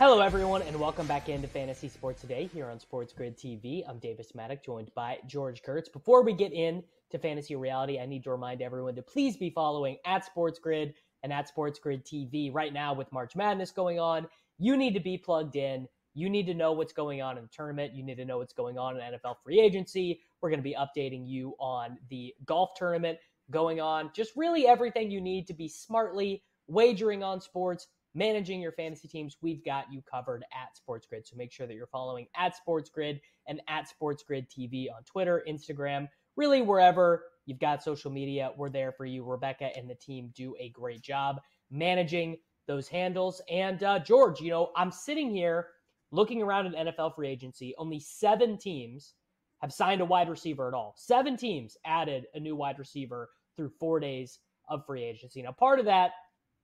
Hello, 0.00 0.20
everyone, 0.20 0.60
and 0.62 0.80
welcome 0.80 1.06
back 1.06 1.28
into 1.28 1.46
Fantasy 1.46 1.88
Sports 1.88 2.20
Today 2.20 2.50
here 2.52 2.68
on 2.68 2.80
Sports 2.80 3.12
Grid 3.12 3.38
TV. 3.38 3.88
I'm 3.88 4.00
Davis 4.00 4.32
Mattek, 4.36 4.64
joined 4.64 4.92
by 4.96 5.18
George 5.28 5.62
Kurtz. 5.62 5.88
Before 5.88 6.24
we 6.24 6.32
get 6.32 6.52
into 6.52 6.84
Fantasy 7.22 7.54
Reality, 7.54 8.00
I 8.00 8.04
need 8.04 8.24
to 8.24 8.32
remind 8.32 8.60
everyone 8.60 8.96
to 8.96 9.02
please 9.02 9.36
be 9.36 9.50
following 9.50 9.98
at 10.04 10.24
Sports 10.24 10.58
Grid 10.58 10.94
and 11.22 11.32
at 11.32 11.46
Sports 11.46 11.78
Grid 11.78 12.04
TV. 12.04 12.52
Right 12.52 12.72
now, 12.72 12.92
with 12.92 13.12
March 13.12 13.36
Madness 13.36 13.70
going 13.70 14.00
on, 14.00 14.26
you 14.58 14.76
need 14.76 14.94
to 14.94 15.00
be 15.00 15.16
plugged 15.16 15.54
in. 15.54 15.86
You 16.12 16.28
need 16.28 16.46
to 16.46 16.54
know 16.54 16.72
what's 16.72 16.92
going 16.92 17.22
on 17.22 17.38
in 17.38 17.44
the 17.44 17.50
tournament. 17.50 17.94
You 17.94 18.02
need 18.02 18.16
to 18.16 18.24
know 18.24 18.38
what's 18.38 18.52
going 18.52 18.76
on 18.76 18.96
in 18.96 19.00
NFL 19.00 19.36
free 19.44 19.60
agency. 19.60 20.22
We're 20.40 20.50
going 20.50 20.58
to 20.58 20.64
be 20.64 20.74
updating 20.74 21.22
you 21.24 21.54
on 21.60 21.98
the 22.10 22.34
golf 22.44 22.70
tournament 22.74 23.18
going 23.52 23.80
on. 23.80 24.10
Just 24.12 24.32
really 24.34 24.66
everything 24.66 25.12
you 25.12 25.20
need 25.20 25.46
to 25.46 25.54
be 25.54 25.68
smartly 25.68 26.42
wagering 26.66 27.22
on 27.22 27.40
sports 27.40 27.86
managing 28.14 28.60
your 28.60 28.72
fantasy 28.72 29.08
teams, 29.08 29.36
we've 29.42 29.64
got 29.64 29.92
you 29.92 30.02
covered 30.02 30.44
at 30.52 30.76
Sports 30.76 31.06
Grid. 31.06 31.26
So 31.26 31.36
make 31.36 31.52
sure 31.52 31.66
that 31.66 31.74
you're 31.74 31.86
following 31.86 32.26
at 32.36 32.56
Sports 32.56 32.90
Grid 32.90 33.20
and 33.46 33.60
at 33.68 33.88
Sports 33.88 34.22
Grid 34.22 34.46
TV 34.48 34.86
on 34.94 35.02
Twitter, 35.04 35.44
Instagram, 35.48 36.08
really 36.36 36.62
wherever 36.62 37.24
you've 37.46 37.58
got 37.60 37.82
social 37.82 38.10
media. 38.10 38.52
We're 38.56 38.70
there 38.70 38.92
for 38.92 39.04
you. 39.04 39.24
Rebecca 39.24 39.76
and 39.76 39.88
the 39.88 39.94
team 39.94 40.30
do 40.34 40.54
a 40.58 40.70
great 40.70 41.02
job 41.02 41.40
managing 41.70 42.38
those 42.66 42.88
handles. 42.88 43.42
And 43.50 43.82
uh, 43.82 43.98
George, 43.98 44.40
you 44.40 44.50
know, 44.50 44.70
I'm 44.76 44.90
sitting 44.90 45.30
here 45.30 45.68
looking 46.12 46.42
around 46.42 46.66
at 46.66 46.86
NFL 46.86 47.14
free 47.14 47.28
agency. 47.28 47.74
Only 47.76 48.00
seven 48.00 48.56
teams 48.56 49.14
have 49.58 49.72
signed 49.72 50.00
a 50.00 50.04
wide 50.04 50.28
receiver 50.28 50.68
at 50.68 50.74
all. 50.74 50.94
Seven 50.96 51.36
teams 51.36 51.76
added 51.84 52.26
a 52.34 52.40
new 52.40 52.56
wide 52.56 52.78
receiver 52.78 53.30
through 53.56 53.70
four 53.80 54.00
days 54.00 54.38
of 54.68 54.84
free 54.86 55.04
agency. 55.04 55.42
Now, 55.42 55.52
part 55.52 55.78
of 55.78 55.86
that 55.86 56.12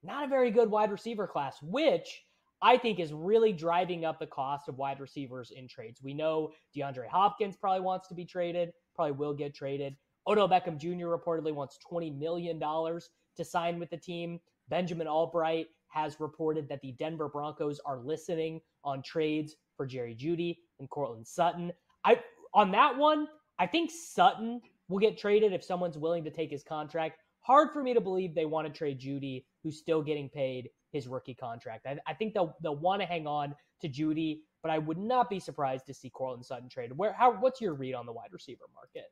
not 0.03 0.25
a 0.25 0.27
very 0.27 0.51
good 0.51 0.69
wide 0.69 0.91
receiver 0.91 1.27
class, 1.27 1.57
which 1.61 2.23
I 2.61 2.77
think 2.77 2.99
is 2.99 3.13
really 3.13 3.53
driving 3.53 4.05
up 4.05 4.19
the 4.19 4.27
cost 4.27 4.69
of 4.69 4.77
wide 4.77 4.99
receivers 4.99 5.51
in 5.51 5.67
trades. 5.67 6.01
We 6.03 6.13
know 6.13 6.51
DeAndre 6.75 7.07
Hopkins 7.07 7.57
probably 7.57 7.81
wants 7.81 8.07
to 8.09 8.13
be 8.13 8.25
traded, 8.25 8.71
probably 8.95 9.13
will 9.13 9.33
get 9.33 9.55
traded. 9.55 9.95
Odell 10.27 10.47
Beckham 10.47 10.77
Jr. 10.77 11.07
reportedly 11.07 11.53
wants 11.53 11.79
$20 11.91 12.17
million 12.17 12.59
to 12.59 13.45
sign 13.45 13.79
with 13.79 13.89
the 13.89 13.97
team. 13.97 14.39
Benjamin 14.69 15.07
Allbright 15.07 15.65
has 15.87 16.19
reported 16.19 16.69
that 16.69 16.81
the 16.81 16.93
Denver 16.93 17.27
Broncos 17.27 17.79
are 17.85 17.99
listening 17.99 18.61
on 18.83 19.01
trades 19.01 19.55
for 19.75 19.85
Jerry 19.85 20.15
Jeudy 20.15 20.57
and 20.79 20.89
Courtland 20.89 21.27
Sutton. 21.27 21.71
I 22.05 22.19
on 22.53 22.71
that 22.71 22.95
one, 22.95 23.27
I 23.59 23.67
think 23.67 23.91
Sutton 23.91 24.61
will 24.89 24.99
get 24.99 25.17
traded 25.17 25.53
if 25.53 25.63
someone's 25.63 25.97
willing 25.97 26.23
to 26.23 26.31
take 26.31 26.51
his 26.51 26.63
contract. 26.63 27.19
Hard 27.41 27.69
for 27.71 27.81
me 27.81 27.93
to 27.93 28.01
believe 28.01 28.35
they 28.35 28.45
want 28.45 28.67
to 28.67 28.73
trade 28.73 28.99
Jeudy, 28.99 29.45
who's 29.63 29.77
still 29.77 30.01
getting 30.01 30.29
paid 30.29 30.69
his 30.91 31.07
rookie 31.07 31.33
contract. 31.33 31.85
I, 31.85 31.97
I 32.07 32.13
think 32.13 32.33
they'll 32.33 32.55
they'll 32.61 32.75
want 32.75 33.01
to 33.01 33.07
hang 33.07 33.27
on 33.27 33.55
to 33.81 33.89
Jeudy, 33.89 34.39
but 34.61 34.71
I 34.71 34.77
would 34.77 34.97
not 34.97 35.29
be 35.29 35.39
surprised 35.39 35.85
to 35.87 35.93
see 35.93 36.09
Courtland 36.09 36.45
Sutton 36.45 36.69
traded. 36.69 36.97
Where 36.97 37.13
how 37.13 37.33
what's 37.33 37.61
your 37.61 37.73
read 37.73 37.93
on 37.93 38.05
the 38.05 38.11
wide 38.13 38.31
receiver 38.31 38.65
market? 38.73 39.05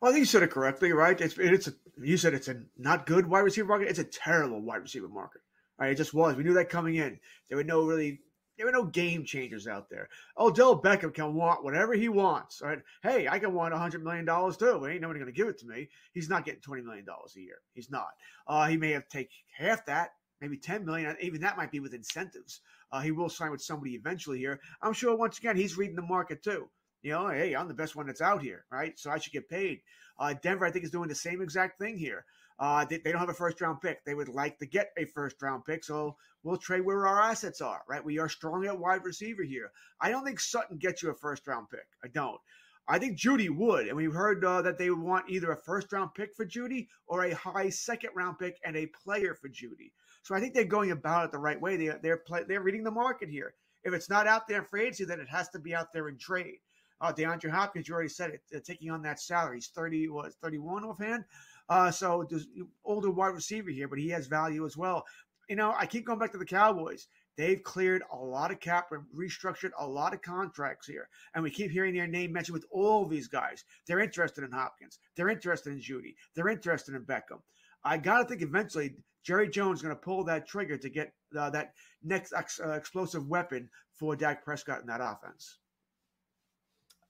Well, 0.00 0.10
I 0.10 0.12
think 0.12 0.22
you 0.22 0.26
said 0.26 0.42
it 0.42 0.50
correctly, 0.50 0.92
right? 0.92 1.18
It's 1.20 1.38
it's 1.38 1.68
a, 1.68 1.72
you 2.02 2.16
said 2.16 2.34
it's 2.34 2.48
a 2.48 2.62
not 2.76 3.06
good 3.06 3.26
wide 3.26 3.40
receiver 3.40 3.68
market. 3.68 3.88
It's 3.88 3.98
a 3.98 4.04
terrible 4.04 4.60
wide 4.60 4.82
receiver 4.82 5.08
market. 5.08 5.40
Right? 5.78 5.90
It 5.90 5.96
just 5.96 6.14
was. 6.14 6.36
We 6.36 6.44
knew 6.44 6.54
that 6.54 6.70
coming 6.70 6.96
in. 6.96 7.18
There 7.48 7.58
were 7.58 7.64
no 7.64 7.82
really 7.82 8.20
there 8.56 8.68
are 8.68 8.72
no 8.72 8.84
game 8.84 9.24
changers 9.24 9.66
out 9.66 9.88
there. 9.90 10.08
Odell 10.38 10.80
Beckham 10.80 11.12
can 11.12 11.34
want 11.34 11.64
whatever 11.64 11.94
he 11.94 12.08
wants. 12.08 12.60
Right? 12.62 12.78
Hey, 13.02 13.28
I 13.28 13.38
can 13.38 13.52
want 13.54 13.74
hundred 13.74 14.04
million 14.04 14.24
dollars 14.24 14.56
too. 14.56 14.86
Ain't 14.86 15.02
nobody 15.02 15.20
going 15.20 15.32
to 15.32 15.36
give 15.36 15.48
it 15.48 15.58
to 15.58 15.66
me. 15.66 15.88
He's 16.12 16.28
not 16.28 16.44
getting 16.44 16.60
twenty 16.60 16.82
million 16.82 17.04
dollars 17.04 17.34
a 17.36 17.40
year. 17.40 17.58
He's 17.72 17.90
not. 17.90 18.08
Uh, 18.46 18.66
he 18.66 18.76
may 18.76 18.92
have 18.92 19.08
take 19.08 19.30
half 19.56 19.84
that, 19.86 20.10
maybe 20.40 20.56
ten 20.56 20.84
million. 20.84 21.16
Even 21.20 21.40
that 21.42 21.56
might 21.56 21.72
be 21.72 21.80
with 21.80 21.94
incentives. 21.94 22.60
Uh, 22.92 23.00
he 23.00 23.10
will 23.10 23.28
sign 23.28 23.50
with 23.50 23.62
somebody 23.62 23.92
eventually 23.92 24.38
here. 24.38 24.60
I'm 24.80 24.92
sure. 24.92 25.16
Once 25.16 25.38
again, 25.38 25.56
he's 25.56 25.76
reading 25.76 25.96
the 25.96 26.02
market 26.02 26.42
too. 26.42 26.68
You 27.06 27.12
know, 27.12 27.28
hey, 27.28 27.54
I'm 27.54 27.68
the 27.68 27.74
best 27.74 27.94
one 27.94 28.08
that's 28.08 28.20
out 28.20 28.42
here, 28.42 28.64
right? 28.68 28.98
So 28.98 29.12
I 29.12 29.18
should 29.18 29.32
get 29.32 29.48
paid. 29.48 29.78
Uh, 30.18 30.34
Denver, 30.42 30.66
I 30.66 30.72
think, 30.72 30.84
is 30.84 30.90
doing 30.90 31.08
the 31.08 31.14
same 31.14 31.40
exact 31.40 31.78
thing 31.78 31.96
here. 31.96 32.24
Uh, 32.58 32.84
they, 32.84 32.98
they, 32.98 33.12
don't 33.12 33.20
have 33.20 33.28
a 33.28 33.32
first 33.32 33.60
round 33.60 33.80
pick. 33.80 34.04
They 34.04 34.14
would 34.14 34.28
like 34.28 34.58
to 34.58 34.66
get 34.66 34.90
a 34.98 35.04
first 35.04 35.40
round 35.40 35.64
pick. 35.64 35.84
So 35.84 36.16
we'll 36.42 36.56
trade 36.56 36.80
where 36.80 37.06
our 37.06 37.22
assets 37.22 37.60
are, 37.60 37.82
right? 37.88 38.04
We 38.04 38.18
are 38.18 38.28
strong 38.28 38.66
at 38.66 38.76
wide 38.76 39.04
receiver 39.04 39.44
here. 39.44 39.70
I 40.00 40.10
don't 40.10 40.24
think 40.24 40.40
Sutton 40.40 40.78
gets 40.78 41.00
you 41.00 41.10
a 41.10 41.14
first 41.14 41.46
round 41.46 41.70
pick. 41.70 41.86
I 42.02 42.08
don't. 42.08 42.40
I 42.88 42.98
think 42.98 43.16
Jeudy 43.16 43.50
would. 43.50 43.86
And 43.86 43.96
we've 43.96 44.12
heard 44.12 44.44
uh, 44.44 44.62
that 44.62 44.76
they 44.76 44.90
want 44.90 45.30
either 45.30 45.52
a 45.52 45.56
first 45.56 45.92
round 45.92 46.10
pick 46.12 46.34
for 46.34 46.44
Jeudy 46.44 46.88
or 47.06 47.22
a 47.22 47.36
high 47.36 47.68
second 47.68 48.10
round 48.16 48.40
pick 48.40 48.58
and 48.64 48.76
a 48.76 48.90
player 49.04 49.36
for 49.36 49.48
Jeudy. 49.48 49.92
So 50.24 50.34
I 50.34 50.40
think 50.40 50.54
they're 50.54 50.64
going 50.64 50.90
about 50.90 51.26
it 51.26 51.30
the 51.30 51.38
right 51.38 51.60
way. 51.60 51.76
They, 51.76 51.92
they're, 52.02 52.16
play, 52.16 52.42
they're 52.48 52.62
reading 52.62 52.82
the 52.82 52.90
market 52.90 53.28
here. 53.28 53.54
If 53.84 53.94
it's 53.94 54.10
not 54.10 54.26
out 54.26 54.48
there 54.48 54.58
in 54.58 54.64
free 54.64 54.82
agency, 54.82 55.04
then 55.04 55.20
it 55.20 55.28
has 55.28 55.48
to 55.50 55.60
be 55.60 55.72
out 55.72 55.92
there 55.92 56.08
in 56.08 56.18
trade. 56.18 56.58
Uh, 57.00 57.12
DeAndre 57.12 57.50
Hopkins, 57.50 57.88
you 57.88 57.94
already 57.94 58.08
said 58.08 58.30
it, 58.30 58.42
uh, 58.54 58.60
taking 58.64 58.90
on 58.90 59.02
that 59.02 59.20
salary. 59.20 59.56
He's 59.56 59.68
30, 59.68 60.08
what, 60.08 60.32
31 60.34 60.84
offhand? 60.84 61.24
Uh, 61.68 61.90
so 61.90 62.26
there's 62.28 62.46
older 62.84 63.10
wide 63.10 63.34
receiver 63.34 63.70
here, 63.70 63.88
but 63.88 63.98
he 63.98 64.08
has 64.10 64.26
value 64.26 64.64
as 64.64 64.76
well. 64.76 65.04
You 65.48 65.56
know, 65.56 65.74
I 65.76 65.86
keep 65.86 66.06
going 66.06 66.18
back 66.18 66.32
to 66.32 66.38
the 66.38 66.44
Cowboys. 66.44 67.08
They've 67.36 67.62
cleared 67.62 68.02
a 68.10 68.16
lot 68.16 68.50
of 68.50 68.60
cap 68.60 68.92
and 68.92 69.04
restructured 69.14 69.72
a 69.78 69.86
lot 69.86 70.14
of 70.14 70.22
contracts 70.22 70.86
here. 70.86 71.08
And 71.34 71.44
we 71.44 71.50
keep 71.50 71.70
hearing 71.70 71.94
their 71.94 72.06
name 72.06 72.32
mentioned 72.32 72.54
with 72.54 72.64
all 72.70 73.04
these 73.04 73.28
guys. 73.28 73.64
They're 73.86 74.00
interested 74.00 74.42
in 74.42 74.52
Hopkins. 74.52 74.98
They're 75.16 75.28
interested 75.28 75.72
in 75.72 75.80
Jeudy. 75.80 76.14
They're 76.34 76.48
interested 76.48 76.94
in 76.94 77.02
Beckham. 77.02 77.40
I 77.84 77.98
got 77.98 78.22
to 78.22 78.24
think 78.24 78.42
eventually 78.42 78.96
Jerry 79.22 79.48
Jones 79.48 79.78
is 79.78 79.82
going 79.82 79.94
to 79.94 80.00
pull 80.00 80.24
that 80.24 80.48
trigger 80.48 80.78
to 80.78 80.88
get 80.88 81.12
uh, 81.36 81.50
that 81.50 81.74
next 82.02 82.32
ex- 82.32 82.60
uh, 82.64 82.70
explosive 82.70 83.28
weapon 83.28 83.68
for 83.92 84.16
Dak 84.16 84.44
Prescott 84.44 84.80
in 84.80 84.86
that 84.86 85.00
offense. 85.00 85.58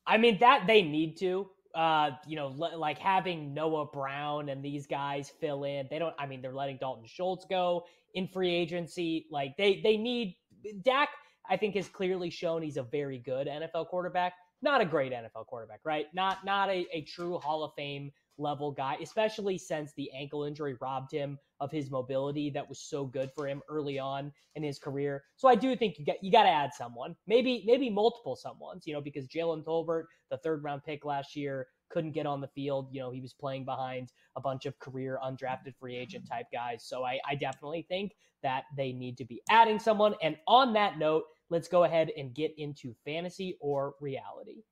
I 0.06 0.18
mean 0.18 0.38
that 0.40 0.64
they 0.66 0.82
need 0.82 1.16
to. 1.18 1.48
Uh, 1.74 2.12
you 2.26 2.36
know, 2.36 2.46
like 2.48 2.98
having 2.98 3.52
Noah 3.52 3.84
Brown 3.84 4.48
and 4.48 4.64
these 4.64 4.86
guys 4.86 5.30
fill 5.40 5.64
in. 5.64 5.86
They 5.90 5.98
don't. 5.98 6.14
I 6.18 6.26
mean, 6.26 6.40
they're 6.40 6.54
letting 6.54 6.78
Dalton 6.78 7.04
Schultz 7.06 7.44
go 7.44 7.84
in 8.14 8.28
free 8.28 8.54
agency. 8.54 9.26
Like 9.30 9.56
they 9.58 9.80
they 9.82 9.96
need 9.98 10.36
Dak. 10.82 11.10
I 11.48 11.56
think 11.56 11.74
has 11.76 11.88
clearly 11.88 12.30
shown 12.30 12.62
he's 12.62 12.78
a 12.78 12.82
very 12.82 13.18
good 13.18 13.46
NFL 13.46 13.88
quarterback. 13.88 14.32
Not 14.62 14.80
a 14.80 14.86
great 14.86 15.12
NFL 15.12 15.46
quarterback, 15.46 15.80
right? 15.84 16.06
Not 16.14 16.44
not 16.46 16.70
a, 16.70 16.86
a 16.92 17.02
true 17.02 17.38
Hall 17.38 17.62
of 17.62 17.72
Fame 17.76 18.10
level 18.38 18.72
guy, 18.72 18.96
especially 19.02 19.58
since 19.58 19.92
the 19.94 20.10
ankle 20.12 20.44
injury 20.44 20.76
robbed 20.80 21.12
him 21.12 21.38
of 21.60 21.70
his 21.70 21.90
mobility 21.90 22.50
that 22.50 22.68
was 22.68 22.78
so 22.78 23.04
good 23.04 23.30
for 23.34 23.46
him 23.46 23.62
early 23.68 23.98
on 23.98 24.32
in 24.54 24.62
his 24.62 24.78
career. 24.78 25.24
So 25.36 25.48
I 25.48 25.54
do 25.54 25.74
think 25.74 25.98
you 25.98 26.04
got 26.04 26.22
you 26.22 26.30
got 26.30 26.42
to 26.44 26.50
add 26.50 26.74
someone, 26.74 27.16
maybe 27.26 27.64
maybe 27.66 27.90
multiple 27.90 28.38
someones, 28.42 28.86
you 28.86 28.92
know, 28.92 29.00
because 29.00 29.26
Jalen 29.26 29.64
Tolbert, 29.64 30.04
the 30.30 30.38
third 30.38 30.62
round 30.62 30.82
pick 30.84 31.04
last 31.04 31.34
year, 31.36 31.66
couldn't 31.88 32.12
get 32.12 32.26
on 32.26 32.40
the 32.40 32.48
field. 32.48 32.88
You 32.90 33.00
know, 33.00 33.10
he 33.10 33.20
was 33.20 33.32
playing 33.32 33.64
behind 33.64 34.12
a 34.36 34.40
bunch 34.40 34.66
of 34.66 34.78
career 34.78 35.18
undrafted 35.24 35.74
free 35.78 35.96
agent 35.96 36.26
type 36.28 36.46
guys. 36.52 36.84
So 36.84 37.04
I, 37.04 37.18
I 37.28 37.34
definitely 37.34 37.86
think 37.88 38.12
that 38.42 38.64
they 38.76 38.92
need 38.92 39.16
to 39.18 39.24
be 39.24 39.40
adding 39.50 39.78
someone. 39.78 40.14
And 40.22 40.36
on 40.46 40.72
that 40.74 40.98
note, 40.98 41.24
let's 41.50 41.68
go 41.68 41.84
ahead 41.84 42.10
and 42.16 42.34
get 42.34 42.52
into 42.58 42.94
fantasy 43.04 43.56
or 43.60 43.94
reality. 44.00 44.62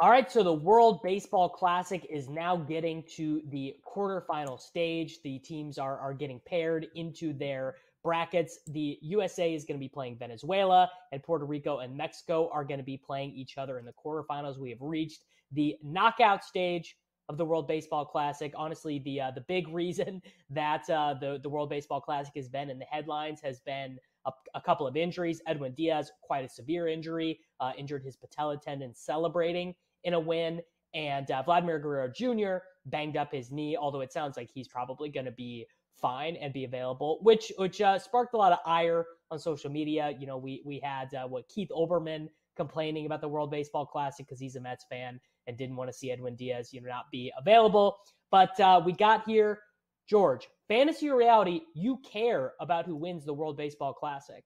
All 0.00 0.10
right, 0.10 0.28
so 0.28 0.42
the 0.42 0.52
World 0.52 1.02
Baseball 1.04 1.48
Classic 1.48 2.04
is 2.10 2.28
now 2.28 2.56
getting 2.56 3.04
to 3.14 3.40
the 3.50 3.76
quarterfinal 3.86 4.60
stage. 4.60 5.22
The 5.22 5.38
teams 5.38 5.78
are, 5.78 5.96
are 6.00 6.12
getting 6.12 6.40
paired 6.44 6.88
into 6.96 7.32
their 7.32 7.76
brackets. 8.02 8.58
The 8.66 8.98
USA 9.02 9.54
is 9.54 9.64
going 9.64 9.78
to 9.78 9.80
be 9.80 9.88
playing 9.88 10.18
Venezuela, 10.18 10.90
and 11.12 11.22
Puerto 11.22 11.44
Rico 11.44 11.78
and 11.78 11.96
Mexico 11.96 12.50
are 12.52 12.64
going 12.64 12.80
to 12.80 12.84
be 12.84 12.96
playing 12.96 13.34
each 13.34 13.56
other 13.56 13.78
in 13.78 13.84
the 13.84 13.92
quarterfinals. 13.92 14.58
We 14.58 14.70
have 14.70 14.82
reached 14.82 15.26
the 15.52 15.76
knockout 15.80 16.44
stage 16.44 16.96
of 17.28 17.38
the 17.38 17.44
World 17.44 17.68
Baseball 17.68 18.04
Classic. 18.04 18.52
Honestly, 18.56 18.98
the 18.98 19.20
uh, 19.20 19.30
the 19.30 19.42
big 19.42 19.68
reason 19.72 20.20
that 20.50 20.90
uh, 20.90 21.14
the 21.20 21.38
the 21.40 21.48
World 21.48 21.70
Baseball 21.70 22.00
Classic 22.00 22.32
has 22.34 22.48
been 22.48 22.68
in 22.68 22.80
the 22.80 22.84
headlines 22.86 23.40
has 23.42 23.60
been 23.60 23.98
a, 24.26 24.32
a 24.56 24.60
couple 24.60 24.88
of 24.88 24.96
injuries. 24.96 25.40
Edwin 25.46 25.72
Diaz, 25.72 26.10
quite 26.20 26.44
a 26.44 26.48
severe 26.48 26.88
injury, 26.88 27.38
uh, 27.60 27.70
injured 27.78 28.02
his 28.02 28.16
patella 28.16 28.58
tendon 28.58 28.92
celebrating 28.92 29.72
in 30.04 30.14
a 30.14 30.20
win. 30.20 30.60
And 30.94 31.30
uh, 31.30 31.42
Vladimir 31.42 31.78
Guerrero 31.78 32.08
Jr. 32.08 32.64
banged 32.86 33.16
up 33.16 33.32
his 33.32 33.50
knee, 33.50 33.76
although 33.76 34.00
it 34.00 34.12
sounds 34.12 34.36
like 34.36 34.48
he's 34.54 34.68
probably 34.68 35.08
going 35.08 35.26
to 35.26 35.32
be 35.32 35.66
fine 36.00 36.36
and 36.36 36.52
be 36.52 36.64
available, 36.64 37.18
which 37.22 37.52
which 37.58 37.80
uh, 37.80 37.98
sparked 37.98 38.34
a 38.34 38.36
lot 38.36 38.52
of 38.52 38.58
ire 38.66 39.06
on 39.30 39.38
social 39.38 39.70
media. 39.70 40.14
You 40.18 40.26
know, 40.26 40.36
we 40.36 40.62
we 40.64 40.78
had 40.78 41.12
uh, 41.14 41.26
what 41.26 41.48
Keith 41.48 41.70
Olbermann 41.70 42.28
complaining 42.56 43.06
about 43.06 43.20
the 43.20 43.28
World 43.28 43.50
Baseball 43.50 43.86
Classic 43.86 44.26
because 44.26 44.38
he's 44.38 44.56
a 44.56 44.60
Mets 44.60 44.84
fan 44.88 45.20
and 45.46 45.56
didn't 45.56 45.76
want 45.76 45.90
to 45.90 45.96
see 45.96 46.10
Edwin 46.10 46.36
Diaz, 46.36 46.72
you 46.72 46.80
know, 46.80 46.88
not 46.88 47.10
be 47.10 47.32
available. 47.38 47.96
But 48.30 48.58
uh, 48.60 48.80
we 48.84 48.92
got 48.92 49.24
here, 49.26 49.60
George. 50.08 50.48
Fantasy 50.68 51.10
or 51.10 51.16
reality? 51.18 51.60
You 51.74 51.98
care 52.10 52.52
about 52.60 52.86
who 52.86 52.96
wins 52.96 53.24
the 53.24 53.34
World 53.34 53.56
Baseball 53.56 53.92
Classic? 53.92 54.44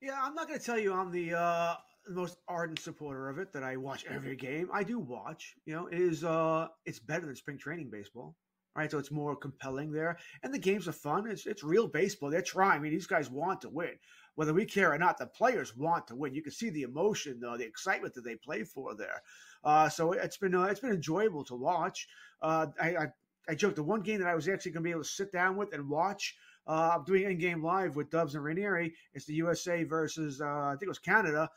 Yeah, 0.00 0.20
I'm 0.22 0.34
not 0.34 0.46
going 0.46 0.60
to 0.60 0.64
tell 0.64 0.78
you 0.78 0.92
I'm 0.92 1.10
the 1.10 1.34
uh, 1.34 1.74
the 2.06 2.14
most 2.14 2.38
ardent 2.48 2.78
supporter 2.78 3.28
of 3.28 3.38
it 3.38 3.52
that 3.52 3.62
I 3.62 3.76
watch 3.76 4.04
every 4.08 4.36
game. 4.36 4.68
I 4.72 4.82
do 4.82 4.98
watch. 4.98 5.54
You 5.66 5.74
know, 5.74 5.86
it 5.86 5.98
is 5.98 6.24
uh 6.24 6.68
it's 6.84 6.98
better 6.98 7.26
than 7.26 7.36
spring 7.36 7.58
training 7.58 7.90
baseball. 7.90 8.36
Right, 8.76 8.90
so 8.90 8.98
it's 8.98 9.12
more 9.12 9.36
compelling 9.36 9.92
there, 9.92 10.18
and 10.42 10.52
the 10.52 10.58
games 10.58 10.88
are 10.88 10.92
fun. 10.92 11.30
It's 11.30 11.46
it's 11.46 11.62
real 11.62 11.86
baseball. 11.86 12.28
They're 12.28 12.42
trying. 12.42 12.80
I 12.80 12.82
mean, 12.82 12.90
these 12.90 13.06
guys 13.06 13.30
want 13.30 13.60
to 13.60 13.68
win, 13.68 13.92
whether 14.34 14.52
we 14.52 14.64
care 14.64 14.92
or 14.92 14.98
not. 14.98 15.16
The 15.16 15.28
players 15.28 15.76
want 15.76 16.08
to 16.08 16.16
win. 16.16 16.34
You 16.34 16.42
can 16.42 16.50
see 16.50 16.70
the 16.70 16.82
emotion, 16.82 17.38
though, 17.38 17.56
the 17.56 17.64
excitement 17.64 18.14
that 18.14 18.24
they 18.24 18.34
play 18.34 18.64
for 18.64 18.96
there. 18.96 19.22
Uh, 19.62 19.88
so 19.88 20.10
it's 20.10 20.38
been 20.38 20.56
uh, 20.56 20.64
it's 20.64 20.80
been 20.80 20.90
enjoyable 20.90 21.44
to 21.44 21.54
watch. 21.54 22.08
Uh, 22.42 22.66
I, 22.80 22.96
I 22.96 23.06
I 23.48 23.54
joked 23.54 23.76
the 23.76 23.84
one 23.84 24.00
game 24.00 24.18
that 24.18 24.28
I 24.28 24.34
was 24.34 24.48
actually 24.48 24.72
going 24.72 24.82
to 24.82 24.88
be 24.88 24.90
able 24.90 25.02
to 25.02 25.08
sit 25.08 25.30
down 25.30 25.56
with 25.56 25.72
and 25.72 25.88
watch. 25.88 26.34
Uh, 26.66 26.96
I'm 26.96 27.04
doing 27.04 27.24
in 27.24 27.38
game 27.38 27.62
live 27.62 27.94
with 27.94 28.10
Dubs 28.10 28.34
and 28.34 28.44
Ranieri. 28.44 28.94
It's 29.12 29.26
the 29.26 29.34
USA 29.34 29.84
versus 29.84 30.40
uh, 30.40 30.46
I 30.46 30.70
think 30.72 30.84
it 30.84 30.88
was 30.88 30.98
Canada, 30.98 31.50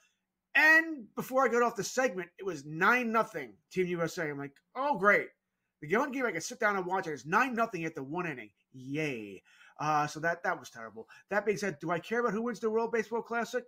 and 0.57 1.05
before 1.15 1.45
I 1.45 1.51
got 1.51 1.61
off 1.61 1.75
the 1.75 1.83
segment, 1.83 2.29
it 2.39 2.45
was 2.45 2.65
nine 2.65 3.11
nothing 3.11 3.53
Team 3.71 3.85
USA. 3.87 4.29
I'm 4.29 4.39
like, 4.39 4.55
oh 4.75 4.97
great. 4.97 5.27
The 5.81 5.95
one 5.95 6.11
game 6.11 6.25
I 6.25 6.31
can 6.31 6.41
sit 6.41 6.59
down 6.59 6.75
and 6.75 6.85
watch 6.85 7.05
it 7.05 7.13
is 7.13 7.27
nine 7.27 7.53
nothing 7.53 7.85
at 7.85 7.93
the 7.93 8.03
one 8.03 8.25
inning. 8.25 8.49
Yay! 8.73 9.43
Uh, 9.79 10.07
so 10.07 10.19
that 10.21 10.41
that 10.43 10.59
was 10.59 10.71
terrible. 10.71 11.07
That 11.29 11.45
being 11.45 11.59
said, 11.59 11.77
do 11.79 11.91
I 11.91 11.99
care 11.99 12.21
about 12.21 12.33
who 12.33 12.41
wins 12.41 12.59
the 12.59 12.71
World 12.71 12.91
Baseball 12.91 13.21
Classic? 13.21 13.63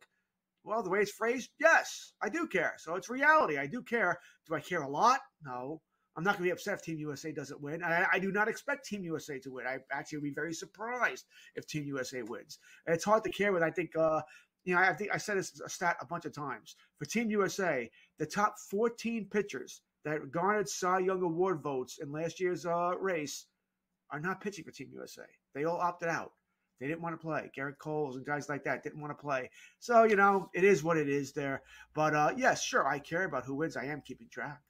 Well, 0.64 0.82
the 0.82 0.90
way 0.90 1.00
it's 1.00 1.12
phrased, 1.12 1.52
yes, 1.60 2.14
I 2.22 2.30
do 2.30 2.48
care. 2.48 2.74
So 2.78 2.96
it's 2.96 3.10
reality. 3.10 3.58
I 3.58 3.68
do 3.68 3.84
care. 3.84 4.20
Do 4.48 4.56
I 4.56 4.60
care 4.60 4.82
a 4.82 4.90
lot? 4.90 5.20
No. 5.46 5.82
I'm 6.18 6.24
not 6.24 6.32
going 6.32 6.44
to 6.44 6.48
be 6.48 6.52
upset 6.52 6.74
if 6.74 6.82
Team 6.82 6.98
USA 7.00 7.32
doesn't 7.32 7.62
win. 7.62 7.82
I, 7.82 8.06
I, 8.12 8.20
do 8.20 8.30
not 8.30 8.50
expect 8.50 8.86
Team 8.86 9.06
USA 9.06 9.40
to 9.40 9.52
win. 9.52 9.66
I 9.66 9.78
actually 9.90 10.18
would 10.18 10.26
be 10.26 10.34
very 10.34 10.54
surprised 10.54 11.26
if 11.56 11.66
Team 11.66 11.86
USA 11.86 12.24
wins. 12.24 12.58
It's 12.88 13.06
hard 13.06 13.24
to 13.24 13.30
care 13.30 13.54
when 13.54 13.64
I 13.64 13.72
think 13.72 13.96
uh, 13.96 14.22
you 14.66 14.76
know, 14.76 14.82
I 14.82 14.94
think 14.94 15.12
I 15.14 15.18
said 15.18 15.38
this 15.38 15.60
a 15.62 15.70
stat 15.70 15.98
a 16.02 16.06
bunch 16.06 16.26
of 16.26 16.34
times. 16.34 16.76
For 16.98 17.06
Team 17.06 17.32
USA, 17.32 17.90
the 18.18 18.26
top 18.26 18.56
14 18.70 19.28
pitchers 19.32 19.82
that 20.06 20.32
garnered 20.32 20.70
Cy 20.70 21.00
Young 21.00 21.22
Award 21.22 21.62
votes 21.62 22.00
in 22.02 22.12
last 22.12 22.40
year's 22.40 22.66
uh, 22.66 22.94
race 23.00 23.46
are 24.12 24.20
not 24.20 24.42
pitching 24.42 24.64
for 24.64 24.72
Team 24.72 24.90
USA. 24.94 25.24
They 25.54 25.66
all 25.66 25.80
opted 25.80 26.10
out. 26.10 26.32
They 26.80 26.88
didn't 26.88 27.02
want 27.02 27.20
to 27.20 27.26
play. 27.26 27.52
Gerrit 27.58 27.78
Coles 27.78 28.16
and 28.16 28.26
guys 28.26 28.48
like 28.48 28.64
that 28.64 28.84
didn't 28.84 29.02
want 29.02 29.18
to 29.18 29.22
play. 29.22 29.50
So, 29.80 30.04
you 30.04 30.16
know, 30.16 30.50
it 30.54 30.64
is 30.64 30.84
what 30.84 30.98
it 30.98 31.10
is 31.10 31.34
there. 31.34 31.62
But 31.94 32.16
uh, 32.16 32.34
yes, 32.38 32.64
sure, 32.64 32.88
I 32.88 33.00
care 33.00 33.26
about 33.26 33.46
who 33.46 33.56
wins. 33.56 33.76
I 33.76 33.86
am 33.86 34.02
keeping 34.02 34.30
track. 34.30 34.62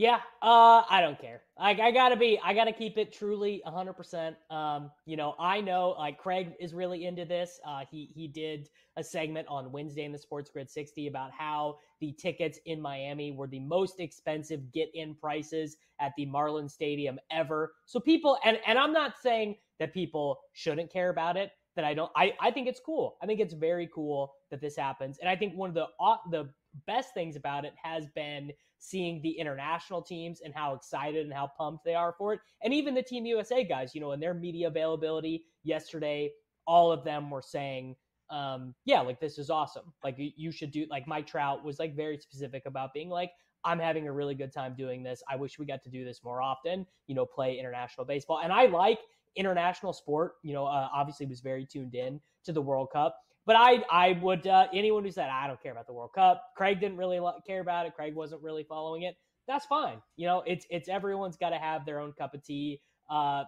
Yeah, 0.00 0.20
uh, 0.40 0.82
I 0.88 1.02
don't 1.02 1.20
care. 1.20 1.42
I, 1.58 1.72
I 1.72 1.90
gotta 1.90 2.16
be, 2.16 2.40
I 2.42 2.54
gotta 2.54 2.72
keep 2.72 2.96
it 2.96 3.12
truly 3.12 3.62
100%. 3.66 4.34
Um, 4.50 4.90
you 5.04 5.14
know, 5.14 5.34
I 5.38 5.60
know 5.60 5.94
like 5.98 6.16
Craig 6.16 6.54
is 6.58 6.72
really 6.72 7.04
into 7.04 7.26
this. 7.26 7.60
Uh, 7.66 7.82
he 7.90 8.08
he 8.14 8.26
did 8.26 8.70
a 8.96 9.04
segment 9.04 9.46
on 9.50 9.70
Wednesday 9.70 10.04
in 10.04 10.12
the 10.12 10.16
Sports 10.16 10.48
Grid 10.50 10.70
60 10.70 11.06
about 11.06 11.32
how 11.32 11.76
the 12.00 12.12
tickets 12.12 12.58
in 12.64 12.80
Miami 12.80 13.30
were 13.30 13.46
the 13.46 13.60
most 13.60 14.00
expensive 14.00 14.72
get-in 14.72 15.16
prices 15.16 15.76
at 16.00 16.12
the 16.16 16.24
Marlin 16.24 16.70
Stadium 16.70 17.18
ever. 17.30 17.74
So 17.84 18.00
people, 18.00 18.38
and 18.42 18.58
and 18.66 18.78
I'm 18.78 18.94
not 18.94 19.18
saying 19.20 19.56
that 19.80 19.92
people 19.92 20.38
shouldn't 20.54 20.90
care 20.90 21.10
about 21.10 21.36
it. 21.36 21.50
That 21.76 21.84
I 21.84 21.92
don't. 21.92 22.10
I 22.16 22.32
I 22.40 22.50
think 22.52 22.68
it's 22.68 22.80
cool. 22.80 23.18
I 23.22 23.26
think 23.26 23.38
it's 23.38 23.52
very 23.52 23.90
cool 23.94 24.32
that 24.50 24.62
this 24.62 24.76
happens, 24.76 25.18
and 25.18 25.28
I 25.28 25.36
think 25.36 25.52
one 25.54 25.68
of 25.68 25.74
the 25.74 25.88
the 26.30 26.48
best 26.86 27.12
things 27.12 27.36
about 27.36 27.66
it 27.66 27.74
has 27.82 28.06
been 28.14 28.50
seeing 28.80 29.20
the 29.22 29.30
international 29.30 30.02
teams 30.02 30.40
and 30.40 30.52
how 30.54 30.74
excited 30.74 31.24
and 31.24 31.32
how 31.32 31.50
pumped 31.56 31.84
they 31.84 31.94
are 31.94 32.14
for 32.16 32.32
it. 32.32 32.40
And 32.64 32.74
even 32.74 32.94
the 32.94 33.02
Team 33.02 33.26
USA 33.26 33.62
guys, 33.62 33.94
you 33.94 34.00
know, 34.00 34.12
in 34.12 34.20
their 34.20 34.34
media 34.34 34.66
availability 34.68 35.44
yesterday, 35.62 36.32
all 36.66 36.90
of 36.90 37.04
them 37.04 37.30
were 37.30 37.42
saying, 37.42 37.94
um, 38.30 38.74
yeah, 38.84 39.00
like 39.00 39.20
this 39.20 39.38
is 39.38 39.50
awesome. 39.50 39.92
Like 40.02 40.16
you 40.18 40.50
should 40.50 40.70
do 40.70 40.86
like 40.90 41.06
Mike 41.06 41.26
Trout 41.26 41.64
was 41.64 41.78
like 41.78 41.94
very 41.94 42.18
specific 42.18 42.64
about 42.66 42.94
being 42.94 43.10
like, 43.10 43.32
I'm 43.64 43.78
having 43.78 44.08
a 44.08 44.12
really 44.12 44.34
good 44.34 44.52
time 44.52 44.74
doing 44.76 45.02
this. 45.02 45.22
I 45.28 45.36
wish 45.36 45.58
we 45.58 45.66
got 45.66 45.82
to 45.82 45.90
do 45.90 46.04
this 46.04 46.24
more 46.24 46.40
often, 46.40 46.86
you 47.06 47.14
know, 47.14 47.26
play 47.26 47.58
international 47.58 48.06
baseball. 48.06 48.40
And 48.42 48.52
I 48.52 48.66
like 48.66 49.00
international 49.36 49.92
sport, 49.92 50.34
you 50.42 50.54
know, 50.54 50.64
uh, 50.64 50.88
obviously 50.94 51.26
was 51.26 51.40
very 51.40 51.66
tuned 51.66 51.94
in 51.94 52.20
to 52.44 52.52
the 52.52 52.62
World 52.62 52.88
Cup. 52.92 53.16
But 53.46 53.56
I, 53.56 53.82
I 53.90 54.18
would 54.22 54.46
uh, 54.46 54.66
anyone 54.72 55.04
who 55.04 55.10
said 55.10 55.28
I 55.30 55.46
don't 55.46 55.60
care 55.62 55.72
about 55.72 55.86
the 55.86 55.92
World 55.92 56.12
Cup, 56.14 56.42
Craig 56.56 56.80
didn't 56.80 56.98
really 56.98 57.20
care 57.46 57.60
about 57.60 57.86
it. 57.86 57.94
Craig 57.94 58.14
wasn't 58.14 58.42
really 58.42 58.64
following 58.64 59.02
it. 59.02 59.16
That's 59.48 59.66
fine. 59.66 60.00
You 60.16 60.26
know, 60.26 60.42
it's 60.46 60.66
it's 60.70 60.88
everyone's 60.88 61.36
got 61.36 61.50
to 61.50 61.58
have 61.58 61.84
their 61.84 61.98
own 62.00 62.12
cup 62.12 62.34
of 62.34 62.44
tea. 62.44 62.80
Uh, 63.10 63.42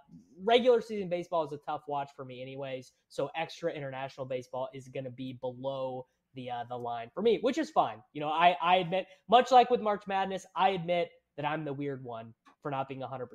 regular 0.45 0.81
season 0.81 1.09
baseball 1.09 1.45
is 1.45 1.53
a 1.53 1.59
tough 1.59 1.83
watch 1.87 2.11
for 2.17 2.25
me, 2.25 2.43
anyways. 2.43 2.93
So 3.09 3.31
extra 3.37 3.73
international 3.73 4.27
baseball 4.27 4.69
is 4.75 4.89
going 4.89 5.05
to 5.05 5.11
be 5.11 5.39
below 5.41 6.07
the 6.35 6.51
uh, 6.51 6.65
the 6.69 6.77
line 6.77 7.11
for 7.15 7.23
me, 7.23 7.39
which 7.43 7.59
is 7.59 7.71
fine. 7.71 7.99
You 8.13 8.23
know, 8.23 8.29
I 8.31 8.57
I 8.61 8.77
admit, 8.77 9.07
much 9.29 9.53
like 9.53 9.71
with 9.71 9.81
March 9.81 10.03
Madness, 10.09 10.47
I 10.57 10.71
admit 10.71 11.11
that 11.37 11.47
I'm 11.47 11.65
the 11.65 11.73
weird 11.73 12.03
one 12.03 12.35
for 12.63 12.71
not 12.71 12.89
being 12.89 13.01
100% 13.01 13.27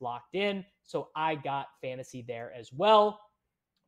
locked 0.00 0.34
in. 0.34 0.64
So 0.86 1.08
I 1.16 1.34
got 1.34 1.66
fantasy 1.82 2.24
there 2.26 2.52
as 2.58 2.70
well. 2.72 3.18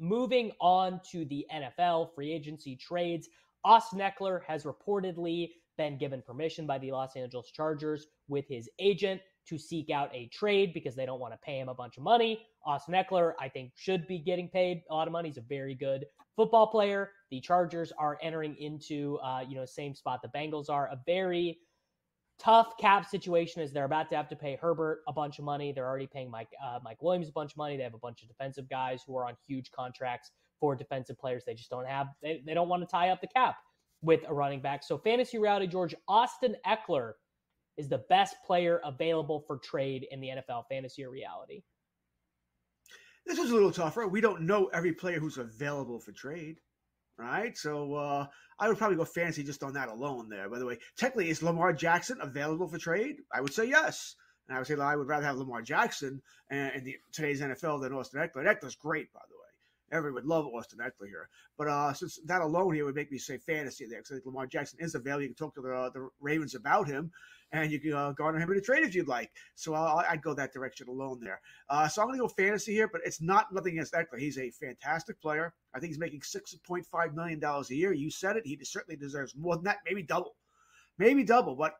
Moving 0.03 0.51
on 0.63 0.99
to 1.11 1.27
the 1.27 1.47
NFL 1.55 2.15
free 2.15 2.33
agency 2.33 2.75
trades, 2.75 3.29
Austin 3.65 4.01
Ekeler 4.01 4.41
has 4.47 4.65
reportedly 4.65 5.51
been 5.77 5.99
given 5.99 6.23
permission 6.23 6.67
by 6.67 6.79
the 6.79 6.91
Los 6.91 7.17
Angeles 7.17 7.51
Chargers 7.51 8.07
with 8.27 8.47
his 8.49 8.67
agent 8.79 9.21
to 9.47 9.59
seek 9.59 9.91
out 9.91 10.09
a 10.15 10.29
trade 10.29 10.73
because 10.73 10.97
they 10.97 11.05
don't 11.05 11.21
want 11.21 11.35
to 11.35 11.39
pay 11.45 11.59
him 11.59 11.69
a 11.69 11.75
bunch 11.75 11.99
of 11.99 12.03
money. 12.03 12.41
Austin 12.65 12.95
Ekeler, 12.95 13.33
I 13.39 13.51
think, 13.51 13.73
should 13.77 14.07
be 14.07 14.19
getting 14.19 14.49
paid 14.49 14.81
a 14.89 14.95
lot 14.95 15.07
of 15.07 15.13
money. 15.13 15.29
He's 15.29 15.37
a 15.37 15.43
very 15.43 15.75
good 15.75 16.07
football 16.35 16.69
player. 16.69 17.11
The 17.31 17.43
Chargers 17.43 17.93
are 17.99 18.17
entering 18.23 18.57
into, 18.57 19.19
uh, 19.23 19.41
you 19.47 19.55
know, 19.55 19.67
same 19.67 19.95
spot 19.95 20.21
the 20.23 20.29
Bengals 20.29 20.71
are, 20.71 20.87
a 20.87 20.99
very 21.05 21.59
tough 22.41 22.77
cap 22.79 23.07
situation 23.07 23.63
as 23.63 23.73
they're 23.73 23.85
about 23.85 24.09
to 24.09 24.17
have 24.17 24.29
to 24.29 24.37
pay 24.37 24.57
Herbert 24.57 25.03
a 25.07 25.13
bunch 25.13 25.39
of 25.39 25.45
money. 25.45 25.73
They're 25.73 25.87
already 25.87 26.07
paying 26.07 26.31
Mike 26.31 26.49
uh, 26.65 26.79
Mike 26.83 27.03
Williams 27.03 27.29
a 27.29 27.33
bunch 27.33 27.53
of 27.53 27.57
money. 27.57 27.77
They 27.77 27.83
have 27.83 27.95
a 27.95 27.99
bunch 27.99 28.23
of 28.23 28.29
defensive 28.29 28.69
guys 28.69 29.03
who 29.07 29.17
are 29.17 29.27
on 29.27 29.35
huge 29.47 29.71
contracts 29.71 30.31
for 30.59 30.75
defensive 30.75 31.19
players. 31.19 31.45
They 31.47 31.55
just 31.55 31.71
don't 31.71 31.87
have 31.87 32.09
they, 32.23 32.43
they 32.47 32.55
don't 32.55 32.69
want 32.69 32.83
to 32.83 32.91
tie 32.91 33.11
up 33.11 33.21
the 33.21 33.29
cap 33.29 33.57
with 34.03 34.21
a 34.27 34.35
running 34.35 34.61
back. 34.61 34.83
So 34.83 34.99
fantasy 34.99 35.39
reality, 35.39 35.67
George 35.67 35.95
Austin 36.09 36.57
Ekeler 36.67 37.13
is 37.77 37.89
the 37.89 38.03
best 38.09 38.37
player 38.47 38.81
available 38.85 39.45
for 39.47 39.59
trade 39.59 40.07
in 40.11 40.21
the 40.21 40.29
NFL 40.29 40.65
fantasy 40.69 41.05
reality. 41.05 41.63
This 43.27 43.39
is 43.39 43.51
a 43.51 43.55
little 43.55 43.71
tougher. 43.71 44.09
We 44.09 44.21
don't 44.21 44.43
know 44.43 44.71
every 44.73 44.93
player 44.93 45.21
who's 45.21 45.39
available 45.39 46.01
for 46.01 46.13
trade 46.13 46.59
right? 47.21 47.57
So 47.57 47.95
uh, 47.95 48.27
I 48.59 48.69
would 48.69 48.79
probably 48.79 48.97
go 48.97 49.05
fancy 49.05 49.43
just 49.43 49.63
on 49.63 49.75
that 49.75 49.89
alone 49.89 50.29
there. 50.29 50.49
By 50.49 50.59
the 50.59 50.67
way, 50.67 50.79
technically, 50.97 51.31
is 51.31 51.43
Lamar 51.43 51.73
Jackson 51.73 52.19
available 52.21 52.69
for 52.69 52.79
trade? 52.79 53.17
I 53.33 53.41
would 53.41 53.55
say 53.55 53.67
yes. 53.67 54.17
And 54.49 54.57
I 54.57 54.61
would 54.61 54.67
say 54.67 54.75
well, 54.75 54.89
I 54.89 54.97
would 54.97 55.09
rather 55.09 55.27
have 55.27 55.37
Lamar 55.37 55.63
Jackson 55.63 56.21
in 56.51 56.83
the, 56.85 56.97
today's 57.13 57.41
NFL 57.41 57.83
than 57.83 57.93
Austin 57.93 58.21
Ekeler. 58.21 58.47
Ekeler's 58.47 58.75
great, 58.75 59.13
by 59.13 59.21
the 59.29 59.37
way. 59.37 59.99
Everyone 59.99 60.15
would 60.15 60.25
love 60.25 60.47
Austin 60.47 60.81
Ekeler 60.81 61.07
here. 61.07 61.29
But 61.57 61.69
uh, 61.69 61.93
since 61.93 62.19
that 62.27 62.43
alone 62.43 62.75
here 62.75 62.85
would 62.85 62.95
make 62.95 63.13
me 63.13 63.19
say 63.19 63.39
fantasy 63.39 63.87
there, 63.87 64.01
because 64.01 64.13
I 64.13 64.15
think 64.17 64.27
Lamar 64.27 64.47
Jackson 64.47 64.79
is 64.81 64.95
available. 64.95 65.23
You 65.23 65.29
can 65.29 65.37
talk 65.37 65.55
to 65.55 65.63
the, 65.63 65.73
uh, 65.73 65.91
the 65.91 66.09
Ravens 66.21 66.55
about 66.55 66.89
him 66.89 67.13
and 67.53 67.73
you 67.73 67.81
can 67.81 67.93
uh, 67.93 68.13
garner 68.13 68.39
him 68.39 68.51
in 68.51 68.59
a 68.59 68.61
trade 68.61 68.85
if 68.85 68.95
you'd 68.95 69.09
like. 69.09 69.31
So 69.55 69.75
I'll, 69.75 70.05
I'd 70.09 70.23
go 70.23 70.35
that 70.35 70.53
direction 70.53 70.89
alone 70.89 71.21
there. 71.21 71.41
Uh, 71.69 71.89
so 71.89 72.01
I'm 72.01 72.09
going 72.09 72.19
to 72.19 72.23
go 72.23 72.29
fantasy 72.29 72.73
here, 72.73 72.89
but 72.89 73.01
it's 73.05 73.21
not 73.21 73.53
nothing 73.53 73.73
against 73.73 73.95
Ekeler. 73.95 74.19
He's 74.19 74.39
a 74.39 74.51
fantastic 74.51 75.21
player. 75.21 75.53
I 75.75 75.81
think 75.81 75.91
he's 75.91 75.99
making 75.99 76.21
$6.5 76.21 77.15
million 77.15 77.43
a 77.43 77.75
year. 77.75 77.93
You 77.93 78.11
said 78.11 78.37
it. 78.37 78.47
He 78.47 78.59
certainly 78.63 78.97
deserves 78.97 79.35
more 79.37 79.57
than 79.57 79.65
that, 79.65 79.79
maybe 79.85 80.03
double. 80.03 80.37
Maybe 80.99 81.25
double. 81.25 81.57
But 81.57 81.75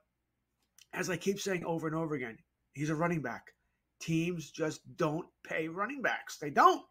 as 0.93 1.09
I 1.09 1.17
keep 1.17 1.41
saying 1.41 1.65
over 1.65 1.87
and 1.87 1.97
over 1.97 2.15
again, 2.15 2.39
he's 2.73 2.91
a 2.91 2.95
running 2.95 3.23
back. 3.23 3.53
Teams 4.01 4.51
just 4.51 4.81
don't 4.97 5.27
pay 5.45 5.69
running 5.69 6.03
backs. 6.03 6.39
They 6.39 6.51
don't. 6.51 6.83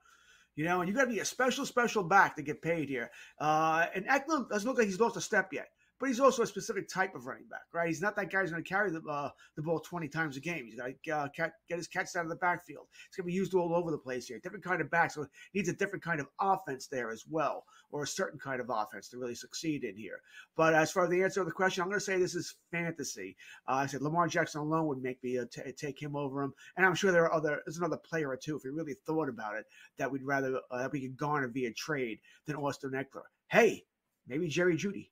You 0.56 0.66
know, 0.66 0.82
and 0.82 0.90
you 0.90 0.96
got 0.96 1.06
to 1.06 1.12
be 1.12 1.20
a 1.20 1.26
special, 1.26 1.66
special 1.66 2.04
back 2.04 2.36
to 2.36 2.42
get 2.42 2.62
paid 2.62 2.90
here. 2.90 3.12
Uh, 3.40 3.86
and 3.96 4.06
Ekeler 4.06 4.50
doesn't 4.50 4.68
look 4.68 4.78
like 4.78 4.88
he's 4.88 5.00
lost 5.00 5.16
a 5.16 5.22
step 5.22 5.54
yet 5.54 5.70
but 6.00 6.08
he's 6.08 6.20
also 6.20 6.44
a 6.44 6.48
specific 6.48 6.88
type 6.88 7.14
of 7.14 7.26
running 7.26 7.48
back, 7.50 7.66
right? 7.74 7.88
He's 7.88 8.02
not 8.02 8.16
that 8.16 8.32
guy 8.32 8.42
who's 8.42 8.52
going 8.52 8.64
to 8.64 8.70
carry 8.70 8.90
the 8.90 9.02
uh, 9.02 9.30
the 9.56 9.62
ball 9.62 9.80
20 9.80 10.08
times 10.08 10.38
a 10.38 10.40
game. 10.40 10.66
He's 10.66 10.76
got 10.76 10.92
to 11.04 11.12
uh, 11.12 11.28
get 11.68 11.78
his 11.78 11.88
catches 11.88 12.16
out 12.16 12.24
of 12.24 12.30
the 12.30 12.38
backfield. 12.38 12.88
He's 13.10 13.18
going 13.18 13.26
to 13.26 13.32
be 13.32 13.34
used 13.34 13.54
all 13.54 13.76
over 13.76 13.92
the 13.92 13.98
place 13.98 14.28
here. 14.28 14.40
Different 14.40 14.64
kind 14.64 14.82
of 14.82 14.90
back, 14.90 15.12
so 15.12 15.28
needs 15.54 15.68
a 15.68 15.74
different 15.74 16.04
kind 16.04 16.22
of 16.22 16.28
offense 16.40 16.88
there 16.88 17.12
as 17.12 17.26
well, 17.30 17.66
or 17.92 18.04
a 18.04 18.08
certain 18.08 18.40
kind 18.40 18.62
of 18.62 18.70
offense 18.70 19.10
to 19.10 19.18
really 19.18 19.36
succeed 19.36 19.84
in 19.84 19.98
here. 19.98 20.22
But 20.56 20.74
as 20.74 20.92
far 20.92 21.04
as 21.04 21.10
the 21.10 21.22
answer 21.22 21.42
to 21.42 21.46
the 21.46 21.52
question, 21.52 21.82
I'm 21.82 21.90
going 21.90 22.00
to 22.00 22.06
say 22.06 22.18
this 22.18 22.36
is 22.36 22.56
fantasy. 22.72 23.36
Uh, 23.68 23.74
I 23.74 23.86
said 23.86 24.02
Lamar 24.02 24.28
Jackson 24.28 24.62
alone 24.62 24.88
would 24.88 25.04
make 25.04 25.22
me 25.22 25.38
uh, 25.38 25.46
t- 25.52 25.72
take 25.74 26.02
him 26.02 26.16
over 26.16 26.42
him, 26.42 26.54
and 26.78 26.86
I'm 26.86 26.96
sure 26.96 27.12
there 27.12 27.26
are 27.26 27.34
other. 27.34 27.62
There's 27.66 27.78
another 27.78 27.98
player 27.98 28.30
or 28.30 28.38
two 28.38 28.56
if 28.56 28.64
we 28.64 28.70
really 28.70 28.96
thought 29.06 29.28
about 29.28 29.58
it 29.58 29.66
that 29.98 30.10
we'd 30.10 30.24
rather 30.24 30.62
uh, 30.72 30.78
that 30.78 30.94
we 30.94 31.02
could 31.02 31.18
garner 31.18 31.50
via 31.50 31.74
trade 31.74 32.20
than 32.46 32.56
Austin 32.56 32.92
Ekeler. 32.92 33.24
Hey, 33.48 33.84
maybe 34.28 34.48
Jerry 34.48 34.78
Jeudy 34.78 35.10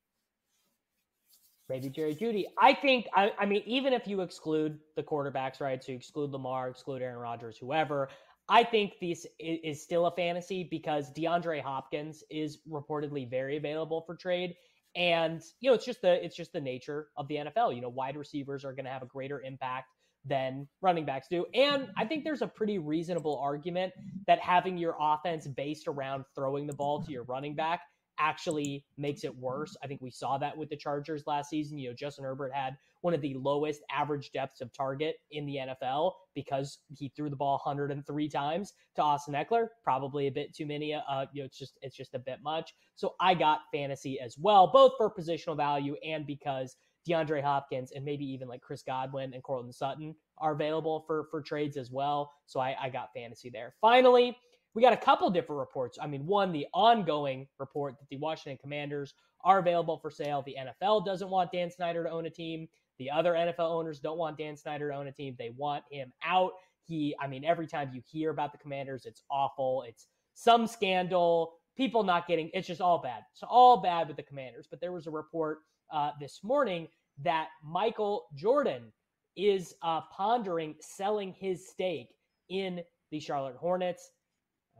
maybe 1.69 1.89
Jerry 1.89 2.15
Jeudy. 2.15 2.45
I 2.61 2.73
think, 2.73 3.07
I, 3.13 3.31
I, 3.39 3.45
mean, 3.45 3.63
even 3.65 3.93
if 3.93 4.07
you 4.07 4.21
exclude 4.21 4.79
the 4.95 5.03
quarterbacks, 5.03 5.59
right? 5.59 5.83
So 5.83 5.91
you 5.91 5.97
exclude 5.97 6.31
Lamar, 6.31 6.69
exclude 6.69 7.01
Aaron 7.01 7.17
Rodgers, 7.17 7.57
whoever, 7.57 8.09
I 8.49 8.63
think 8.63 8.93
this 9.01 9.25
is, 9.39 9.59
is 9.63 9.81
still 9.81 10.05
a 10.05 10.11
fantasy 10.11 10.63
because 10.63 11.11
DeAndre 11.13 11.61
Hopkins 11.61 12.23
is 12.29 12.59
reportedly 12.69 13.29
very 13.29 13.57
available 13.57 14.01
for 14.01 14.15
trade. 14.15 14.55
And, 14.95 15.41
you 15.59 15.69
know, 15.69 15.75
it's 15.75 15.85
just 15.85 16.01
the 16.01 16.23
it's 16.23 16.35
just 16.35 16.53
the 16.53 16.61
nature 16.61 17.09
of 17.17 17.27
the 17.27 17.35
NFL. 17.35 17.75
You 17.75 17.81
know, 17.81 17.89
wide 17.89 18.17
receivers 18.17 18.65
are 18.65 18.73
going 18.73 18.85
to 18.85 18.91
have 18.91 19.03
a 19.03 19.07
greater 19.07 19.41
impact 19.41 19.87
than 20.25 20.67
running 20.81 21.05
backs 21.05 21.27
do. 21.29 21.45
And 21.53 21.89
I 21.97 22.05
think 22.05 22.23
there's 22.23 22.41
a 22.41 22.47
pretty 22.47 22.79
reasonable 22.79 23.37
argument 23.37 23.93
that 24.27 24.39
having 24.39 24.77
your 24.77 24.95
offense 24.99 25.47
based 25.47 25.87
around 25.87 26.25
throwing 26.35 26.67
the 26.67 26.73
ball 26.73 27.03
to 27.03 27.11
your 27.11 27.23
running 27.23 27.55
back 27.55 27.81
actually 28.19 28.85
makes 28.97 29.23
it 29.23 29.35
worse. 29.35 29.75
I 29.83 29.87
think 29.87 30.01
we 30.01 30.11
saw 30.11 30.37
that 30.37 30.57
with 30.57 30.69
the 30.69 30.75
Chargers 30.75 31.23
last 31.27 31.49
season. 31.49 31.77
You 31.77 31.89
know, 31.89 31.95
Justin 31.95 32.25
Herbert 32.25 32.53
had 32.53 32.77
one 33.01 33.13
of 33.13 33.21
the 33.21 33.35
lowest 33.35 33.81
average 33.91 34.31
depths 34.31 34.61
of 34.61 34.73
target 34.73 35.17
in 35.31 35.45
the 35.45 35.57
NFL 35.57 36.13
because 36.33 36.79
he 36.97 37.09
threw 37.15 37.29
the 37.29 37.35
ball 37.35 37.61
103 37.63 38.29
times 38.29 38.73
to 38.95 39.01
Austin 39.01 39.33
Ekeler, 39.33 39.67
Probably 39.83 40.27
a 40.27 40.31
bit 40.31 40.53
too 40.53 40.65
many. 40.65 40.93
Uh, 40.93 41.25
you 41.33 41.41
know, 41.41 41.45
it's 41.45 41.57
just 41.57 41.77
it's 41.81 41.95
just 41.95 42.15
a 42.15 42.19
bit 42.19 42.39
much. 42.43 42.73
So 42.95 43.15
I 43.19 43.33
got 43.33 43.61
fantasy 43.71 44.19
as 44.19 44.37
well, 44.37 44.67
both 44.67 44.93
for 44.97 45.13
positional 45.13 45.55
value 45.55 45.95
and 46.05 46.25
because 46.25 46.75
DeAndre 47.07 47.41
Hopkins 47.41 47.91
and 47.91 48.03
maybe 48.03 48.25
even 48.25 48.47
like 48.47 48.61
Chris 48.61 48.83
Godwin 48.83 49.33
and 49.33 49.43
Courtland 49.43 49.73
Sutton 49.73 50.15
are 50.39 50.53
available 50.53 51.03
for 51.07 51.27
for 51.31 51.41
trades 51.41 51.77
as 51.77 51.91
well. 51.91 52.31
So 52.45 52.59
I, 52.59 52.75
I 52.81 52.89
got 52.89 53.13
fantasy 53.13 53.49
there. 53.49 53.73
Finally, 53.79 54.37
we 54.77 54.83
got 54.83 54.93
a 54.93 54.97
couple 54.97 55.27
different 55.31 55.57
reports. 55.57 55.97
I 55.99 56.05
mean, 56.05 56.27
one, 56.27 56.51
the 56.51 56.67
ongoing 56.71 57.47
report 57.57 57.97
that 57.97 58.07
the 58.09 58.17
Washington 58.17 58.59
Commanders 58.61 59.15
are 59.43 59.57
available 59.57 59.97
for 59.97 60.11
sale. 60.11 60.43
The 60.45 60.55
NFL 60.55 61.03
doesn't 61.03 61.31
want 61.31 61.51
Dan 61.51 61.71
Snyder 61.71 62.03
to 62.03 62.11
own 62.11 62.27
a 62.27 62.29
team. 62.29 62.67
The 62.99 63.09
other 63.09 63.33
NFL 63.33 63.71
owners 63.71 63.99
don't 63.99 64.19
want 64.19 64.37
Dan 64.37 64.55
Snyder 64.55 64.91
to 64.91 64.95
own 64.95 65.07
a 65.07 65.11
team. 65.11 65.35
They 65.39 65.49
want 65.57 65.83
him 65.89 66.13
out. 66.23 66.51
He, 66.85 67.15
I 67.19 67.25
mean, 67.25 67.43
every 67.43 67.65
time 67.65 67.89
you 67.91 68.03
hear 68.05 68.29
about 68.29 68.51
the 68.51 68.59
Commanders, 68.59 69.07
it's 69.07 69.23
awful. 69.31 69.83
It's 69.87 70.09
some 70.35 70.67
scandal, 70.67 71.53
people 71.75 72.03
not 72.03 72.27
getting 72.27 72.51
it's 72.53 72.67
just 72.67 72.79
all 72.79 73.01
bad. 73.01 73.23
It's 73.33 73.41
all 73.41 73.81
bad 73.81 74.07
with 74.07 74.17
the 74.17 74.21
Commanders. 74.21 74.67
But 74.69 74.79
there 74.79 74.91
was 74.91 75.07
a 75.07 75.11
report 75.11 75.61
uh, 75.91 76.11
this 76.19 76.41
morning 76.43 76.87
that 77.23 77.47
Michael 77.63 78.27
Jordan 78.35 78.93
is 79.35 79.73
uh, 79.81 80.01
pondering 80.15 80.75
selling 80.81 81.33
his 81.33 81.67
stake 81.67 82.09
in 82.49 82.81
the 83.09 83.19
Charlotte 83.19 83.55
Hornets. 83.55 84.11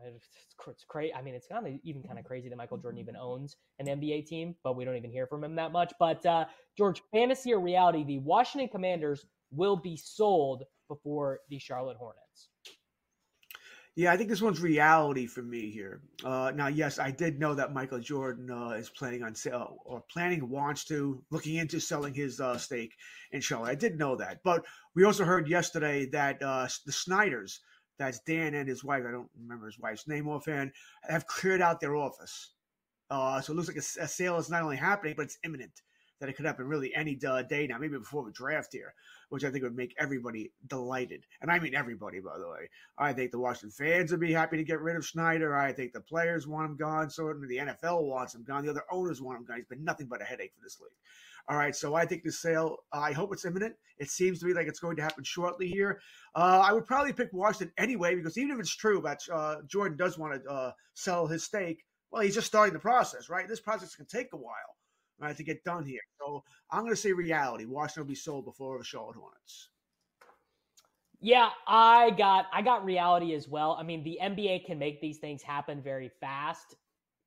It's, 0.06 0.28
it's 0.68 0.84
crazy. 0.84 1.14
I 1.14 1.22
mean, 1.22 1.34
it's 1.34 1.48
kind 1.48 1.68
of 1.68 1.74
even 1.84 2.04
kind 2.04 2.20
of 2.20 2.26
crazy 2.26 2.50
that 2.50 2.56
Michael 2.56 2.78
Jordan 2.78 3.00
even 3.00 3.16
owns 3.16 3.56
an 3.80 3.88
NBA 3.88 4.26
team, 4.28 4.56
but 4.64 4.76
we 4.76 4.86
don't 4.86 4.96
even 4.96 5.12
hear 5.12 5.28
from 5.28 5.44
him 5.44 5.56
that 5.56 5.72
much. 5.72 5.94
But 6.00 6.26
uh, 6.26 6.46
George, 6.78 7.02
fantasy 7.12 7.54
or 7.54 7.60
reality, 7.60 8.04
the 8.04 8.20
Washington 8.20 8.70
Commanders 8.70 9.26
will 9.52 9.76
be 9.76 9.98
sold 9.98 10.64
before 10.88 11.40
the 11.50 11.60
Charlotte 11.60 11.98
Hornets. 11.98 12.50
Yeah, 13.98 14.12
I 14.12 14.18
think 14.18 14.30
this 14.30 14.44
one's 14.44 14.62
reality 14.62 15.26
for 15.26 15.42
me 15.42 15.72
here. 15.72 16.02
Uh, 16.24 16.52
now, 16.54 16.68
yes, 16.68 17.00
I 17.00 17.10
did 17.10 17.40
know 17.40 17.56
that 17.56 17.74
Michael 17.74 18.00
Jordan 18.00 18.52
uh, 18.52 18.70
is 18.78 18.92
planning 18.92 19.24
on 19.24 19.34
sale 19.34 19.80
or 19.86 20.04
planning 20.12 20.48
wants 20.50 20.86
to 20.86 21.24
looking 21.32 21.56
into 21.56 21.80
selling 21.80 22.14
his 22.14 22.40
uh, 22.40 22.60
stake 22.60 22.94
in 23.32 23.42
Charlotte. 23.42 23.72
I 23.72 23.76
did 23.76 23.98
know 23.98 24.16
that, 24.18 24.42
but 24.44 24.64
we 24.94 25.04
also 25.04 25.26
heard 25.26 25.48
yesterday 25.48 26.06
that 26.12 26.40
uh, 26.44 26.68
the 26.86 26.92
Snyders, 26.92 27.60
that's 27.98 28.20
Dan 28.20 28.54
and 28.54 28.68
his 28.68 28.84
wife, 28.84 29.04
I 29.08 29.12
don't 29.12 29.30
remember 29.40 29.66
his 29.66 29.80
wife's 29.80 30.08
name 30.08 30.28
offhand, 30.28 30.72
have 31.04 31.28
cleared 31.28 31.62
out 31.62 31.80
their 31.80 31.96
office. 31.96 32.54
Uh, 33.10 33.40
so 33.42 33.54
it 33.54 33.56
looks 33.56 33.68
like 33.68 33.78
a, 33.78 34.04
a 34.04 34.08
sale 34.08 34.38
is 34.38 34.50
not 34.50 34.64
only 34.64 34.78
happening, 34.78 35.14
but 35.16 35.26
it's 35.26 35.38
imminent 35.44 35.82
that 36.20 36.30
it 36.30 36.36
could 36.36 36.46
happen 36.46 36.68
really 36.68 36.94
any 36.96 37.18
uh, 37.28 37.44
day 37.44 37.68
now, 37.68 37.78
maybe 37.78 37.98
before 37.98 38.26
the 38.26 38.32
draft 38.32 38.70
here, 38.72 38.94
which 39.30 39.44
I 39.44 39.52
think 39.52 39.64
would 39.64 39.76
make 39.76 39.94
everybody 40.00 40.52
delighted. 40.68 41.26
And 41.42 41.52
I 41.52 41.60
mean 41.60 41.76
everybody, 41.76 42.20
by 42.20 42.38
the 42.38 42.50
way. 42.50 42.70
I 42.98 43.14
think 43.14 43.32
the 43.32 43.40
Washington 43.40 43.72
fans 43.72 44.12
would 44.12 44.20
be 44.20 44.34
happy 44.34 44.58
to 44.58 44.64
get 44.64 44.82
rid 44.82 44.96
of 44.96 45.06
Schneider. 45.06 45.56
I 45.56 45.72
think 45.74 45.94
the 45.94 46.02
players 46.02 46.48
want 46.48 46.72
him 46.72 46.78
gone. 46.78 47.10
Certainly 47.10 47.48
the 47.48 47.58
NFL 47.58 48.04
wants 48.04 48.34
him 48.34 48.44
gone. 48.44 48.66
The 48.66 48.72
other 48.72 48.86
owners 48.92 49.22
want 49.22 49.38
him 49.38 49.46
gone. 49.46 49.58
He's 49.58 49.66
been 49.66 49.84
nothing 49.84 50.08
but 50.08 50.22
a 50.22 50.26
headache 50.26 50.54
for 50.56 50.64
this 50.64 50.80
league. 50.80 50.92
All 51.50 51.58
right, 51.58 51.76
so 51.76 51.96
I 51.96 52.06
think 52.06 52.24
the 52.24 52.32
sale, 52.32 52.78
uh, 52.94 53.00
I 53.00 53.14
hope 53.14 53.32
it's 53.32 53.46
imminent. 53.46 53.76
It 54.00 54.10
seems 54.10 54.40
to 54.40 54.46
me 54.46 54.54
like 54.54 54.68
it's 54.68 54.80
going 54.80 54.98
to 54.98 55.02
happen 55.02 55.24
shortly 55.24 55.68
here. 55.68 56.02
Uh, 56.36 56.62
I 56.64 56.74
would 56.74 56.86
probably 56.86 57.14
pick 57.14 57.30
Washington 57.32 57.72
anyway, 57.78 58.16
because 58.16 58.38
even 58.38 58.52
if 58.52 58.60
it's 58.60 58.76
true 58.76 59.02
that 59.06 59.22
uh, 59.34 59.56
Jordan 59.66 59.98
does 59.98 60.18
want 60.18 60.44
to 60.44 60.50
uh, 60.50 60.72
sell 60.94 61.26
his 61.26 61.44
stake, 61.44 61.86
well, 62.12 62.22
he's 62.22 62.36
just 62.36 62.48
starting 62.48 62.74
the 62.74 62.80
process, 62.80 63.30
right? 63.30 63.48
This 63.48 63.60
process 63.60 63.96
can 63.96 64.06
take 64.06 64.34
a 64.34 64.38
while 64.38 64.78
right, 65.20 65.36
to 65.36 65.44
get 65.44 65.64
done 65.64 65.86
here. 65.86 66.02
So 66.20 66.44
I'm 66.72 66.82
going 66.82 66.94
to 66.94 67.02
say 67.02 67.12
reality. 67.12 67.66
Washington 67.66 68.04
will 68.04 68.10
be 68.10 68.16
sold 68.16 68.46
before 68.46 68.78
the 68.78 68.84
Charlotte 68.84 69.16
Hornets. 69.16 69.70
Yeah, 71.20 71.50
I 71.68 72.12
got 72.12 72.46
I 72.54 72.62
got 72.62 72.86
reality 72.86 73.34
as 73.34 73.48
well. 73.48 73.76
I 73.80 73.84
mean, 73.84 74.04
the 74.04 74.20
NBA 74.22 74.66
can 74.66 74.78
make 74.78 75.02
these 75.02 75.18
things 75.18 75.42
happen 75.42 75.82
very 75.82 76.12
fast 76.20 76.76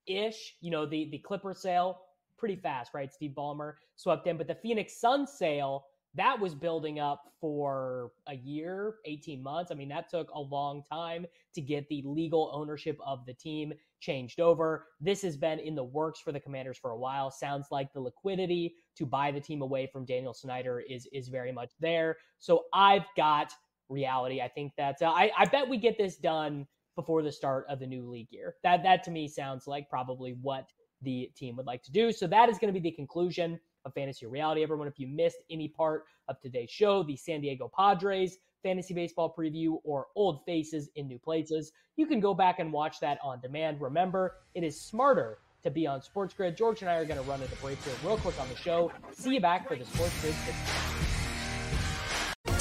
ish. 0.06 0.54
You 0.60 0.70
know, 0.70 0.86
the 0.86 1.08
the 1.10 1.18
Clipper 1.18 1.54
sale 1.54 2.00
pretty 2.41 2.57
fast, 2.57 2.93
right? 2.95 3.12
Steve 3.12 3.32
Ballmer 3.36 3.74
swept 3.95 4.26
in, 4.26 4.36
but 4.36 4.49
the 4.49 4.55
Phoenix 4.57 4.99
Sun 5.01 5.26
sale 5.26 5.84
that 6.14 6.41
was 6.41 6.55
building 6.55 6.99
up 6.99 7.32
for 7.41 8.11
a 8.26 8.34
year, 8.34 8.97
18 9.05 9.43
months. 9.43 9.70
I 9.70 9.74
mean, 9.74 9.88
that 9.91 10.11
took 10.11 10.28
a 10.34 10.41
long 10.41 10.82
time 10.91 11.24
to 11.55 11.61
get 11.61 11.88
the 11.88 12.03
legal 12.05 12.51
ownership 12.53 12.99
of 13.07 13.24
the 13.26 13.34
team 13.34 13.72
changed 14.01 14.41
over. 14.41 14.86
This 15.01 15.22
has 15.22 15.36
been 15.36 15.61
in 15.61 15.74
the 15.74 15.84
works 15.84 16.20
for 16.20 16.32
the 16.32 16.41
Commanders 16.41 16.78
for 16.78 16.91
a 16.91 16.99
while. 16.99 17.30
Sounds 17.30 17.68
like 17.70 17.93
the 17.93 18.01
liquidity 18.01 18.74
to 18.97 19.07
buy 19.07 19.30
the 19.30 19.41
team 19.41 19.62
away 19.62 19.86
from 19.86 20.05
Daniel 20.05 20.34
Snyder 20.34 20.80
is 20.80 21.07
is 21.12 21.28
very 21.28 21.53
much 21.53 21.70
there. 21.78 22.16
So 22.38 22.64
I've 22.74 23.07
got 23.16 23.53
reality. 23.88 24.41
I 24.41 24.49
think 24.49 24.72
that 24.76 24.97
uh, 25.03 25.11
I, 25.11 25.30
I 25.38 25.45
bet 25.45 25.68
we 25.68 25.76
get 25.76 25.97
this 25.97 26.16
done 26.16 26.66
before 26.97 27.22
the 27.22 27.32
start 27.32 27.66
of 27.68 27.78
the 27.78 27.86
new 27.86 28.11
league 28.11 28.32
year. 28.32 28.57
That 28.64 28.82
that 28.82 29.05
to 29.05 29.11
me 29.12 29.28
sounds 29.28 29.68
like 29.68 29.88
probably 29.88 30.36
what 30.43 30.68
the 31.03 31.30
team 31.36 31.57
would 31.57 31.66
like 31.66 31.82
to 31.84 31.92
do. 31.92 32.12
So 32.12 32.26
that 32.26 32.48
is 32.48 32.59
going 32.59 32.72
to 32.72 32.78
be 32.78 32.90
the 32.90 32.94
conclusion 32.94 33.59
of 33.84 33.94
Fantasy 33.94 34.26
Reality. 34.26 34.62
Everyone, 34.62 34.86
if 34.86 34.98
you 34.98 35.07
missed 35.09 35.38
any 35.51 35.68
part 35.68 36.05
of 36.28 36.40
today's 36.40 36.70
show, 36.70 37.03
the 37.03 37.16
San 37.16 37.40
Diego 37.40 37.70
Padres 37.76 38.38
fantasy 38.62 38.94
baseball 38.94 39.34
preview 39.36 39.78
or 39.84 40.09
old 40.16 40.44
faces 40.44 40.90
in 40.96 41.07
new 41.07 41.18
places, 41.18 41.72
you 41.96 42.07
can 42.07 42.20
go 42.20 42.34
back 42.34 42.59
and 42.59 42.72
watch 42.72 43.01
that 43.01 43.18
on 43.22 43.40
demand. 43.40 43.80
Remember, 43.80 44.36
it 44.55 44.62
is 44.62 44.80
smarter 44.80 45.38
to 45.62 45.70
be 45.70 45.86
on 45.86 46.03
Sports 46.03 46.34
Grid. 46.34 46.57
George 46.57 46.80
and 46.82 46.90
I 46.90 46.94
are 46.96 47.05
going 47.05 47.22
to 47.22 47.28
run 47.28 47.42
into 47.42 47.57
break 47.57 47.82
here 47.82 47.94
real 48.05 48.18
quick 48.18 48.38
on 48.40 48.48
the 48.48 48.57
show. 48.57 48.90
See 49.12 49.34
you 49.34 49.40
back 49.40 49.68
for 49.68 49.76
the 49.76 49.84
Sports 49.84 50.20
Grid. 50.20 50.34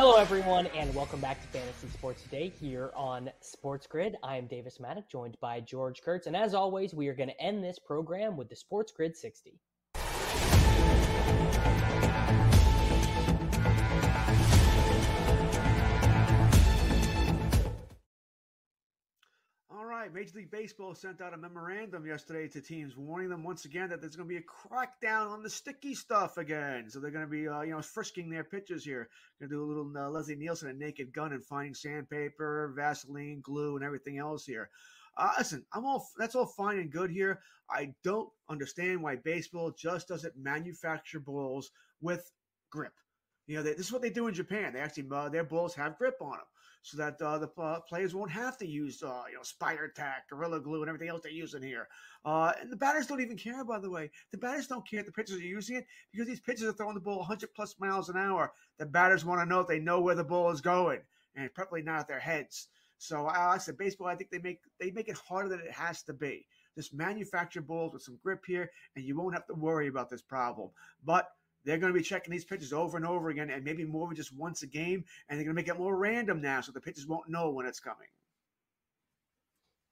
Hello, 0.00 0.14
everyone, 0.14 0.68
and 0.76 0.94
welcome 0.94 1.18
back 1.18 1.42
to 1.42 1.48
Fantasy 1.48 1.88
Sports 1.88 2.22
Today 2.22 2.52
here 2.60 2.92
on 2.94 3.32
Sports 3.40 3.88
Grid. 3.88 4.16
I 4.22 4.36
am 4.36 4.46
Davis 4.46 4.78
Mattek, 4.78 5.08
joined 5.08 5.36
by 5.40 5.58
George 5.58 6.02
Kurtz, 6.02 6.28
and 6.28 6.36
as 6.36 6.54
always, 6.54 6.94
we 6.94 7.08
are 7.08 7.14
going 7.14 7.30
to 7.30 7.40
end 7.40 7.64
this 7.64 7.80
program 7.80 8.36
with 8.36 8.48
the 8.48 8.54
Sports 8.54 8.92
Grid 8.92 9.16
60. 9.16 9.58
Right. 19.98 20.14
Major 20.14 20.36
League 20.36 20.50
Baseball 20.50 20.94
sent 20.94 21.20
out 21.20 21.34
a 21.34 21.36
memorandum 21.36 22.06
yesterday 22.06 22.46
to 22.48 22.60
teams 22.60 22.96
warning 22.96 23.30
them 23.30 23.42
once 23.42 23.64
again 23.64 23.88
that 23.88 24.00
there's 24.00 24.14
going 24.14 24.28
to 24.28 24.32
be 24.32 24.40
a 24.40 24.42
crackdown 24.42 25.28
on 25.28 25.42
the 25.42 25.50
sticky 25.50 25.92
stuff 25.94 26.36
again. 26.36 26.88
So 26.88 27.00
they're 27.00 27.10
going 27.10 27.24
to 27.24 27.30
be, 27.30 27.48
uh, 27.48 27.62
you 27.62 27.72
know, 27.72 27.82
frisking 27.82 28.30
their 28.30 28.44
pitchers 28.44 28.84
here. 28.84 29.08
Going 29.40 29.50
to 29.50 29.56
do 29.56 29.64
a 29.64 29.66
little 29.66 29.92
uh, 29.96 30.08
Leslie 30.08 30.36
Nielsen, 30.36 30.70
a 30.70 30.72
naked 30.72 31.12
gun, 31.12 31.32
and 31.32 31.44
finding 31.44 31.74
sandpaper, 31.74 32.72
Vaseline, 32.76 33.40
glue, 33.42 33.74
and 33.74 33.84
everything 33.84 34.18
else 34.18 34.44
here. 34.44 34.70
Uh, 35.16 35.32
listen, 35.36 35.64
I'm 35.72 35.84
all 35.84 36.06
that's 36.16 36.36
all 36.36 36.46
fine 36.46 36.78
and 36.78 36.92
good 36.92 37.10
here. 37.10 37.40
I 37.68 37.92
don't 38.04 38.28
understand 38.48 39.02
why 39.02 39.16
baseball 39.16 39.72
just 39.76 40.06
doesn't 40.06 40.36
manufacture 40.36 41.18
balls 41.18 41.72
with 42.00 42.30
grip. 42.70 42.92
You 43.48 43.56
know, 43.56 43.62
they, 43.64 43.72
this 43.72 43.86
is 43.86 43.92
what 43.92 44.02
they 44.02 44.10
do 44.10 44.28
in 44.28 44.34
Japan. 44.34 44.74
They 44.74 44.80
actually 44.80 45.08
uh, 45.10 45.28
their 45.28 45.42
balls 45.42 45.74
have 45.74 45.98
grip 45.98 46.18
on 46.20 46.32
them 46.32 46.46
so 46.82 46.96
that 46.96 47.20
uh, 47.20 47.38
the 47.38 47.50
uh, 47.60 47.80
players 47.80 48.14
won't 48.14 48.30
have 48.30 48.56
to 48.58 48.66
use 48.66 49.02
uh, 49.02 49.22
you 49.28 49.36
know 49.36 49.42
spider 49.42 49.88
tack, 49.88 50.28
gorilla 50.28 50.60
glue, 50.60 50.82
and 50.82 50.88
everything 50.88 51.08
else 51.08 51.22
they're 51.22 51.32
using 51.32 51.62
here. 51.62 51.88
Uh, 52.24 52.52
and 52.60 52.70
the 52.70 52.76
batters 52.76 53.06
don't 53.06 53.20
even 53.20 53.36
care, 53.36 53.64
by 53.64 53.78
the 53.78 53.90
way. 53.90 54.10
The 54.32 54.38
batters 54.38 54.66
don't 54.66 54.88
care 54.88 55.00
if 55.00 55.06
the 55.06 55.12
pitchers 55.12 55.36
are 55.36 55.40
using 55.40 55.76
it 55.76 55.86
because 56.12 56.26
these 56.26 56.40
pitchers 56.40 56.68
are 56.68 56.72
throwing 56.72 56.94
the 56.94 57.00
ball 57.00 57.18
100 57.18 57.52
plus 57.54 57.74
miles 57.78 58.08
an 58.08 58.16
hour. 58.16 58.52
The 58.78 58.86
batters 58.86 59.24
want 59.24 59.40
to 59.40 59.46
know 59.46 59.60
if 59.60 59.66
they 59.66 59.80
know 59.80 60.00
where 60.00 60.14
the 60.14 60.24
ball 60.24 60.50
is 60.50 60.60
going, 60.60 61.00
and 61.36 61.52
probably 61.54 61.82
not 61.82 62.00
at 62.00 62.08
their 62.08 62.20
heads. 62.20 62.68
So 62.98 63.26
uh, 63.26 63.32
I 63.32 63.58
said, 63.58 63.78
baseball. 63.78 64.08
I 64.08 64.16
think 64.16 64.30
they 64.30 64.38
make 64.38 64.60
they 64.80 64.90
make 64.90 65.08
it 65.08 65.16
harder 65.16 65.48
than 65.48 65.60
it 65.60 65.72
has 65.72 66.02
to 66.04 66.12
be. 66.12 66.46
Just 66.74 66.94
manufacture 66.94 67.60
balls 67.60 67.92
with 67.92 68.02
some 68.02 68.18
grip 68.22 68.44
here, 68.46 68.70
and 68.94 69.04
you 69.04 69.16
won't 69.16 69.34
have 69.34 69.46
to 69.46 69.54
worry 69.54 69.88
about 69.88 70.10
this 70.10 70.22
problem. 70.22 70.70
But 71.04 71.28
they're 71.68 71.76
going 71.76 71.92
to 71.92 71.98
be 71.98 72.02
checking 72.02 72.32
these 72.32 72.46
pitches 72.46 72.72
over 72.72 72.96
and 72.96 73.04
over 73.04 73.28
again, 73.28 73.50
and 73.50 73.62
maybe 73.62 73.84
more 73.84 74.08
than 74.08 74.16
just 74.16 74.34
once 74.34 74.62
a 74.62 74.66
game. 74.66 75.04
And 75.28 75.38
they're 75.38 75.44
going 75.44 75.54
to 75.54 75.62
make 75.62 75.68
it 75.68 75.78
more 75.78 75.96
random 75.96 76.40
now, 76.40 76.62
so 76.62 76.72
the 76.72 76.80
pitchers 76.80 77.06
won't 77.06 77.28
know 77.28 77.50
when 77.50 77.66
it's 77.66 77.78
coming. 77.78 78.08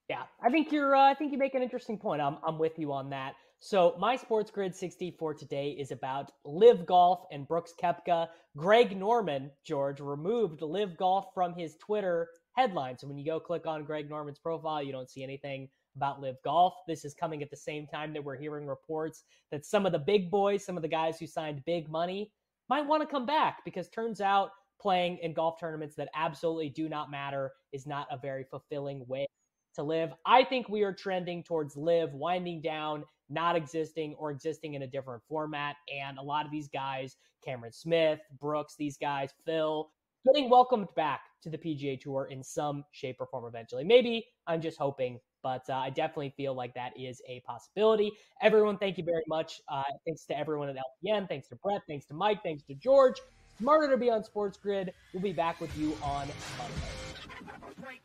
Yeah, 0.08 0.22
I 0.42 0.48
think 0.50 0.72
you're. 0.72 0.96
Uh, 0.96 1.10
I 1.10 1.14
think 1.14 1.32
you 1.32 1.38
make 1.38 1.54
an 1.54 1.62
interesting 1.62 1.98
point. 1.98 2.22
I'm 2.22 2.38
I'm 2.46 2.58
with 2.58 2.78
you 2.78 2.92
on 2.92 3.10
that. 3.10 3.34
So 3.58 3.94
my 3.98 4.16
Sports 4.16 4.50
Grid 4.50 4.74
60 4.74 5.16
for 5.18 5.34
today 5.34 5.70
is 5.78 5.90
about 5.90 6.30
LIV 6.44 6.86
Golf 6.86 7.24
and 7.30 7.48
Brooks 7.48 7.72
Koepka. 7.82 8.28
Greg 8.56 8.96
Norman, 8.96 9.50
George, 9.64 10.00
removed 10.00 10.62
LIV 10.62 10.96
Golf 10.96 11.26
from 11.34 11.54
his 11.54 11.76
Twitter 11.76 12.28
headline. 12.54 12.96
So 12.98 13.06
when 13.06 13.18
you 13.18 13.24
go 13.24 13.40
click 13.40 13.66
on 13.66 13.84
Greg 13.84 14.08
Norman's 14.08 14.38
profile, 14.38 14.82
you 14.82 14.92
don't 14.92 15.10
see 15.10 15.22
anything 15.22 15.68
about 15.96 16.20
LIV 16.20 16.36
Golf. 16.44 16.74
This 16.86 17.04
is 17.04 17.14
coming 17.14 17.42
at 17.42 17.50
the 17.50 17.56
same 17.56 17.86
time 17.86 18.12
that 18.12 18.22
we're 18.22 18.36
hearing 18.36 18.66
reports 18.66 19.24
that 19.50 19.66
some 19.66 19.86
of 19.86 19.92
the 19.92 19.98
big 19.98 20.30
boys, 20.30 20.64
some 20.64 20.76
of 20.76 20.82
the 20.82 20.88
guys 20.88 21.18
who 21.18 21.26
signed 21.26 21.64
big 21.64 21.88
money, 21.88 22.30
might 22.68 22.86
want 22.86 23.02
to 23.02 23.06
come 23.06 23.26
back 23.26 23.64
because 23.64 23.88
turns 23.88 24.20
out 24.20 24.50
playing 24.80 25.18
in 25.18 25.32
golf 25.32 25.58
tournaments 25.58 25.94
that 25.96 26.08
absolutely 26.14 26.68
do 26.68 26.88
not 26.88 27.10
matter 27.10 27.52
is 27.72 27.86
not 27.86 28.06
a 28.10 28.18
very 28.18 28.44
fulfilling 28.44 29.06
way 29.06 29.26
to 29.74 29.82
LIV. 29.82 30.10
I 30.24 30.44
think 30.44 30.68
we 30.68 30.82
are 30.82 30.92
trending 30.92 31.42
towards 31.42 31.76
live 31.76 32.12
winding 32.12 32.60
down, 32.60 33.04
not 33.28 33.56
existing 33.56 34.14
or 34.18 34.30
existing 34.30 34.74
in 34.74 34.82
a 34.82 34.86
different 34.86 35.22
format. 35.28 35.76
And 35.92 36.18
a 36.18 36.22
lot 36.22 36.44
of 36.44 36.50
these 36.50 36.68
guys, 36.68 37.16
Cameron 37.44 37.72
Smith, 37.72 38.20
Brooks, 38.40 38.74
these 38.78 38.96
guys, 38.96 39.30
Phil, 39.44 39.90
getting 40.26 40.50
welcomed 40.50 40.88
back 40.96 41.20
to 41.42 41.50
the 41.50 41.58
PGA 41.58 42.00
Tour 42.00 42.28
in 42.30 42.42
some 42.42 42.84
shape 42.90 43.16
or 43.20 43.26
form 43.26 43.44
eventually. 43.44 43.84
Maybe 43.84 44.26
I'm 44.46 44.60
just 44.60 44.78
hoping 44.78 45.20
but 45.46 45.62
uh, 45.70 45.76
I 45.76 45.90
definitely 45.90 46.34
feel 46.36 46.54
like 46.54 46.74
that 46.74 46.98
is 46.98 47.22
a 47.28 47.38
possibility. 47.46 48.10
Everyone, 48.42 48.78
thank 48.78 48.98
you 48.98 49.04
very 49.04 49.22
much. 49.28 49.60
Uh, 49.68 49.84
thanks 50.04 50.24
to 50.24 50.36
everyone 50.36 50.68
at 50.68 50.74
LPN. 50.74 51.28
Thanks 51.28 51.46
to 51.50 51.54
Brett. 51.54 51.82
Thanks 51.86 52.04
to 52.06 52.14
Mike. 52.14 52.42
Thanks 52.42 52.64
to 52.64 52.74
George. 52.74 53.20
Smarter 53.60 53.88
to 53.92 53.96
be 53.96 54.10
on 54.10 54.24
Sports 54.24 54.58
Grid. 54.60 54.92
We'll 55.14 55.22
be 55.22 55.32
back 55.32 55.60
with 55.60 55.70
you 55.78 55.96
on 56.02 56.26
Monday. 56.58 57.96